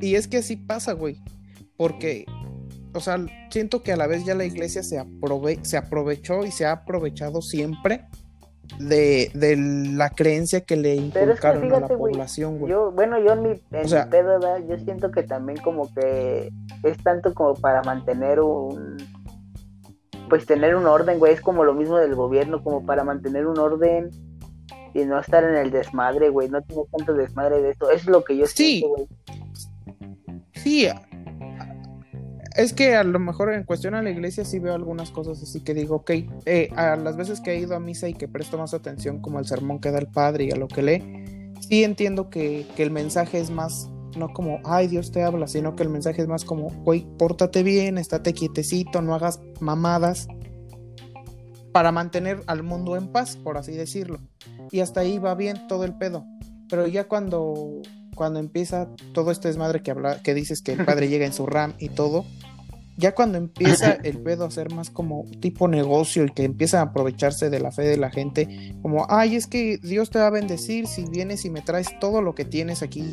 Y 0.02 0.16
es 0.16 0.28
que 0.28 0.42
sí 0.42 0.56
pasa, 0.56 0.94
güey. 0.94 1.18
Porque, 1.84 2.24
o 2.94 3.02
sea, 3.02 3.18
siento 3.50 3.84
que 3.84 3.92
a 3.92 3.98
la 3.98 4.08
vez 4.08 4.24
ya 4.24 4.36
la 4.36 4.46
iglesia 4.46 4.84
se, 4.84 4.98
aprove 4.98 5.60
se 5.64 5.76
aprovechó 5.76 6.46
y 6.46 6.52
se 6.52 6.66
ha 6.66 6.72
aprovechado 6.72 7.42
siempre 7.42 8.06
de, 8.80 9.30
de 9.34 9.58
la 9.58 10.10
creencia 10.10 10.62
que 10.62 10.78
le 10.78 10.96
Pero 11.14 11.34
es 11.34 11.42
que 11.42 11.48
inculcaron 11.50 11.74
a 11.74 11.80
la 11.82 11.88
población, 11.90 12.58
güey. 12.58 12.72
Yo, 12.72 12.94
bueno, 12.94 13.20
yo 13.20 13.34
en 13.34 13.42
mi, 13.42 13.50
en 13.72 13.86
O 13.86 13.88
sea- 13.90 14.06
mi 14.06 14.12
pedo, 14.12 14.40
¿verdad? 14.40 14.62
yo 14.66 14.78
siento 14.80 15.12
que 15.12 15.24
también 15.24 15.58
como 15.60 15.94
que 15.94 16.50
es 16.84 16.98
tanto 17.04 17.34
como 17.34 17.54
para 17.56 17.84
mantener 17.84 18.40
un, 18.40 18.96
pues 20.30 20.46
tener 20.46 20.76
un 20.78 20.86
orden, 20.86 21.20
güey, 21.20 21.34
es 21.34 21.42
como 21.42 21.66
lo 21.66 21.74
mismo 21.74 21.98
del 21.98 22.16
gobierno, 22.16 22.64
como 22.64 22.86
para 22.86 23.04
mantener 23.04 23.46
un 23.46 23.60
orden 23.60 24.10
y 24.94 25.04
no 25.04 25.20
estar 25.20 25.44
en 25.44 25.56
el 25.56 25.70
desmadre, 25.70 26.30
güey, 26.30 26.48
no 26.48 26.62
tener 26.62 26.86
tanto 26.98 27.14
desmadre 27.14 27.62
de 27.62 27.72
eso, 27.72 27.92
es 27.92 28.06
lo 28.06 28.24
que 28.24 28.38
yo 28.38 28.46
Sí. 28.48 28.54
siento, 28.80 28.88
güey. 28.88 29.08
Sí, 30.54 30.88
es 32.56 32.74
que 32.74 32.96
a 32.96 33.04
lo 33.04 33.20
mejor 33.20 33.54
en 33.54 33.64
cuestión 33.64 33.96
a 33.96 34.02
la 34.02 34.10
iglesia 34.10 34.46
sí 34.46 34.60
veo 34.60 34.74
algunas 34.74 35.12
cosas 35.12 35.42
así 35.42 35.62
que 35.62 35.74
digo, 35.74 35.98
ok, 35.98 36.12
eh, 36.46 36.70
a 36.76 36.96
las 36.96 37.18
veces 37.18 37.42
que 37.42 37.52
he 37.52 37.60
ido 37.60 37.76
a 37.76 37.80
misa 37.80 38.08
y 38.08 38.14
que 38.14 38.28
presto 38.28 38.58
más 38.58 38.74
atención 38.74 39.22
como 39.22 39.38
al 39.38 39.46
sermón 39.46 39.80
que 39.80 39.92
da 39.92 40.00
el 40.00 40.08
padre 40.08 40.46
y 40.46 40.52
a 40.52 40.56
lo 40.56 40.68
que 40.68 40.82
lee, 40.82 41.54
sí 41.68 41.84
entiendo 41.84 42.30
que, 42.30 42.66
que 42.76 42.84
el 42.84 42.92
mensaje 42.92 43.40
es 43.40 43.50
más, 43.50 43.90
no 44.18 44.32
como, 44.34 44.60
ay, 44.64 44.88
Dios 44.88 45.12
te 45.12 45.24
habla, 45.24 45.48
sino 45.48 45.76
que 45.76 45.84
el 45.84 45.90
mensaje 45.90 46.22
es 46.22 46.28
más 46.28 46.46
como, 46.46 46.70
güey, 46.70 47.08
pórtate 47.18 47.64
bien, 47.64 47.98
estate 47.98 48.34
quietecito, 48.34 49.02
no 49.02 49.16
hagas 49.16 49.40
mamadas 49.60 50.28
para 51.74 51.92
mantener 51.92 52.44
al 52.48 52.64
mundo 52.64 52.96
en 52.96 53.08
paz, 53.08 53.36
por 53.36 53.58
así 53.58 53.74
decirlo. 53.74 54.20
Y 54.72 54.80
hasta 54.80 55.02
ahí 55.02 55.18
va 55.18 55.36
bien 55.36 55.68
todo 55.68 55.84
el 55.84 55.96
pedo. 55.96 56.26
Pero 56.70 56.88
ya 56.88 57.06
cuando 57.06 57.82
cuando 58.14 58.40
empieza 58.40 58.88
todo 59.14 59.32
este 59.32 59.48
desmadre 59.48 59.82
que 59.82 59.92
habla, 59.92 60.22
que 60.22 60.34
dices 60.34 60.62
que 60.62 60.74
el 60.74 60.86
padre 60.86 61.08
llega 61.08 61.26
en 61.26 61.34
su 61.34 61.46
RAM 61.46 61.74
y 61.80 61.90
todo, 61.90 62.26
ya 62.96 63.16
cuando 63.16 63.38
empieza 63.38 63.94
el 64.04 64.20
pedo 64.20 64.46
a 64.46 64.52
ser 64.52 64.72
más 64.72 64.90
como 64.90 65.26
tipo 65.40 65.68
negocio 65.68 66.26
y 66.26 66.30
que 66.30 66.44
empieza 66.44 66.80
a 66.80 66.84
aprovecharse 66.84 67.50
de 67.50 67.60
la 67.60 67.72
fe 67.72 67.84
de 67.84 67.98
la 67.98 68.12
gente, 68.12 68.76
como, 68.82 69.08
ay, 69.10 69.36
es 69.36 69.48
que 69.48 69.80
Dios 69.82 70.10
te 70.10 70.20
va 70.20 70.28
a 70.28 70.32
bendecir 70.32 70.88
si 70.88 71.06
vienes 71.06 71.46
y 71.46 71.50
me 71.50 71.62
traes 71.62 71.88
todo 72.00 72.22
lo 72.22 72.36
que 72.36 72.46
tienes 72.46 72.84
aquí, 72.84 73.04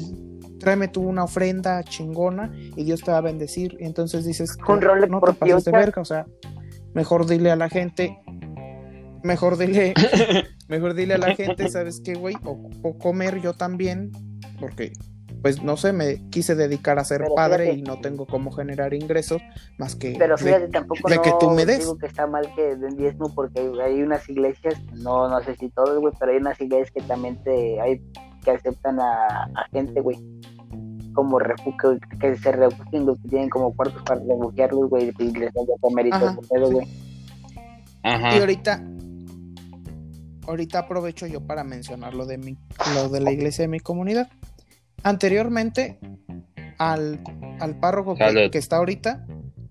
tráeme 0.59 0.89
tú 0.89 1.03
una 1.03 1.25
ofrenda 1.25 1.83
chingona 1.83 2.53
y 2.77 2.85
Dios 2.85 3.01
te 3.01 3.11
va 3.11 3.19
a 3.19 3.23
bendecir. 3.23 3.77
Y 3.81 3.85
entonces 3.85 4.25
dices, 4.25 4.57
Rolex 4.59 5.11
no 5.11 5.21
por 5.21 5.35
te 5.35 5.39
pases 5.39 5.65
de 5.65 5.73
verga, 5.73 6.03
o 6.03 6.05
sea, 6.05 6.27
mejor 6.93 7.27
dile 7.27 7.51
a 7.51 7.57
la 7.57 7.71
gente, 7.71 8.19
mejor 9.23 9.57
dile, 9.57 9.95
mejor 10.69 10.95
dile 10.95 11.15
a 11.15 11.19
la 11.19 11.35
gente, 11.35 11.69
¿sabes 11.71 12.01
qué, 12.05 12.15
güey? 12.15 12.37
Ocupo 12.45 12.99
comer 12.99 13.41
yo 13.41 13.55
también, 13.55 14.13
porque, 14.61 14.93
pues, 15.43 15.63
no 15.63 15.77
sé, 15.77 15.93
me 15.93 16.29
quise 16.31 16.55
dedicar 16.55 16.99
a 16.99 17.05
ser 17.05 17.23
Pero 17.23 17.35
padre 17.35 17.65
fíjate. 17.65 17.79
y 17.79 17.83
no 17.83 18.01
tengo 18.01 18.27
cómo 18.27 18.53
generar 18.53 18.93
ingresos 18.95 19.41
más 19.79 19.97
que 19.97 20.15
Pero 20.19 20.37
de- 20.37 20.45
fíjate, 20.45 20.69
tampoco 20.69 21.09
de 21.09 21.17
no 21.17 21.23
que 21.23 21.33
tú 21.41 21.51
me 21.51 21.65
des. 21.67 21.79
digo 21.81 21.97
que 21.99 22.07
está 22.07 22.27
mal 22.27 22.47
que 22.55 22.77
den 22.77 22.97
diezmo 22.97 23.35
porque 23.35 23.61
hay 23.83 24.03
unas 24.03 24.29
iglesias, 24.29 24.75
no 24.95 25.29
no 25.29 25.41
sé 25.43 25.57
si 25.57 25.71
todos, 25.71 25.99
güey, 25.99 26.13
pero 26.21 26.33
hay 26.33 26.39
unas 26.39 26.61
iglesias 26.61 26.91
que 26.93 27.01
también 27.03 27.43
te 27.43 27.81
hay 27.81 28.03
que 28.45 28.51
aceptan 28.53 29.01
a, 29.01 29.27
a 29.55 29.69
gente, 29.73 30.01
güey, 30.01 30.19
como 31.13 31.39
refugio, 31.39 31.99
que 32.21 32.37
se 32.37 32.53
refugian, 32.53 33.05
que 33.07 33.29
tienen 33.29 33.51
como 33.51 33.75
cuartos 33.75 34.03
para 34.05 34.21
refugiarlos, 34.21 34.89
güey, 34.89 35.13
y 35.19 35.31
les 35.33 35.53
dan 35.53 35.67
comer 35.81 36.07
y 36.07 36.11
todo 36.11 36.71
güey. 36.71 36.87
Ajá. 38.03 38.37
Y 38.37 38.41
ahorita, 38.41 38.83
ahorita 40.47 40.79
aprovecho 40.81 41.27
yo 41.27 41.41
para 41.47 41.65
mencionar 41.65 42.15
lo 42.15 42.27
de 42.27 42.39
mi, 42.39 42.57
lo 42.95 43.09
de 43.09 43.21
la 43.21 43.31
iglesia 43.33 43.63
de 43.65 43.69
mi 43.69 43.81
comunidad. 43.81 44.29
Anteriormente, 45.03 45.99
al, 46.79 47.21
al 47.61 47.79
párroco 47.79 48.15
que, 48.15 48.51
está 48.59 48.77
ahorita, 48.77 49.27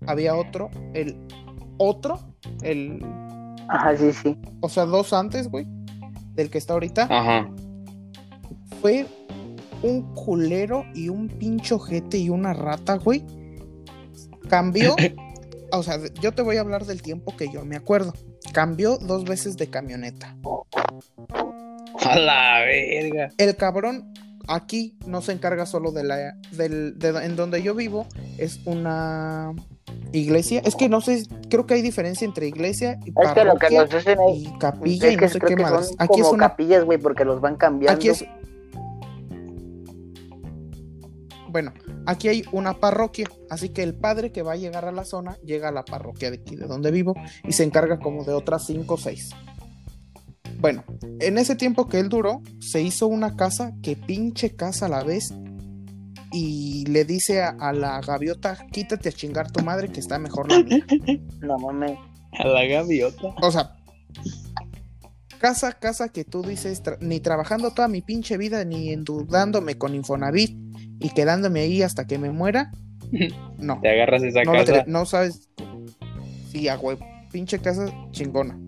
había 0.06 0.34
otro, 0.36 0.70
el 0.94 1.16
otro, 1.78 2.20
el, 2.62 3.04
Ajá, 3.68 3.96
sí, 3.96 4.12
sí. 4.12 4.36
o 4.60 4.68
sea, 4.68 4.84
dos 4.86 5.12
antes, 5.12 5.48
güey, 5.48 5.66
del 6.34 6.50
que 6.50 6.58
está 6.58 6.74
ahorita, 6.74 7.08
Ajá. 7.10 7.50
fue 8.80 9.06
un 9.82 10.14
culero 10.14 10.84
y 10.94 11.08
un 11.08 11.28
pincho 11.28 11.78
jete 11.78 12.18
y 12.18 12.28
una 12.28 12.52
rata, 12.52 12.96
güey. 12.96 13.24
Cambió, 14.48 14.94
o 15.72 15.82
sea, 15.82 15.98
yo 16.20 16.32
te 16.32 16.42
voy 16.42 16.56
a 16.56 16.60
hablar 16.60 16.84
del 16.86 17.02
tiempo 17.02 17.36
que 17.36 17.50
yo 17.50 17.64
me 17.64 17.76
acuerdo. 17.76 18.12
Cambió 18.52 18.98
dos 18.98 19.24
veces 19.24 19.56
de 19.56 19.68
camioneta. 19.68 20.36
A 22.00 22.18
la 22.18 22.60
verga. 22.60 23.30
El 23.38 23.56
cabrón 23.56 24.12
aquí 24.50 24.98
no 25.06 25.22
se 25.22 25.32
encarga 25.32 25.64
solo 25.64 25.92
de 25.92 26.04
la 26.04 26.34
del 26.50 26.98
de, 26.98 27.08
en 27.24 27.36
donde 27.36 27.62
yo 27.62 27.74
vivo 27.74 28.06
es 28.36 28.60
una 28.66 29.54
iglesia. 30.12 30.60
Es 30.64 30.74
que 30.74 30.88
no 30.88 31.00
sé, 31.00 31.22
creo 31.48 31.66
que 31.66 31.74
hay 31.74 31.82
diferencia 31.82 32.24
entre 32.24 32.48
iglesia 32.48 32.98
y 33.04 33.10
Es 33.10 33.32
que 33.32 33.44
lo 33.44 33.54
que 33.54 33.68
parroquia 33.68 33.82
nos 33.84 33.94
hacen 33.94 34.18
ahí. 34.18 34.44
y 34.46 34.58
capilla 34.58 35.08
Es 35.08 35.14
y 35.14 35.16
no 35.16 35.28
sé 35.28 35.38
creo 35.38 35.48
qué 35.48 35.54
que 35.56 35.62
más. 35.62 35.86
son 35.86 35.96
Aquí 35.98 36.20
es 36.20 36.26
como 36.26 36.34
una 36.34 36.48
capillas, 36.48 36.84
güey, 36.84 36.98
porque 36.98 37.24
los 37.24 37.40
van 37.40 37.56
cambiando. 37.56 37.96
Aquí 37.96 38.08
es. 38.08 38.24
Bueno, 41.48 41.72
aquí 42.06 42.28
hay 42.28 42.44
una 42.52 42.74
parroquia, 42.74 43.28
así 43.48 43.70
que 43.70 43.82
el 43.82 43.94
padre 43.94 44.30
que 44.30 44.42
va 44.42 44.52
a 44.52 44.56
llegar 44.56 44.84
a 44.84 44.92
la 44.92 45.04
zona 45.04 45.36
llega 45.44 45.68
a 45.68 45.72
la 45.72 45.84
parroquia 45.84 46.30
de 46.30 46.36
aquí, 46.36 46.54
de 46.54 46.66
donde 46.66 46.92
vivo, 46.92 47.14
y 47.42 47.52
se 47.52 47.64
encarga 47.64 47.98
como 47.98 48.24
de 48.24 48.32
otras 48.32 48.66
cinco 48.66 48.94
o 48.94 48.98
seis. 48.98 49.30
Bueno, 50.60 50.84
en 51.20 51.38
ese 51.38 51.56
tiempo 51.56 51.88
que 51.88 51.98
él 52.00 52.08
duró, 52.08 52.42
se 52.60 52.82
hizo 52.82 53.06
una 53.06 53.34
casa 53.36 53.72
que 53.82 53.96
pinche 53.96 54.54
casa 54.54 54.86
a 54.86 54.88
la 54.90 55.02
vez, 55.02 55.32
y 56.32 56.84
le 56.86 57.04
dice 57.04 57.42
a, 57.42 57.48
a 57.58 57.72
la 57.72 58.00
gaviota: 58.00 58.58
quítate 58.70 59.08
a 59.08 59.12
chingar 59.12 59.50
tu 59.50 59.64
madre, 59.64 59.88
que 59.88 60.00
está 60.00 60.18
mejor 60.18 60.50
la 60.50 60.62
mía. 60.62 60.84
No 61.40 61.58
mames. 61.58 61.98
A 62.38 62.46
la 62.46 62.64
gaviota. 62.64 63.34
O 63.42 63.50
sea, 63.50 63.74
casa, 65.40 65.72
casa 65.72 66.10
que 66.10 66.24
tú 66.24 66.42
dices, 66.42 66.82
tra- 66.82 66.98
ni 67.00 67.20
trabajando 67.20 67.70
toda 67.72 67.88
mi 67.88 68.02
pinche 68.02 68.36
vida, 68.36 68.64
ni 68.64 68.90
endeudándome 68.92 69.76
con 69.78 69.94
Infonavit 69.94 70.56
y 71.00 71.08
quedándome 71.10 71.60
ahí 71.60 71.82
hasta 71.82 72.06
que 72.06 72.18
me 72.18 72.30
muera. 72.30 72.70
No, 73.58 73.78
Te 73.82 73.90
agarras 73.90 74.22
esa 74.22 74.42
no, 74.44 74.52
casa. 74.52 74.84
no 74.86 75.04
sabes. 75.04 75.48
Sí, 76.50 76.68
a 76.68 76.78
huevo. 76.78 77.04
Pinche 77.32 77.58
casa 77.58 77.86
chingona. 78.12 78.58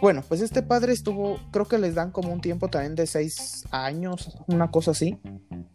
Bueno, 0.00 0.22
pues 0.26 0.40
este 0.40 0.62
padre 0.62 0.92
estuvo, 0.92 1.38
creo 1.50 1.66
que 1.66 1.78
les 1.78 1.94
dan 1.94 2.10
como 2.12 2.32
un 2.32 2.40
tiempo 2.40 2.68
también 2.68 2.94
de 2.94 3.06
seis 3.06 3.64
años, 3.70 4.36
una 4.46 4.70
cosa 4.70 4.92
así. 4.92 5.18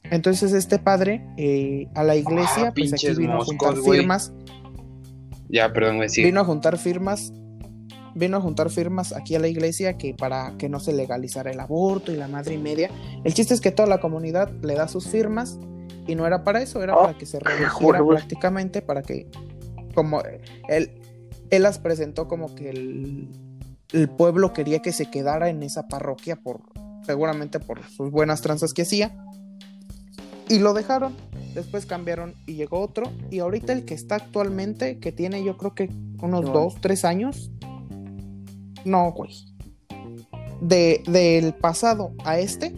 Entonces 0.03 0.53
este 0.53 0.79
padre 0.79 1.25
eh, 1.37 1.87
a 1.95 2.03
la 2.03 2.15
iglesia, 2.15 2.67
Ah, 2.69 2.73
pues 2.75 2.93
aquí 2.93 3.09
vino 3.15 3.41
a 3.41 3.45
juntar 3.45 3.75
firmas 3.77 4.31
Ya, 5.49 5.71
perdón, 5.73 5.97
güey, 5.97 6.09
sí. 6.09 6.23
vino 6.23 6.39
a 6.41 6.45
juntar 6.45 6.77
firmas 6.77 7.33
vino 8.15 8.37
a 8.37 8.41
juntar 8.41 8.69
firmas 8.69 9.11
aquí 9.11 9.33
a 9.33 9.39
la 9.39 9.47
iglesia 9.47 9.97
que 9.97 10.13
para 10.13 10.55
que 10.59 10.69
no 10.69 10.79
se 10.79 10.93
legalizara 10.93 11.49
el 11.49 11.59
aborto 11.59 12.11
y 12.11 12.15
la 12.15 12.27
madre 12.27 12.53
y 12.53 12.57
media 12.59 12.91
el 13.23 13.33
chiste 13.33 13.55
es 13.55 13.59
que 13.61 13.71
toda 13.71 13.89
la 13.89 13.99
comunidad 13.99 14.51
le 14.61 14.75
da 14.75 14.87
sus 14.87 15.07
firmas 15.07 15.57
y 16.05 16.13
no 16.13 16.27
era 16.27 16.43
para 16.43 16.61
eso 16.61 16.83
era 16.83 16.95
Oh, 16.95 17.01
para 17.05 17.17
que 17.17 17.25
se 17.25 17.39
güey. 17.39 18.15
prácticamente 18.19 18.83
para 18.83 19.01
que 19.01 19.25
como 19.95 20.21
él 20.69 20.91
él 21.49 21.63
las 21.63 21.79
presentó 21.79 22.27
como 22.27 22.53
que 22.53 22.69
el, 22.69 23.29
el 23.93 24.09
pueblo 24.09 24.53
quería 24.53 24.81
que 24.81 24.91
se 24.91 25.05
quedara 25.09 25.49
en 25.49 25.63
esa 25.63 25.87
parroquia 25.87 26.35
por 26.35 26.61
seguramente 27.05 27.59
por 27.59 27.83
sus 27.89 28.11
buenas 28.11 28.41
tranzas 28.41 28.73
que 28.73 28.81
hacía 28.83 29.15
y 30.49 30.59
lo 30.59 30.73
dejaron 30.73 31.15
después 31.53 31.85
cambiaron 31.85 32.33
y 32.47 32.55
llegó 32.55 32.79
otro 32.79 33.11
y 33.29 33.39
ahorita 33.39 33.73
el 33.73 33.85
que 33.85 33.93
está 33.93 34.15
actualmente 34.15 34.99
que 34.99 35.11
tiene 35.11 35.43
yo 35.43 35.57
creo 35.57 35.75
que 35.75 35.89
unos 36.21 36.45
No. 36.45 36.51
dos 36.51 36.75
tres 36.81 37.05
años 37.05 37.51
no 38.85 39.11
güey 39.11 39.31
de 40.61 41.03
del 41.07 41.53
pasado 41.53 42.13
a 42.25 42.39
este 42.39 42.73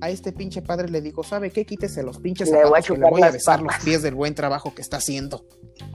a 0.00 0.10
este 0.10 0.32
pinche 0.32 0.60
padre 0.62 0.88
le 0.88 1.00
digo 1.00 1.22
sabe 1.24 1.50
qué 1.50 1.64
quítese 1.64 2.02
los 2.02 2.18
pinches 2.18 2.50
Le 2.50 2.64
voy 2.64 2.78
a 2.78 2.82
que 2.82 2.96
le 2.96 3.10
voy 3.10 3.22
a 3.22 3.30
besar 3.30 3.60
los 3.60 3.68
patas". 3.72 3.84
pies 3.84 4.02
del 4.02 4.14
buen 4.14 4.34
trabajo 4.34 4.74
que 4.74 4.82
está 4.82 4.98
haciendo 4.98 5.44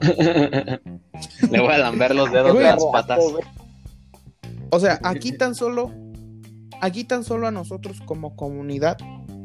Le 0.00 1.60
voy 1.60 1.68
a 1.72 1.78
lamber 1.78 2.14
los 2.14 2.30
dedos 2.32 2.56
de 2.56 2.62
las 2.64 2.84
patas. 2.92 3.20
O 4.74 4.80
sea, 4.80 4.98
aquí 5.04 5.30
tan 5.32 5.54
solo, 5.54 5.92
aquí 6.80 7.04
tan 7.04 7.22
solo 7.22 7.46
a 7.46 7.52
nosotros 7.52 8.00
como 8.04 8.34
comunidad 8.34 8.98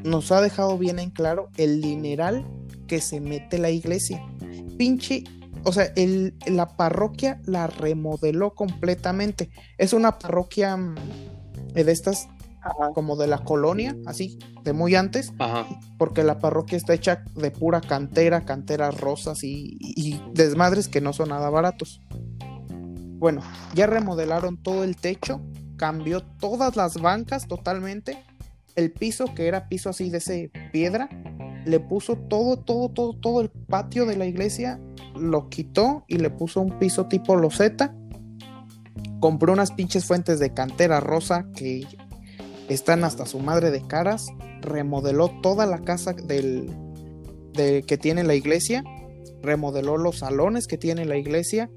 nos 0.04 0.32
ha 0.32 0.42
dejado 0.42 0.78
bien 0.78 0.98
en 0.98 1.12
claro 1.12 1.50
el 1.58 1.82
dineral 1.82 2.48
que 2.88 3.00
se 3.00 3.22
mete 3.22 3.60
la 3.60 3.70
iglesia. 3.70 4.26
Pinche, 4.78 5.24
o 5.66 5.72
sea, 5.72 5.92
el, 5.96 6.36
la 6.48 6.76
parroquia 6.76 7.40
la 7.46 7.68
remodeló 7.68 8.56
completamente. 8.56 9.52
Es 9.78 9.94
una 9.94 10.18
parroquia 10.18 10.76
mm, 10.76 10.96
de 11.76 11.92
estas 11.92 12.28
Ajá. 12.62 12.92
como 12.96 13.16
de 13.16 13.28
la 13.28 13.44
colonia, 13.44 13.96
así, 14.08 14.40
de 14.64 14.74
muy 14.74 14.96
antes, 14.96 15.34
Ajá. 15.38 15.68
porque 16.00 16.24
la 16.24 16.40
parroquia 16.40 16.78
está 16.78 16.96
hecha 16.96 17.24
de 17.36 17.52
pura 17.52 17.82
cantera, 17.82 18.46
canteras 18.46 19.00
rosas 19.00 19.44
y, 19.44 19.78
y 19.80 20.20
desmadres 20.34 20.88
que 20.88 21.02
no 21.02 21.14
son 21.14 21.30
nada 21.30 21.52
baratos. 21.52 22.02
Bueno, 23.20 23.42
ya 23.76 23.86
remodelaron 23.86 24.56
todo 24.56 24.86
el 24.86 24.96
techo, 24.96 25.42
cambió 25.76 26.22
todas 26.22 26.78
las 26.78 27.02
bancas 27.02 27.48
totalmente, 27.48 28.24
el 28.76 28.92
piso 28.94 29.34
que 29.36 29.48
era 29.48 29.68
piso 29.68 29.90
así 29.90 30.10
de 30.10 30.20
ese 30.20 30.52
piedra, 30.72 31.10
le 31.66 31.82
puso 31.82 32.16
todo, 32.16 32.58
todo, 32.58 32.88
todo, 32.88 33.14
todo 33.14 33.42
el 33.42 33.50
patio 33.50 34.06
de 34.06 34.16
la 34.16 34.26
iglesia, 34.26 34.80
lo 35.18 35.50
quitó 35.50 36.06
y 36.08 36.18
le 36.18 36.30
puso 36.30 36.62
un 36.62 36.80
piso 36.80 37.08
tipo 37.08 37.36
loseta. 37.36 37.94
Compró 39.20 39.52
unas 39.52 39.74
pinches 39.74 40.06
fuentes 40.06 40.40
de 40.40 40.54
cantera 40.54 41.02
rosa 41.02 41.46
que 41.54 41.86
están 42.70 43.04
hasta 43.04 43.26
su 43.26 43.40
madre 43.40 43.70
de 43.70 43.86
caras, 43.86 44.28
remodeló 44.62 45.30
toda 45.42 45.66
la 45.66 45.80
casa 45.80 46.14
del, 46.14 46.74
de, 47.52 47.84
que 47.86 47.98
tiene 47.98 48.24
la 48.24 48.36
iglesia, 48.36 48.86
remodeló 49.42 49.98
los 49.98 50.20
salones 50.20 50.68
que 50.68 50.78
tiene 50.78 51.04
la 51.04 51.18
iglesia 51.18 51.70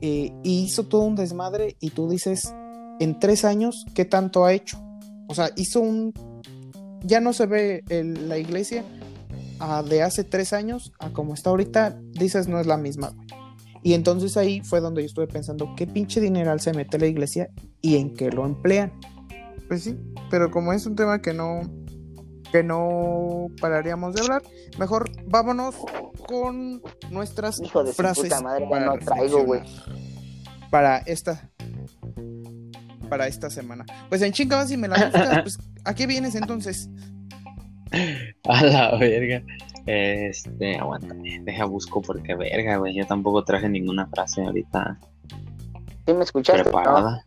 eh, 0.00 0.32
y 0.42 0.60
hizo 0.64 0.84
todo 0.84 1.02
un 1.02 1.16
desmadre 1.16 1.76
y 1.80 1.90
tú 1.90 2.08
dices, 2.08 2.52
en 3.00 3.18
tres 3.18 3.44
años, 3.44 3.84
¿qué 3.94 4.04
tanto 4.04 4.44
ha 4.44 4.52
hecho? 4.52 4.78
O 5.28 5.34
sea, 5.34 5.50
hizo 5.56 5.80
un... 5.80 6.12
Ya 7.02 7.20
no 7.20 7.32
se 7.32 7.46
ve 7.46 7.84
el- 7.88 8.28
la 8.28 8.38
iglesia 8.38 8.84
ah, 9.60 9.82
de 9.82 10.02
hace 10.02 10.24
tres 10.24 10.52
años 10.52 10.92
a 10.98 11.10
como 11.12 11.34
está 11.34 11.50
ahorita, 11.50 11.98
dices, 12.12 12.48
no 12.48 12.58
es 12.60 12.66
la 12.66 12.76
misma. 12.76 13.12
Y 13.82 13.94
entonces 13.94 14.36
ahí 14.36 14.60
fue 14.62 14.80
donde 14.80 15.02
yo 15.02 15.06
estuve 15.06 15.28
pensando, 15.28 15.74
¿qué 15.76 15.86
pinche 15.86 16.20
dineral 16.20 16.60
se 16.60 16.72
mete 16.72 16.98
la 16.98 17.06
iglesia 17.06 17.48
y 17.80 17.96
en 17.96 18.14
qué 18.14 18.30
lo 18.30 18.44
emplean? 18.44 18.92
Pues 19.68 19.84
sí, 19.84 19.96
pero 20.30 20.50
como 20.50 20.72
es 20.72 20.86
un 20.86 20.96
tema 20.96 21.20
que 21.22 21.32
no 21.32 21.60
que 22.52 22.62
no 22.62 23.48
pararíamos 23.60 24.14
de 24.14 24.22
hablar, 24.22 24.42
mejor 24.78 25.10
vámonos 25.28 25.74
con 26.26 26.82
nuestras 27.10 27.60
Hijo 27.60 27.84
de 27.84 27.90
su 27.90 27.96
frases 27.96 28.24
puta 28.24 28.40
madre, 28.40 28.66
para 28.68 28.86
no 28.86 28.98
traigo, 28.98 29.44
güey. 29.44 29.62
Para 30.70 30.98
esta 30.98 31.50
para 33.08 33.28
esta 33.28 33.50
semana. 33.50 33.84
Pues 34.08 34.20
en 34.22 34.32
chinga 34.32 34.56
vas 34.56 34.70
y 34.70 34.76
me 34.76 34.88
la 34.88 34.96
buscas, 35.04 35.38
pues 35.42 35.58
¿a 35.84 35.94
qué 35.94 36.06
vienes 36.06 36.34
entonces? 36.34 36.90
A 38.44 38.64
la 38.64 38.96
verga. 38.96 39.42
Este, 39.86 40.76
aguántame. 40.76 41.40
Deja 41.44 41.64
busco 41.64 42.02
porque 42.02 42.34
verga, 42.34 42.76
güey. 42.78 42.94
Yo 42.94 43.06
tampoco 43.06 43.44
traje 43.44 43.68
ninguna 43.68 44.08
frase 44.08 44.42
ahorita 44.42 44.98
¿Sí 46.06 46.12
me 46.12 46.22
escuchaste? 46.22 46.58
No. 46.58 46.64
preparada. 46.64 47.24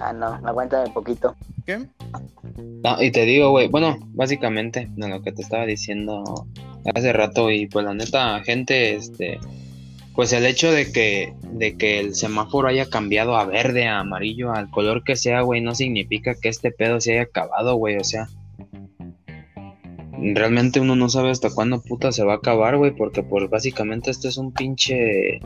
Ah, 0.00 0.12
no, 0.12 0.26
aguántame 0.26 0.86
un 0.86 0.92
poquito. 0.92 1.34
¿Qué? 1.66 1.86
No, 2.82 3.02
y 3.02 3.10
te 3.12 3.22
digo, 3.22 3.50
güey, 3.50 3.68
bueno, 3.68 3.98
básicamente, 4.08 4.88
de 4.96 5.08
lo 5.08 5.22
que 5.22 5.32
te 5.32 5.42
estaba 5.42 5.66
diciendo 5.66 6.46
hace 6.94 7.12
rato, 7.12 7.50
y 7.50 7.66
pues 7.66 7.84
la 7.84 7.94
neta, 7.94 8.40
gente, 8.44 8.94
este, 8.94 9.38
pues 10.14 10.32
el 10.32 10.46
hecho 10.46 10.70
de 10.72 10.90
que, 10.92 11.34
de 11.52 11.76
que 11.76 12.00
el 12.00 12.14
semáforo 12.14 12.68
haya 12.68 12.86
cambiado 12.88 13.36
a 13.36 13.44
verde, 13.44 13.86
a 13.86 14.00
amarillo, 14.00 14.52
al 14.52 14.70
color 14.70 15.04
que 15.04 15.16
sea, 15.16 15.42
güey, 15.42 15.60
no 15.60 15.74
significa 15.74 16.34
que 16.34 16.48
este 16.48 16.70
pedo 16.70 17.00
se 17.00 17.12
haya 17.12 17.22
acabado, 17.22 17.76
güey, 17.76 17.96
o 17.96 18.04
sea, 18.04 18.28
realmente 20.20 20.80
uno 20.80 20.96
no 20.96 21.08
sabe 21.08 21.30
hasta 21.30 21.50
cuándo 21.50 21.80
puta 21.80 22.10
se 22.10 22.24
va 22.24 22.34
a 22.34 22.36
acabar, 22.36 22.76
güey, 22.76 22.90
porque 22.90 23.22
pues 23.22 23.48
básicamente 23.48 24.10
esto 24.10 24.28
es 24.28 24.36
un 24.36 24.52
pinche, 24.52 25.40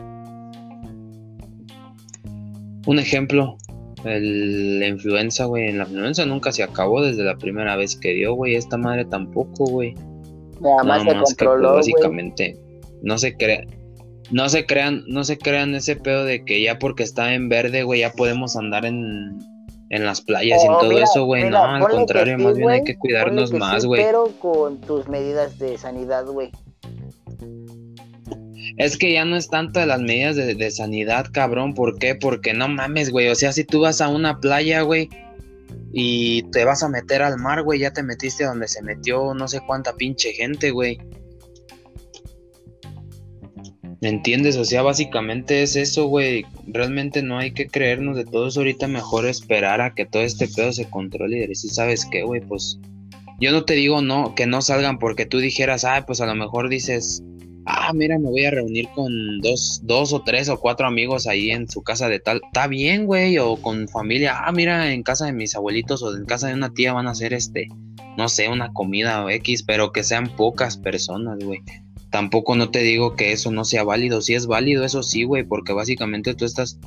un 2.85 2.99
ejemplo, 2.99 3.57
el- 4.03 4.79
la 4.79 4.87
influenza, 4.87 5.45
güey. 5.45 5.71
La 5.71 5.83
influenza 5.83 6.25
nunca 6.25 6.51
se 6.51 6.63
acabó 6.63 7.01
desde 7.01 7.23
la 7.23 7.37
primera 7.37 7.75
vez 7.75 7.95
que 7.95 8.13
dio, 8.13 8.33
güey. 8.33 8.55
Esta 8.55 8.77
madre 8.77 9.05
tampoco, 9.05 9.65
güey. 9.65 9.95
Nada 10.63 10.83
más 10.83 11.05
Nada 11.05 11.25
se 11.25 11.35
que 11.35 11.45
pues, 11.45 11.61
básicamente 11.61 12.57
no 13.01 13.17
se 13.17 13.35
crea, 13.35 13.65
no 14.31 14.47
se 14.49 14.65
crean, 14.65 15.03
no 15.07 15.23
se 15.23 15.37
crean 15.37 15.75
ese 15.75 15.97
pedo 15.97 16.23
de 16.23 16.45
que 16.45 16.61
ya 16.61 16.79
porque 16.79 17.03
está 17.03 17.33
en 17.33 17.49
verde, 17.49 17.83
güey, 17.83 17.99
ya 17.99 18.13
podemos 18.13 18.55
andar 18.55 18.85
en, 18.85 19.37
en 19.89 20.05
las 20.05 20.21
playas 20.21 20.63
y 20.63 20.67
en 20.67 20.71
Oh, 20.71 20.79
todo 20.79 20.89
mira, 20.89 21.03
eso, 21.03 21.25
güey. 21.25 21.49
No, 21.49 21.63
al 21.63 21.87
contrario, 21.87 22.37
sí, 22.37 22.43
más 22.43 22.55
bien 22.55 22.69
hay 22.69 22.83
que 22.83 22.97
cuidarnos 22.97 23.51
que 23.51 23.57
más, 23.57 23.81
sí, 23.81 23.87
güey. 23.87 24.03
Pero 24.03 24.29
con 24.39 24.79
tus 24.79 25.07
medidas 25.09 25.59
de 25.59 25.77
sanidad, 25.77 26.25
güey. 26.25 26.51
Es 28.77 28.97
que 28.97 29.13
ya 29.13 29.25
no 29.25 29.35
es 29.35 29.49
tanto 29.49 29.81
de 29.81 29.85
las 29.85 30.01
medidas 30.01 30.35
de, 30.35 30.55
de 30.55 30.71
sanidad, 30.71 31.27
cabrón. 31.31 31.73
¿Por 31.75 31.99
qué? 31.99 32.15
Porque 32.15 32.53
no 32.53 32.69
mames, 32.69 33.11
güey. 33.11 33.27
O 33.27 33.35
sea, 33.35 33.51
si 33.51 33.65
tú 33.65 33.81
vas 33.81 34.01
a 34.01 34.07
una 34.07 34.39
playa, 34.39 34.81
güey, 34.81 35.09
y 35.95 36.41
te 36.49 36.65
vas 36.65 36.81
a 36.81 36.89
meter 36.89 37.21
al 37.21 37.37
mar, 37.37 37.61
güey, 37.61 37.79
ya 37.79 37.93
te 37.93 38.01
metiste 38.01 38.45
donde 38.45 38.67
se 38.67 38.81
metió 38.81 39.35
no 39.35 39.47
sé 39.47 39.61
cuánta 39.65 39.93
pinche 39.93 40.33
gente, 40.33 40.71
güey. 40.71 40.97
¿Me 44.01 44.09
entiendes? 44.09 44.57
O 44.57 44.65
sea, 44.65 44.81
básicamente 44.81 45.61
es 45.61 45.75
eso, 45.75 46.07
güey. 46.07 46.45
Realmente 46.67 47.21
no 47.21 47.37
hay 47.37 47.53
que 47.53 47.67
creernos 47.67 48.17
de 48.17 48.25
todo 48.25 48.47
eso. 48.47 48.59
Ahorita 48.59 48.87
mejor 48.87 49.25
esperar 49.27 49.79
a 49.79 49.93
que 49.93 50.05
todo 50.05 50.23
este 50.23 50.47
pedo 50.47 50.73
se 50.73 50.89
controle 50.89 51.37
y 51.37 51.47
decir, 51.47 51.71
¿sabes 51.71 52.05
qué, 52.11 52.23
güey? 52.23 52.41
Pues 52.41 52.79
yo 53.39 53.51
no 53.51 53.63
te 53.63 53.75
digo 53.75 54.01
no, 54.01 54.35
que 54.35 54.47
no 54.47 54.61
salgan 54.61 54.99
porque 54.99 55.25
tú 55.25 55.37
dijeras, 55.37 55.85
ah, 55.85 56.03
pues 56.05 56.19
a 56.21 56.25
lo 56.25 56.35
mejor 56.35 56.69
dices, 56.69 57.23
ah, 57.65 57.91
mira, 57.93 58.17
me 58.19 58.29
voy 58.29 58.45
a 58.45 58.51
reunir 58.51 58.87
con 58.95 59.39
dos, 59.39 59.81
dos 59.83 60.13
o 60.13 60.21
tres 60.23 60.49
o 60.49 60.59
cuatro 60.59 60.87
amigos 60.87 61.27
ahí 61.27 61.51
en 61.51 61.69
su 61.69 61.81
casa 61.81 62.09
de 62.09 62.19
tal. 62.19 62.41
Está 62.45 62.67
bien, 62.67 63.05
güey, 63.05 63.37
o 63.37 63.55
con 63.57 63.87
familia, 63.87 64.37
ah, 64.45 64.51
mira, 64.51 64.93
en 64.93 65.03
casa 65.03 65.25
de 65.25 65.33
mis 65.33 65.55
abuelitos 65.55 66.03
o 66.03 66.15
en 66.15 66.25
casa 66.25 66.47
de 66.47 66.53
una 66.53 66.73
tía 66.73 66.93
van 66.93 67.07
a 67.07 67.11
hacer 67.11 67.33
este, 67.33 67.67
no 68.17 68.29
sé, 68.29 68.49
una 68.49 68.73
comida 68.73 69.23
o 69.23 69.29
X, 69.29 69.63
pero 69.63 69.91
que 69.91 70.03
sean 70.03 70.35
pocas 70.35 70.77
personas, 70.77 71.39
güey 71.43 71.61
tampoco 72.13 72.55
no 72.55 72.69
te 72.69 72.83
digo 72.83 73.15
que 73.15 73.31
eso 73.31 73.51
no 73.51 73.65
sea 73.65 73.83
válido. 73.83 74.21
Si 74.21 74.35
es 74.35 74.45
válido, 74.45 74.85
eso 74.85 75.01
sí, 75.01 75.23
güey, 75.23 75.43
porque 75.43 75.73
básicamente 75.73 76.35
tú 76.35 76.45
estás. 76.45 76.79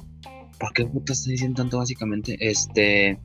¿Por 0.59 0.73
qué 0.73 0.87
puta 0.87 1.13
estás 1.13 1.27
diciendo 1.27 1.63
tanto 1.63 1.79
básicamente? 1.79 2.37
Este. 2.39 3.19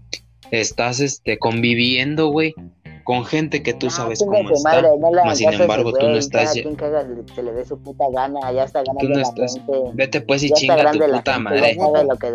Estás 0.49 0.99
este, 0.99 1.38
conviviendo, 1.38 2.28
güey, 2.28 2.56
con 3.03 3.26
gente 3.26 3.64
que 3.64 3.73
tú 3.73 3.88
No, 3.88 3.91
sabes 3.91 4.19
chinga 4.19 4.38
cómo 4.38 4.49
tu 4.49 4.56
está. 4.56 4.69
madre, 4.69 4.90
no 4.99 5.11
le 5.14 5.23
mas, 5.26 5.38
sin 5.38 5.53
embargo, 5.53 5.94
tú 5.94 6.07
no 6.07 6.15
estás. 6.18 6.53
Quien 6.53 6.76
haga, 6.84 7.06
se 7.36 7.44
le 7.44 7.52
dé 7.53 7.65
su 7.65 7.78
puta 7.78 8.06
gana, 8.14 8.52
ya 8.52 8.64
está 8.64 8.84
Tú 8.84 8.91
ganando 8.94 9.10
no 9.10 9.15
la 9.15 9.22
estás. 9.22 9.53
gente. 9.56 9.72
Vete 9.94 10.22
pues 10.22 10.44
y 10.44 10.52
chinga 10.52 10.91
tu 10.91 10.99
la 10.99 11.18
puta 11.18 11.40
madre. 11.40 11.78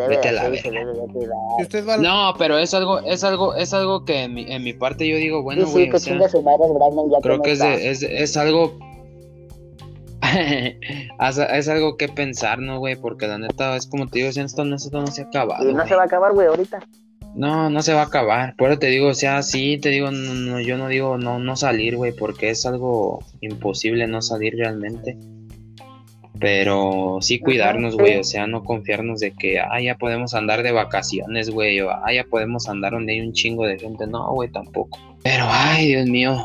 Vete 0.08 0.28
a 0.28 0.32
la 0.32 0.48
verga. 0.48 1.98
No, 1.98 2.34
pero 2.38 2.58
es 2.58 2.74
algo, 2.74 3.00
es 3.00 3.24
algo, 3.24 3.54
es 3.54 3.72
algo 3.74 4.04
que 4.04 4.22
en 4.24 4.34
mi, 4.34 4.50
en 4.52 4.62
mi 4.62 4.72
parte 4.72 5.06
yo 5.08 5.16
digo, 5.16 5.42
bueno, 5.42 5.66
sí, 5.66 5.72
güey, 5.72 5.84
sí, 5.84 5.90
que 5.90 5.96
o 5.96 6.00
sea, 6.00 6.12
chinga 6.12 6.28
su 6.28 6.42
madre 6.42 6.66
Brandon 6.72 7.10
ya 7.10 7.18
creo 7.20 7.36
no 7.38 7.42
que 7.42 7.52
es, 7.52 7.58
de- 7.58 7.90
es, 7.90 8.02
es 8.02 8.36
algo 8.36 8.78
es, 11.52 11.68
algo 11.68 11.96
que 11.96 12.08
pensar, 12.08 12.58
¿no, 12.58 12.78
güey? 12.78 12.96
Porque 12.96 13.26
la 13.26 13.38
neta, 13.38 13.76
es 13.76 13.86
como 13.86 14.06
te 14.08 14.18
digo, 14.20 14.32
si 14.32 14.40
esto, 14.40 14.64
no- 14.64 14.76
esto 14.76 15.00
no 15.00 15.06
se 15.06 15.22
ha 15.22 15.24
acabado. 15.26 15.62
Y 15.64 15.68
no 15.72 15.74
güey. 15.78 15.88
se 15.88 15.94
va 15.94 16.02
a 16.02 16.06
acabar, 16.06 16.32
güey, 16.32 16.46
ahorita. 16.48 16.80
No, 17.36 17.68
no 17.68 17.82
se 17.82 17.92
va 17.92 18.00
a 18.00 18.06
acabar. 18.06 18.56
Por 18.56 18.70
eso 18.70 18.78
te 18.78 18.86
digo, 18.86 19.08
o 19.08 19.14
sea, 19.14 19.42
sí, 19.42 19.76
te 19.76 19.90
digo, 19.90 20.10
no, 20.10 20.32
no, 20.32 20.58
yo 20.58 20.78
no 20.78 20.88
digo 20.88 21.18
no, 21.18 21.38
no 21.38 21.54
salir, 21.54 21.96
güey, 21.96 22.12
porque 22.12 22.48
es 22.48 22.64
algo 22.64 23.22
imposible 23.42 24.06
no 24.06 24.22
salir 24.22 24.56
realmente. 24.56 25.18
Pero 26.40 27.18
sí 27.20 27.38
cuidarnos, 27.38 27.94
güey, 27.94 28.16
o 28.16 28.24
sea, 28.24 28.46
no 28.46 28.64
confiarnos 28.64 29.20
de 29.20 29.32
que, 29.32 29.60
ah, 29.60 29.80
ya 29.82 29.96
podemos 29.96 30.32
andar 30.32 30.62
de 30.62 30.72
vacaciones, 30.72 31.50
güey, 31.50 31.78
o 31.80 31.90
ah, 31.90 32.10
ya 32.10 32.24
podemos 32.24 32.70
andar 32.70 32.92
donde 32.92 33.12
hay 33.12 33.20
un 33.20 33.34
chingo 33.34 33.66
de 33.66 33.78
gente. 33.78 34.06
No, 34.06 34.32
güey, 34.32 34.50
tampoco. 34.50 34.98
Pero, 35.22 35.44
ay, 35.46 35.88
Dios 35.88 36.06
mío. 36.06 36.42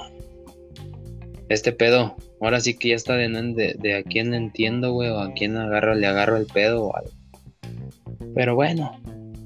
Este 1.47 1.71
pedo, 1.71 2.17
ahora 2.41 2.59
sí 2.59 2.77
que 2.77 2.89
ya 2.89 2.95
está 2.95 3.15
de, 3.15 3.29
de, 3.29 3.75
de 3.79 3.95
a 3.95 4.03
quién 4.03 4.33
entiendo, 4.33 4.91
güey, 4.91 5.09
o 5.09 5.19
a 5.19 5.33
quién 5.33 5.55
agarro, 5.55 5.95
le 5.95 6.07
agarro 6.07 6.35
el 6.35 6.47
pedo 6.47 6.87
o 6.87 6.95
algo. 6.95 7.11
Pero 8.35 8.55
bueno, 8.55 8.99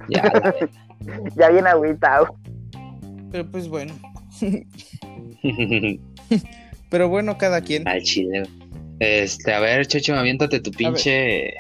ya, 0.10 0.24
la. 0.24 0.56
Ya 1.36 1.50
bien 1.50 1.68
agüitado. 1.68 2.36
Pero 3.32 3.50
pues 3.52 3.68
bueno. 3.68 3.94
Pero 6.90 7.10
bueno, 7.10 7.38
cada 7.38 7.62
quien. 7.62 7.88
Al 7.88 8.02
chile. 8.02 8.44
Este, 9.00 9.54
a 9.54 9.60
ver, 9.60 9.86
Chocho, 9.88 10.16
aviéntate 10.16 10.60
tu 10.62 10.72
pinche 10.72 11.54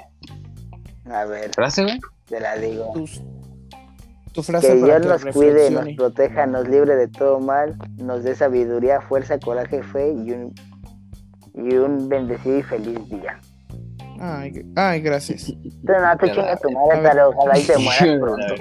A 1.09 1.25
ver, 1.25 1.51
frase, 1.53 1.83
güey. 1.83 1.99
te 2.29 2.39
la 2.39 2.55
digo. 2.57 2.93
tus- 2.93 3.21
tu 4.31 4.41
frase 4.43 4.67
Que 4.69 4.75
Dios 4.75 5.05
nos 5.05 5.25
cuide, 5.33 5.69
nos 5.71 5.89
proteja, 5.95 6.45
nos 6.45 6.67
libre 6.67 6.95
de 6.95 7.07
todo 7.07 7.39
mal, 7.39 7.77
nos 7.97 8.23
dé 8.23 8.35
sabiduría, 8.35 9.01
fuerza, 9.01 9.37
coraje, 9.39 9.81
fe 9.83 10.11
y 10.13 10.31
un, 10.31 10.53
y 11.53 11.75
un 11.75 12.07
bendecido 12.09 12.59
y 12.59 12.63
feliz 12.63 12.99
día. 13.09 13.39
Ay, 14.19 15.01
gracias. 15.01 15.49
No, 15.83 16.17
tú 16.17 16.25
Ya 16.27 16.33
chinga 16.33 16.45
la- 16.47 16.57
tu 16.57 16.71
madre, 16.71 16.99
pero 17.03 17.29
ojalá 17.29 17.59
y 17.59 17.63
te 17.63 17.77
mueras 17.77 18.19
pronto. 18.19 18.55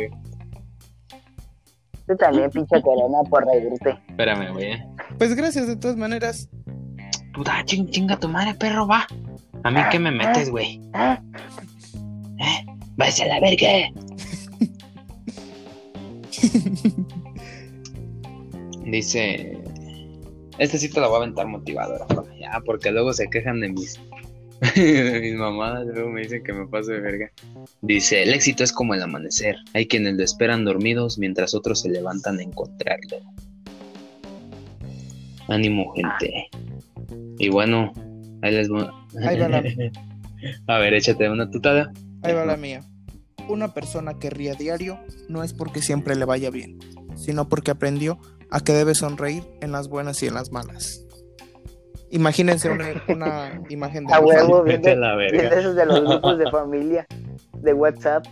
Tú 2.06 2.16
también, 2.16 2.50
pinche 2.50 2.82
corona, 2.82 3.18
por 3.30 3.46
reírte. 3.46 3.98
Espérame, 4.08 4.52
güey. 4.52 4.82
Pues 5.18 5.34
gracias 5.34 5.66
de 5.66 5.76
todas 5.76 5.96
maneras. 5.96 6.50
Puta, 7.32 7.64
ching, 7.64 7.88
chinga 7.90 8.18
tu 8.18 8.28
madre, 8.28 8.54
perro, 8.54 8.86
va. 8.86 9.06
A 9.62 9.70
mí 9.70 9.80
que 9.90 9.98
me 9.98 10.10
metes, 10.10 10.50
güey. 10.50 10.80
¿Eh? 10.94 11.18
Váyase 12.96 13.24
a 13.24 13.26
la 13.28 13.40
verga. 13.40 13.90
Dice. 18.84 19.58
Este 20.58 20.78
sí 20.78 20.88
te 20.88 21.00
lo 21.00 21.08
voy 21.08 21.16
a 21.16 21.22
aventar 21.22 21.48
motivadora, 21.48 22.06
ya, 22.38 22.60
porque 22.64 22.92
luego 22.92 23.12
se 23.12 23.28
quejan 23.28 23.60
de 23.60 23.70
mis. 23.70 24.00
de 24.74 25.20
mis 25.20 25.34
mamadas, 25.34 25.86
luego 25.86 26.10
me 26.10 26.22
dicen 26.22 26.42
que 26.44 26.52
me 26.52 26.66
paso 26.66 26.92
de 26.92 27.00
verga. 27.00 27.30
Dice: 27.82 28.22
El 28.22 28.32
éxito 28.32 28.64
es 28.64 28.72
como 28.72 28.94
el 28.94 29.02
amanecer. 29.02 29.56
Hay 29.74 29.86
quienes 29.86 30.14
lo 30.14 30.22
esperan 30.24 30.64
dormidos 30.64 31.18
mientras 31.18 31.54
otros 31.54 31.80
se 31.80 31.88
levantan 31.90 32.38
a 32.38 32.42
encontrarlo. 32.42 33.18
Ánimo, 35.48 35.92
gente. 35.94 36.48
Y 37.38 37.48
bueno, 37.50 37.92
ahí 38.42 38.52
les 38.54 38.68
voy. 38.68 38.86
Ahí 39.26 39.38
va 39.38 39.48
la- 39.48 39.62
A 40.66 40.78
ver, 40.78 40.94
échate 40.94 41.28
una 41.28 41.50
tutada. 41.50 41.92
Ahí 42.22 42.32
va 42.34 42.44
la 42.44 42.56
mía. 42.56 42.80
Una 43.48 43.74
persona 43.74 44.18
que 44.18 44.30
ríe 44.30 44.50
a 44.52 44.54
diario 44.54 44.98
no 45.28 45.42
es 45.42 45.52
porque 45.52 45.82
siempre 45.82 46.16
le 46.16 46.24
vaya 46.24 46.50
bien, 46.50 46.78
sino 47.16 47.48
porque 47.48 47.70
aprendió 47.70 48.18
a 48.50 48.60
que 48.60 48.72
debe 48.72 48.94
sonreír 48.94 49.42
en 49.60 49.72
las 49.72 49.88
buenas 49.88 50.22
y 50.22 50.26
en 50.26 50.34
las 50.34 50.50
malas. 50.50 51.04
Imagínense 52.10 52.70
una, 52.70 52.86
una 53.08 53.60
imagen 53.68 54.06
de 54.06 54.14
A 54.14 54.20
huevo, 54.20 54.64
la 54.64 55.14
verga. 55.16 55.42
esos 55.58 55.74
de 55.74 55.86
los 55.86 56.00
grupos 56.02 56.38
de 56.38 56.50
familia 56.50 57.06
de 57.58 57.72
WhatsApp. 57.72 58.24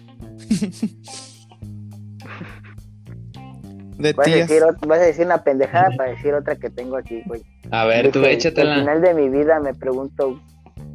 de 3.98 4.12
Vas 4.14 4.26
a, 4.26 4.30
decir, 4.30 4.62
ot- 4.62 4.86
vas 4.86 4.98
a 4.98 5.02
decir 5.02 5.26
una 5.26 5.42
pendejada 5.44 5.90
para 5.96 6.10
decir 6.10 6.34
otra 6.34 6.56
que 6.56 6.70
tengo 6.70 6.96
aquí, 6.96 7.22
güey. 7.26 7.42
A 7.70 7.84
ver, 7.84 8.10
tú 8.10 8.18
Dice, 8.20 8.28
Al 8.30 8.34
échatela. 8.36 8.74
final 8.80 9.00
de 9.00 9.14
mi 9.14 9.28
vida 9.28 9.60
me 9.60 9.74
pregunto, 9.74 10.40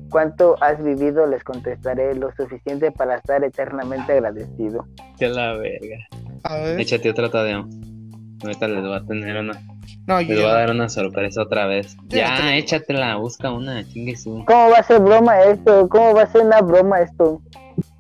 ¿cuánto 0.10 0.62
has 0.62 0.84
vivido? 0.84 1.26
Les 1.26 1.44
contestaré 1.44 2.16
lo 2.16 2.32
suficiente 2.36 2.92
para 2.92 3.16
estar 3.16 3.44
eternamente 3.44 4.14
agradecido. 4.14 4.86
A 5.22 5.26
la 5.26 5.54
verga. 5.58 5.98
A 6.44 6.58
ver. 6.58 6.80
Échate 6.80 7.10
otra 7.10 7.30
Tadeo. 7.30 7.68
Ahorita 8.44 8.68
les 8.68 8.84
voy 8.84 8.96
a 8.96 9.06
tener 9.06 9.38
una. 9.38 9.54
No, 10.06 10.22
yo 10.22 10.36
Les 10.36 10.42
voy 10.42 10.50
a 10.50 10.54
dar 10.54 10.72
una 10.72 10.90
sorpresa 10.90 11.42
otra 11.42 11.66
vez. 11.66 11.96
Yo 12.08 12.18
ya 12.18 12.56
échatela, 12.56 13.16
busca 13.16 13.52
una, 13.52 13.88
chingue 13.88 14.16
su. 14.16 14.44
¿Cómo 14.46 14.70
va 14.70 14.78
a 14.78 14.84
ser 14.84 15.02
broma 15.02 15.42
esto? 15.42 15.90
¿Cómo 15.90 16.14
va 16.14 16.24
a 16.24 16.28
ser 16.32 16.46
una 16.46 16.62
broma 16.62 17.02
esto? 17.02 17.42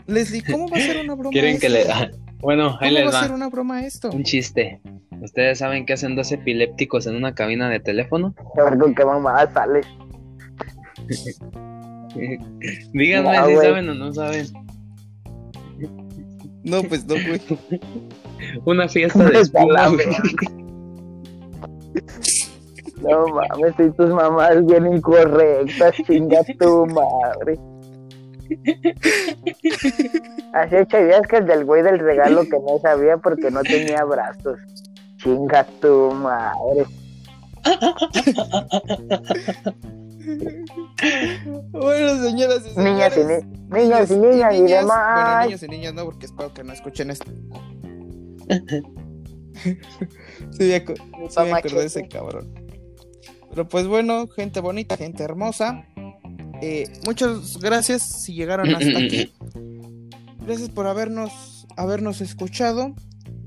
Leslie, 0.06 0.44
¿cómo 0.44 0.70
va 0.70 0.78
a 0.78 0.80
ser 0.80 1.04
una 1.04 1.16
broma 1.16 1.32
¿Quieren 1.32 1.60
que 1.60 1.68
esto? 1.68 1.94
le.? 1.94 2.12
Bueno, 2.40 2.78
ahí 2.80 2.90
¿Cómo 2.90 3.06
les 3.06 3.14
va 3.16 3.20
a 3.20 3.24
ser 3.24 3.32
una 3.32 3.50
broma 3.50 3.84
esto? 3.84 4.12
Un 4.12 4.24
chiste. 4.24 4.80
¿Ustedes 5.22 5.58
saben 5.58 5.88
qué 5.88 5.94
hacen 5.94 6.16
dos 6.16 6.32
epilépticos 6.32 7.08
en 7.08 7.16
una 7.16 7.34
cabina 7.34 7.68
de 7.68 7.80
teléfono? 7.80 8.36
A 8.60 8.64
ver 8.70 8.78
con 8.78 8.94
qué 8.94 9.04
mamá 9.04 9.52
sales. 9.52 9.88
Díganme 12.94 13.38
No, 13.38 13.48
si 13.48 13.56
saben 13.56 13.90
o 13.90 13.96
no 13.96 14.14
saben. 14.14 14.46
No, 16.64 16.84
pues 16.84 17.08
no, 17.08 17.16
güey. 17.16 17.42
Una 18.66 18.88
fiesta 18.88 19.24
de 19.26 19.44
güey. 19.90 20.08
No 23.02 23.28
mames, 23.28 23.76
y 23.80 23.92
tus 23.92 24.10
mamás 24.10 24.66
bien 24.66 24.88
incorrectas, 24.88 25.94
chinga 26.08 26.44
tu 26.60 26.86
madre. 26.88 27.60
Así 30.54 30.76
hecho 30.78 30.98
ideas 31.00 31.22
que 31.28 31.38
el 31.38 31.46
del 31.46 31.64
güey 31.66 31.84
del 31.84 32.00
regalo 32.00 32.42
que 32.44 32.58
no 32.60 32.80
sabía 32.82 33.18
porque 33.18 33.52
no 33.52 33.62
tenía 33.62 34.04
brazos. 34.04 34.58
Chinga 35.18 35.64
tu 35.80 36.12
madre. 36.12 36.86
Bueno, 41.72 42.24
señoras 42.24 42.64
y 42.76 42.80
Niñas 42.80 43.12
y, 43.16 43.22
señores. 43.22 43.46
ni- 43.70 43.80
niños 43.80 44.12
y 44.12 44.18
niñas 44.18 44.54
y 44.56 44.62
Bueno, 44.62 44.76
demás. 44.76 45.46
niños 45.46 45.64
y 45.64 45.68
niñas 45.68 45.94
no, 45.94 46.06
porque 46.06 46.26
espero 46.26 46.54
que 46.54 46.64
no 46.64 46.74
escuchen 46.74 47.12
esto. 47.12 47.32
Sí, 50.52 50.64
me, 50.64 50.80
me 51.46 51.52
acordé 51.54 51.80
de 51.82 51.86
ese 51.86 52.08
cabrón. 52.08 52.54
Pero 53.50 53.68
pues 53.68 53.88
bueno, 53.88 54.28
gente 54.28 54.60
bonita, 54.60 54.98
gente 54.98 55.24
hermosa. 55.24 55.86
eh, 56.62 56.86
muchas 57.06 57.58
gracias 57.60 58.24
si 58.24 58.34
llegaron 58.34 58.74
hasta 58.76 58.98
aquí. 59.00 59.32
Gracias 60.48 60.70
por 60.70 60.88
habernos, 60.88 61.68
habernos 61.76 62.22
escuchado. 62.22 62.94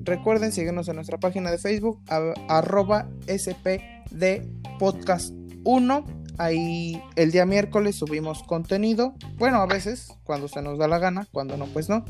Recuerden 0.02 0.52
seguirnos 0.52 0.86
en 0.88 0.96
nuestra 0.96 1.16
página 1.18 1.50
de 1.50 1.56
Facebook, 1.56 1.98
a- 2.10 2.34
arroba 2.48 3.08
SPD 3.26 4.42
Podcast 4.78 5.32
1. 5.64 6.04
Ahí 6.36 7.02
el 7.16 7.30
día 7.32 7.46
miércoles 7.46 7.96
subimos 7.96 8.42
contenido. 8.42 9.14
Bueno, 9.38 9.62
a 9.62 9.66
veces, 9.66 10.08
cuando 10.24 10.46
se 10.48 10.60
nos 10.60 10.78
da 10.78 10.88
la 10.88 10.98
gana, 10.98 11.26
cuando 11.32 11.56
no, 11.56 11.64
pues 11.68 11.88
no. 11.88 12.04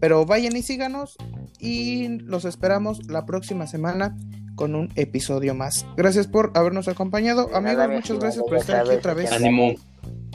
Pero 0.00 0.24
vayan 0.24 0.56
y 0.56 0.62
síganos. 0.62 1.18
Y 1.60 2.08
los 2.20 2.44
esperamos 2.44 3.06
la 3.08 3.26
próxima 3.26 3.66
semana 3.66 4.16
con 4.56 4.74
un 4.74 4.90
episodio 4.96 5.54
más. 5.54 5.86
Gracias 5.96 6.26
por 6.26 6.52
habernos 6.54 6.88
acompañado. 6.88 7.46
De 7.46 7.56
Amigos, 7.56 7.76
nada, 7.76 7.88
muchas 7.88 8.18
gracias 8.18 8.42
por 8.44 8.52
ya 8.54 8.58
estar 8.58 8.80
aquí 8.80 8.90
otra 8.90 9.14
vez. 9.14 9.30
ya 9.30 9.36
Ánimo, 9.36 9.74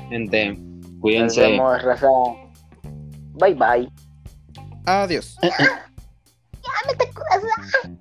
gente. 0.10 0.54
Nos 0.54 1.00
Cuídense. 1.00 1.42
vemos, 1.42 1.84
raza. 1.84 2.08
Bye 3.34 3.54
bye. 3.54 3.92
Adiós. 4.86 5.38
¡Me 5.42 6.96
te 6.96 7.06
cuidas! 7.06 8.00